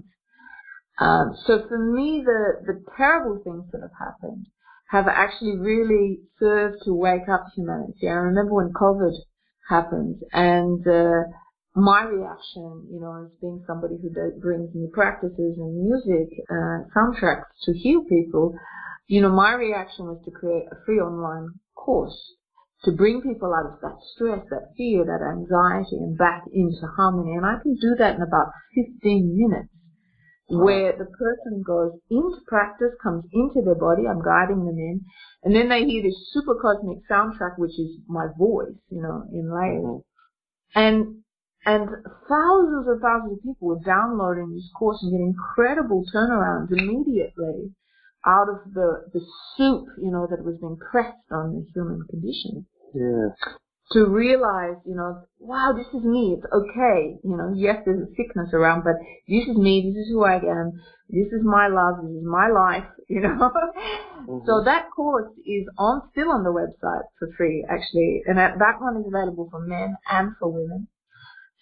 Um, 1.00 1.36
so 1.46 1.66
for 1.68 1.78
me, 1.78 2.22
the, 2.24 2.64
the 2.66 2.84
terrible 2.96 3.40
things 3.42 3.64
that 3.72 3.80
have 3.80 3.98
happened 3.98 4.46
have 4.90 5.08
actually 5.08 5.56
really 5.58 6.20
served 6.38 6.78
to 6.84 6.94
wake 6.94 7.28
up 7.30 7.46
humanity. 7.54 8.08
I 8.08 8.12
remember 8.12 8.54
when 8.54 8.72
COVID 8.72 9.12
happened 9.68 10.16
and 10.32 10.86
uh, 10.86 11.24
my 11.74 12.02
reaction, 12.02 12.88
you 12.90 13.00
know, 13.00 13.24
as 13.24 13.30
being 13.40 13.62
somebody 13.66 13.96
who 14.00 14.10
does, 14.10 14.40
brings 14.40 14.74
new 14.74 14.90
practices 14.92 15.56
and 15.58 15.84
music 15.84 16.28
uh, 16.50 16.88
soundtracks 16.96 17.52
to 17.64 17.72
heal 17.72 18.02
people, 18.08 18.54
you 19.06 19.20
know, 19.22 19.30
my 19.30 19.52
reaction 19.52 20.06
was 20.06 20.20
to 20.24 20.30
create 20.30 20.64
a 20.70 20.76
free 20.84 20.98
online 20.98 21.48
course 21.74 22.34
to 22.84 22.92
bring 22.92 23.20
people 23.20 23.52
out 23.54 23.66
of 23.66 23.80
that 23.80 23.98
stress, 24.14 24.44
that 24.50 24.70
fear, 24.76 25.04
that 25.04 25.24
anxiety, 25.24 25.96
and 25.96 26.16
back 26.16 26.42
into 26.52 26.86
harmony. 26.96 27.34
And 27.34 27.44
I 27.44 27.58
can 27.60 27.74
do 27.74 27.96
that 27.98 28.16
in 28.16 28.22
about 28.22 28.52
15 28.74 29.36
minutes, 29.36 29.68
where 30.48 30.92
the 30.92 31.06
person 31.06 31.62
goes 31.66 31.92
into 32.10 32.38
practice, 32.46 32.94
comes 33.02 33.24
into 33.32 33.62
their 33.64 33.74
body, 33.74 34.06
I'm 34.06 34.22
guiding 34.22 34.64
them 34.64 34.78
in, 34.78 35.00
and 35.42 35.54
then 35.54 35.68
they 35.68 35.84
hear 35.84 36.02
this 36.02 36.30
super 36.32 36.54
cosmic 36.54 36.98
soundtrack, 37.10 37.58
which 37.58 37.78
is 37.78 37.98
my 38.06 38.26
voice, 38.38 38.78
you 38.90 39.02
know, 39.02 39.24
in 39.32 39.50
layers. 39.52 40.02
Mm-hmm. 40.74 40.78
And 40.78 41.24
and 41.64 41.88
thousands 42.28 42.86
and 42.86 43.00
thousands 43.00 43.38
of 43.38 43.42
people 43.42 43.68
were 43.68 43.80
downloading 43.84 44.54
this 44.54 44.70
course 44.78 44.98
and 45.02 45.12
getting 45.12 45.34
incredible 45.34 46.04
turnarounds 46.14 46.70
immediately 46.70 47.74
out 48.26 48.48
of 48.48 48.72
the, 48.74 49.04
the 49.12 49.20
soup, 49.56 49.86
you 50.00 50.10
know, 50.10 50.26
that 50.30 50.44
was 50.44 50.56
being 50.60 50.76
pressed 50.78 51.16
on 51.30 51.54
the 51.54 51.66
human 51.74 52.02
condition. 52.10 52.66
Yeah. 52.94 53.30
To 53.92 54.06
realize, 54.06 54.76
you 54.84 54.94
know, 54.94 55.22
wow, 55.38 55.72
this 55.74 55.86
is 55.94 56.04
me. 56.04 56.36
It's 56.36 56.46
okay. 56.52 57.16
You 57.24 57.36
know, 57.36 57.52
yes, 57.54 57.76
there's 57.86 58.02
a 58.02 58.14
sickness 58.16 58.50
around, 58.52 58.84
but 58.84 58.96
this 59.26 59.48
is 59.48 59.56
me. 59.56 59.92
This 59.92 60.04
is 60.04 60.12
who 60.12 60.24
I 60.24 60.36
am. 60.36 60.72
This 61.08 61.32
is 61.32 61.40
my 61.42 61.68
love. 61.68 62.04
This 62.04 62.16
is 62.16 62.24
my 62.24 62.48
life. 62.48 62.84
You 63.10 63.22
know. 63.22 63.50
Mm-hmm. 64.28 64.44
So 64.44 64.62
that 64.66 64.90
course 64.94 65.32
is 65.46 65.64
on 65.78 66.02
still 66.12 66.30
on 66.30 66.44
the 66.44 66.52
website 66.52 67.08
for 67.18 67.32
free, 67.38 67.64
actually, 67.66 68.20
and 68.26 68.36
that, 68.36 68.58
that 68.58 68.82
one 68.82 68.98
is 68.98 69.06
available 69.08 69.48
for 69.50 69.60
men 69.60 69.96
and 70.10 70.32
for 70.38 70.52
women. 70.52 70.88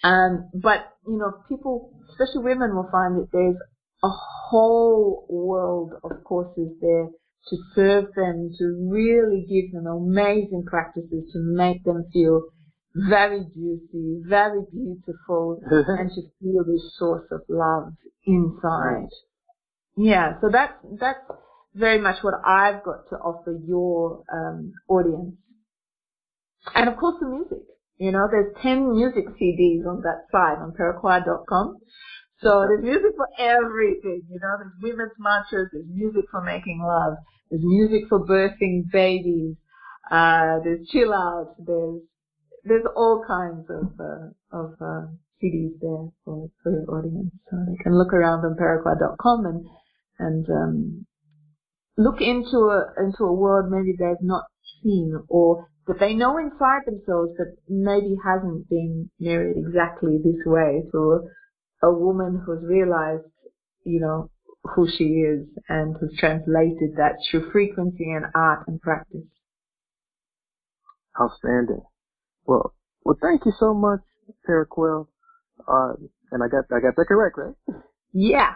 Um, 0.02 0.50
but 0.54 0.96
you 1.06 1.18
know, 1.18 1.32
people, 1.48 1.92
especially 2.10 2.44
women, 2.44 2.74
will 2.74 2.88
find 2.90 3.16
that 3.18 3.28
there's 3.32 3.56
a 4.04 4.08
whole 4.08 5.26
world 5.28 5.92
of 6.04 6.22
courses 6.24 6.72
there 6.80 7.08
to 7.48 7.56
serve 7.74 8.06
them, 8.14 8.50
to 8.58 8.88
really 8.90 9.46
give 9.48 9.72
them 9.72 9.86
amazing 9.86 10.64
practices 10.66 11.30
to 11.32 11.38
make 11.38 11.82
them 11.84 12.04
feel 12.12 12.42
very 12.94 13.44
juicy, 13.54 14.22
very 14.26 14.62
beautiful, 14.72 15.60
and 15.70 16.10
to 16.10 16.22
feel 16.40 16.64
this 16.64 16.96
source 16.98 17.26
of 17.30 17.42
love 17.48 17.92
inside. 18.24 19.08
Yeah, 19.96 20.40
so 20.40 20.48
that's 20.50 20.74
that's 20.98 21.20
very 21.74 21.98
much 22.00 22.22
what 22.22 22.34
I've 22.44 22.82
got 22.82 23.08
to 23.10 23.16
offer 23.16 23.58
your 23.66 24.22
um, 24.32 24.72
audience, 24.88 25.36
and 26.74 26.88
of 26.88 26.96
course 26.96 27.16
the 27.20 27.28
music. 27.28 27.75
You 27.98 28.12
know, 28.12 28.28
there's 28.30 28.54
10 28.62 28.92
music 28.92 29.24
CDs 29.40 29.86
on 29.86 30.02
that 30.02 30.26
site 30.30 30.58
on 30.58 30.72
Peruquois.com. 30.72 31.76
So 32.42 32.66
there's 32.68 32.84
music 32.84 33.12
for 33.16 33.28
everything, 33.38 34.22
you 34.28 34.38
know, 34.38 34.56
there's 34.58 34.76
women's 34.82 35.16
mantras, 35.18 35.70
there's 35.72 35.86
music 35.88 36.26
for 36.30 36.42
making 36.42 36.82
love, 36.84 37.16
there's 37.50 37.62
music 37.64 38.08
for 38.10 38.26
birthing 38.26 38.90
babies, 38.92 39.56
uh, 40.10 40.60
there's 40.62 40.86
chill 40.88 41.14
out, 41.14 41.54
there's, 41.58 42.02
there's 42.64 42.84
all 42.94 43.24
kinds 43.26 43.64
of, 43.70 43.88
uh, 43.98 44.28
of, 44.52 44.74
uh, 44.82 45.06
CDs 45.42 45.80
there 45.80 46.12
for, 46.26 46.50
for 46.62 46.72
your 46.72 46.98
audience. 46.98 47.32
So 47.50 47.56
they 47.66 47.82
can 47.82 47.96
look 47.96 48.12
around 48.12 48.44
on 48.44 48.54
Peruquois.com 48.56 49.46
and, 49.46 49.66
and, 50.18 50.50
um, 50.50 51.06
look 51.96 52.20
into 52.20 52.68
a, 52.68 52.92
into 53.02 53.24
a 53.24 53.32
world 53.32 53.70
maybe 53.70 53.96
they've 53.98 54.20
not 54.20 54.44
seen 54.82 55.18
or 55.28 55.70
that 55.86 56.00
they 56.00 56.14
know 56.14 56.36
inside 56.38 56.82
themselves 56.84 57.32
that 57.38 57.56
maybe 57.68 58.16
hasn't 58.24 58.68
been 58.68 59.10
married 59.20 59.56
exactly 59.56 60.18
this 60.18 60.44
way 60.44 60.82
to 60.92 61.28
a 61.82 61.92
woman 61.92 62.42
who's 62.44 62.62
realized, 62.62 63.24
you 63.84 64.00
know, 64.00 64.30
who 64.74 64.88
she 64.90 65.04
is 65.04 65.46
and 65.68 65.96
has 66.00 66.10
translated 66.18 66.96
that 66.96 67.12
through 67.30 67.50
frequency 67.52 68.10
and 68.10 68.26
art 68.34 68.66
and 68.66 68.80
practice. 68.80 69.22
Outstanding. 71.20 71.82
Well, 72.44 72.74
well, 73.04 73.16
thank 73.22 73.44
you 73.46 73.52
so 73.58 73.72
much, 73.72 74.00
Peruquois. 74.44 75.04
Uh, 75.66 75.92
and 76.32 76.42
I 76.42 76.48
got, 76.48 76.64
I 76.76 76.80
got 76.80 76.96
that 76.96 77.06
correct, 77.06 77.38
right? 77.38 77.80
Yeah. 78.12 78.54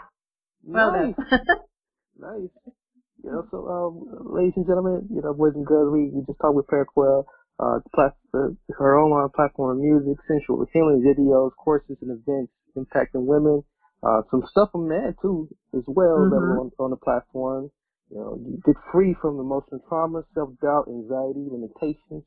Well 0.62 0.92
nice. 0.92 1.14
nice. 2.18 2.74
You 3.22 3.30
know, 3.32 3.44
so, 3.50 3.68
um, 3.68 3.92
ladies 4.32 4.54
and 4.56 4.66
gentlemen, 4.66 5.04
you 5.12 5.20
know, 5.20 5.34
boys 5.34 5.52
and 5.54 5.66
girls, 5.66 5.92
we, 5.92 6.08
we 6.08 6.24
just 6.24 6.40
talked 6.40 6.56
with 6.56 6.66
Peruquois, 6.68 7.22
uh, 7.60 7.80
plat- 7.94 8.16
uh, 8.32 8.56
her 8.72 8.98
online 8.98 9.28
platform 9.36 9.80
music, 9.80 10.16
sensual 10.26 10.64
healing 10.72 11.04
videos, 11.04 11.50
courses 11.56 11.98
and 12.00 12.16
events 12.16 12.52
impacting 12.76 13.28
women, 13.28 13.62
uh, 14.02 14.22
some 14.30 14.42
stuff 14.50 14.70
for 14.72 14.80
men 14.80 15.14
too, 15.20 15.48
as 15.76 15.84
well, 15.86 16.16
mm-hmm. 16.16 16.64
on, 16.64 16.70
on 16.78 16.90
the 16.90 16.96
platform. 16.96 17.70
You 18.10 18.16
know, 18.18 18.40
you 18.40 18.58
get 18.64 18.76
free 18.90 19.14
from 19.20 19.38
emotional 19.38 19.84
trauma, 19.88 20.24
self-doubt, 20.34 20.88
anxiety, 20.88 21.44
limitations, 21.44 22.24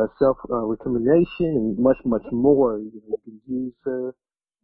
uh, 0.00 0.06
self-recrimination, 0.18 1.52
and 1.60 1.78
much, 1.78 1.98
much 2.04 2.24
more. 2.32 2.78
You, 2.78 2.90
know, 3.04 3.16
you 3.20 3.20
can 3.24 3.40
use 3.46 3.74
her 3.84 4.14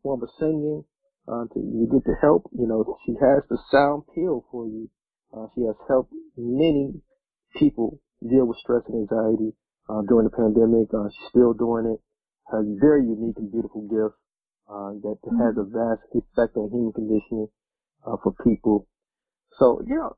form 0.03 0.23
of 0.23 0.31
singing, 0.41 0.85
uh, 1.29 1.45
to, 1.53 1.61
you 1.61 1.87
get 1.93 2.05
the 2.05 2.17
help. 2.23 2.49
You 2.59 2.67
know, 2.67 2.97
she 3.05 3.13
has 3.21 3.45
the 3.51 3.59
sound 3.71 4.05
pill 4.15 4.47
for 4.51 4.67
you. 4.67 4.89
Uh, 5.37 5.47
she 5.55 5.63
has 5.63 5.77
helped 5.89 6.13
many 6.37 6.93
people 7.57 8.01
deal 8.23 8.47
with 8.47 8.57
stress 8.59 8.83
and 8.89 9.05
anxiety 9.05 9.53
uh, 9.89 10.03
during 10.09 10.25
the 10.25 10.35
pandemic. 10.35 10.89
Uh, 10.93 11.09
she's 11.09 11.29
still 11.31 11.53
doing 11.53 11.87
it. 11.87 12.01
Has 12.53 12.65
a 12.65 12.77
very 12.81 13.05
unique 13.05 13.37
and 13.37 13.53
beautiful 13.53 13.83
gift 13.85 14.17
uh, 14.69 14.97
that 15.05 15.21
mm-hmm. 15.21 15.41
has 15.45 15.53
a 15.61 15.69
vast 15.69 16.05
effect 16.17 16.57
on 16.57 16.73
human 16.73 16.93
conditioning 16.93 17.49
uh, 18.07 18.17
for 18.23 18.33
people. 18.41 18.89
So, 19.61 19.83
you 19.85 19.97
know, 19.97 20.17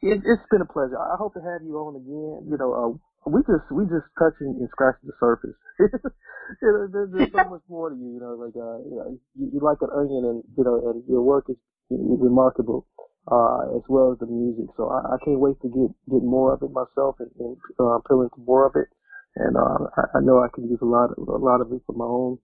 it, 0.00 0.24
has 0.24 0.40
been 0.50 0.62
a 0.62 0.70
pleasure. 0.70 0.96
I 0.96 1.16
hope 1.18 1.34
to 1.34 1.40
have 1.44 1.60
you 1.60 1.76
on 1.76 1.96
again. 1.96 2.48
You 2.48 2.56
know, 2.56 2.72
uh, 2.72 2.90
we 3.28 3.44
just 3.44 3.68
we 3.68 3.84
just 3.84 4.08
touching 4.16 4.56
and 4.56 4.68
scratching 4.72 5.12
the 5.12 5.16
surface. 5.20 5.58
you 5.80 6.68
know, 6.72 6.88
there's, 6.88 7.10
there's 7.12 7.32
so 7.36 7.44
much 7.52 7.66
more 7.68 7.90
to 7.90 7.96
you. 7.96 8.16
You 8.16 8.20
know, 8.20 8.32
like 8.40 8.56
uh, 8.56 8.80
you 8.88 8.96
know, 8.96 9.18
you, 9.36 9.50
you 9.52 9.60
like 9.60 9.82
an 9.84 9.92
onion, 9.92 10.24
and 10.24 10.40
you 10.56 10.64
know, 10.64 10.80
and 10.88 11.04
your 11.04 11.20
work 11.20 11.52
is, 11.52 11.56
is 11.90 12.00
remarkable 12.16 12.86
uh, 13.30 13.76
as 13.76 13.84
well 13.88 14.12
as 14.12 14.18
the 14.18 14.26
music. 14.26 14.66
So 14.76 14.88
I, 14.88 15.14
I 15.14 15.16
can't 15.24 15.40
wait 15.40 15.60
to 15.62 15.68
get 15.68 15.90
get 16.08 16.24
more 16.24 16.54
of 16.54 16.62
it 16.62 16.72
myself 16.72 17.16
and, 17.20 17.30
and 17.38 17.56
uh, 17.78 18.00
peel 18.08 18.22
into 18.22 18.40
more 18.40 18.66
of 18.66 18.74
it. 18.76 18.88
And 19.36 19.56
uh, 19.56 19.86
I, 19.96 20.18
I 20.18 20.20
know 20.20 20.40
I 20.40 20.48
can 20.52 20.68
use 20.68 20.80
a 20.82 20.88
lot 20.88 21.10
of, 21.12 21.28
a 21.28 21.36
lot 21.36 21.60
of 21.60 21.72
it 21.72 21.82
for 21.86 21.94
my 21.94 22.08
own 22.08 22.38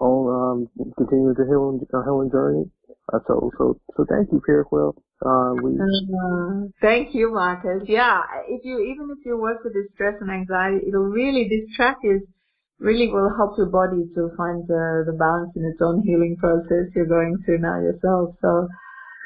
own 0.00 0.24
um, 0.28 0.92
continuing 0.96 1.34
the 1.34 1.44
healing 1.44 1.80
uh, 1.92 2.04
healing 2.04 2.30
journey. 2.30 2.64
Uh, 3.12 3.18
so 3.26 3.50
so 3.56 3.80
so 3.96 4.04
thank 4.08 4.28
you, 4.32 4.40
Peruquois. 4.44 4.92
Uh, 5.24 5.52
we 5.62 5.76
uh, 5.76 6.68
thank 6.80 7.14
you, 7.14 7.32
Marcus. 7.32 7.84
Yeah, 7.88 8.22
if 8.48 8.64
you 8.64 8.80
even 8.80 9.08
if 9.16 9.24
you 9.24 9.36
work 9.36 9.64
with 9.64 9.72
the 9.72 9.88
stress 9.94 10.14
and 10.20 10.30
anxiety, 10.30 10.88
it'll 10.88 11.08
really 11.08 11.48
this 11.48 11.68
track 11.76 11.96
is 12.04 12.20
really 12.78 13.08
will 13.08 13.28
help 13.36 13.56
your 13.58 13.68
body 13.68 14.08
to 14.14 14.32
find 14.36 14.64
the 14.68 15.04
the 15.04 15.16
balance 15.16 15.52
in 15.56 15.64
its 15.64 15.80
own 15.80 16.02
healing 16.02 16.36
process 16.40 16.88
you're 16.94 17.06
going 17.06 17.36
through 17.44 17.58
now 17.58 17.80
yourself. 17.80 18.36
So 18.40 18.68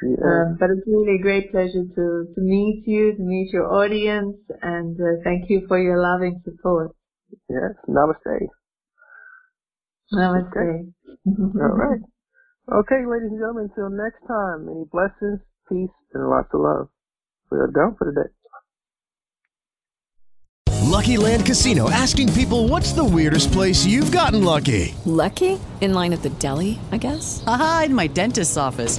yeah. 0.03 0.25
Um, 0.25 0.57
but 0.59 0.71
it's 0.71 0.87
really 0.87 1.17
a 1.17 1.23
great 1.23 1.51
pleasure 1.51 1.85
to, 1.85 2.27
to 2.35 2.41
meet 2.41 2.85
you, 2.87 3.15
to 3.15 3.23
meet 3.23 3.53
your 3.53 3.73
audience, 3.73 4.37
and 4.63 4.99
uh, 5.01 5.23
thank 5.23 5.49
you 5.49 5.67
for 5.69 5.79
your 5.79 6.01
loving 6.01 6.43
support. 6.45 6.95
Yes, 7.49 7.75
namaste. 7.89 8.49
Namaste. 10.13 10.49
Okay. 10.51 10.85
All 11.27 11.77
right. 11.77 12.01
Okay, 12.73 13.05
ladies 13.07 13.31
and 13.31 13.39
gentlemen, 13.39 13.71
until 13.71 13.91
next 13.91 14.21
time, 14.27 14.67
many 14.67 14.85
blessings, 14.91 15.41
peace, 15.69 15.95
and 16.15 16.29
lots 16.29 16.49
of 16.53 16.61
love. 16.61 16.89
We 17.51 17.59
are 17.59 17.71
done 17.71 17.95
for 17.97 18.13
today. 18.13 18.31
Lucky 20.95 21.17
Land 21.17 21.45
Casino 21.45 21.91
asking 21.91 22.33
people 22.35 22.69
what's 22.69 22.93
the 22.93 23.05
weirdest 23.05 23.53
place 23.53 23.85
you've 23.85 24.13
gotten 24.13 24.45
lucky? 24.45 24.95
Lucky? 25.05 25.59
In 25.81 25.93
line 25.93 26.13
at 26.13 26.23
the 26.23 26.31
deli, 26.31 26.79
I 26.93 26.99
guess? 26.99 27.43
Aha, 27.47 27.85
in 27.87 27.95
my 27.95 28.07
dentist's 28.07 28.57
office. 28.57 28.99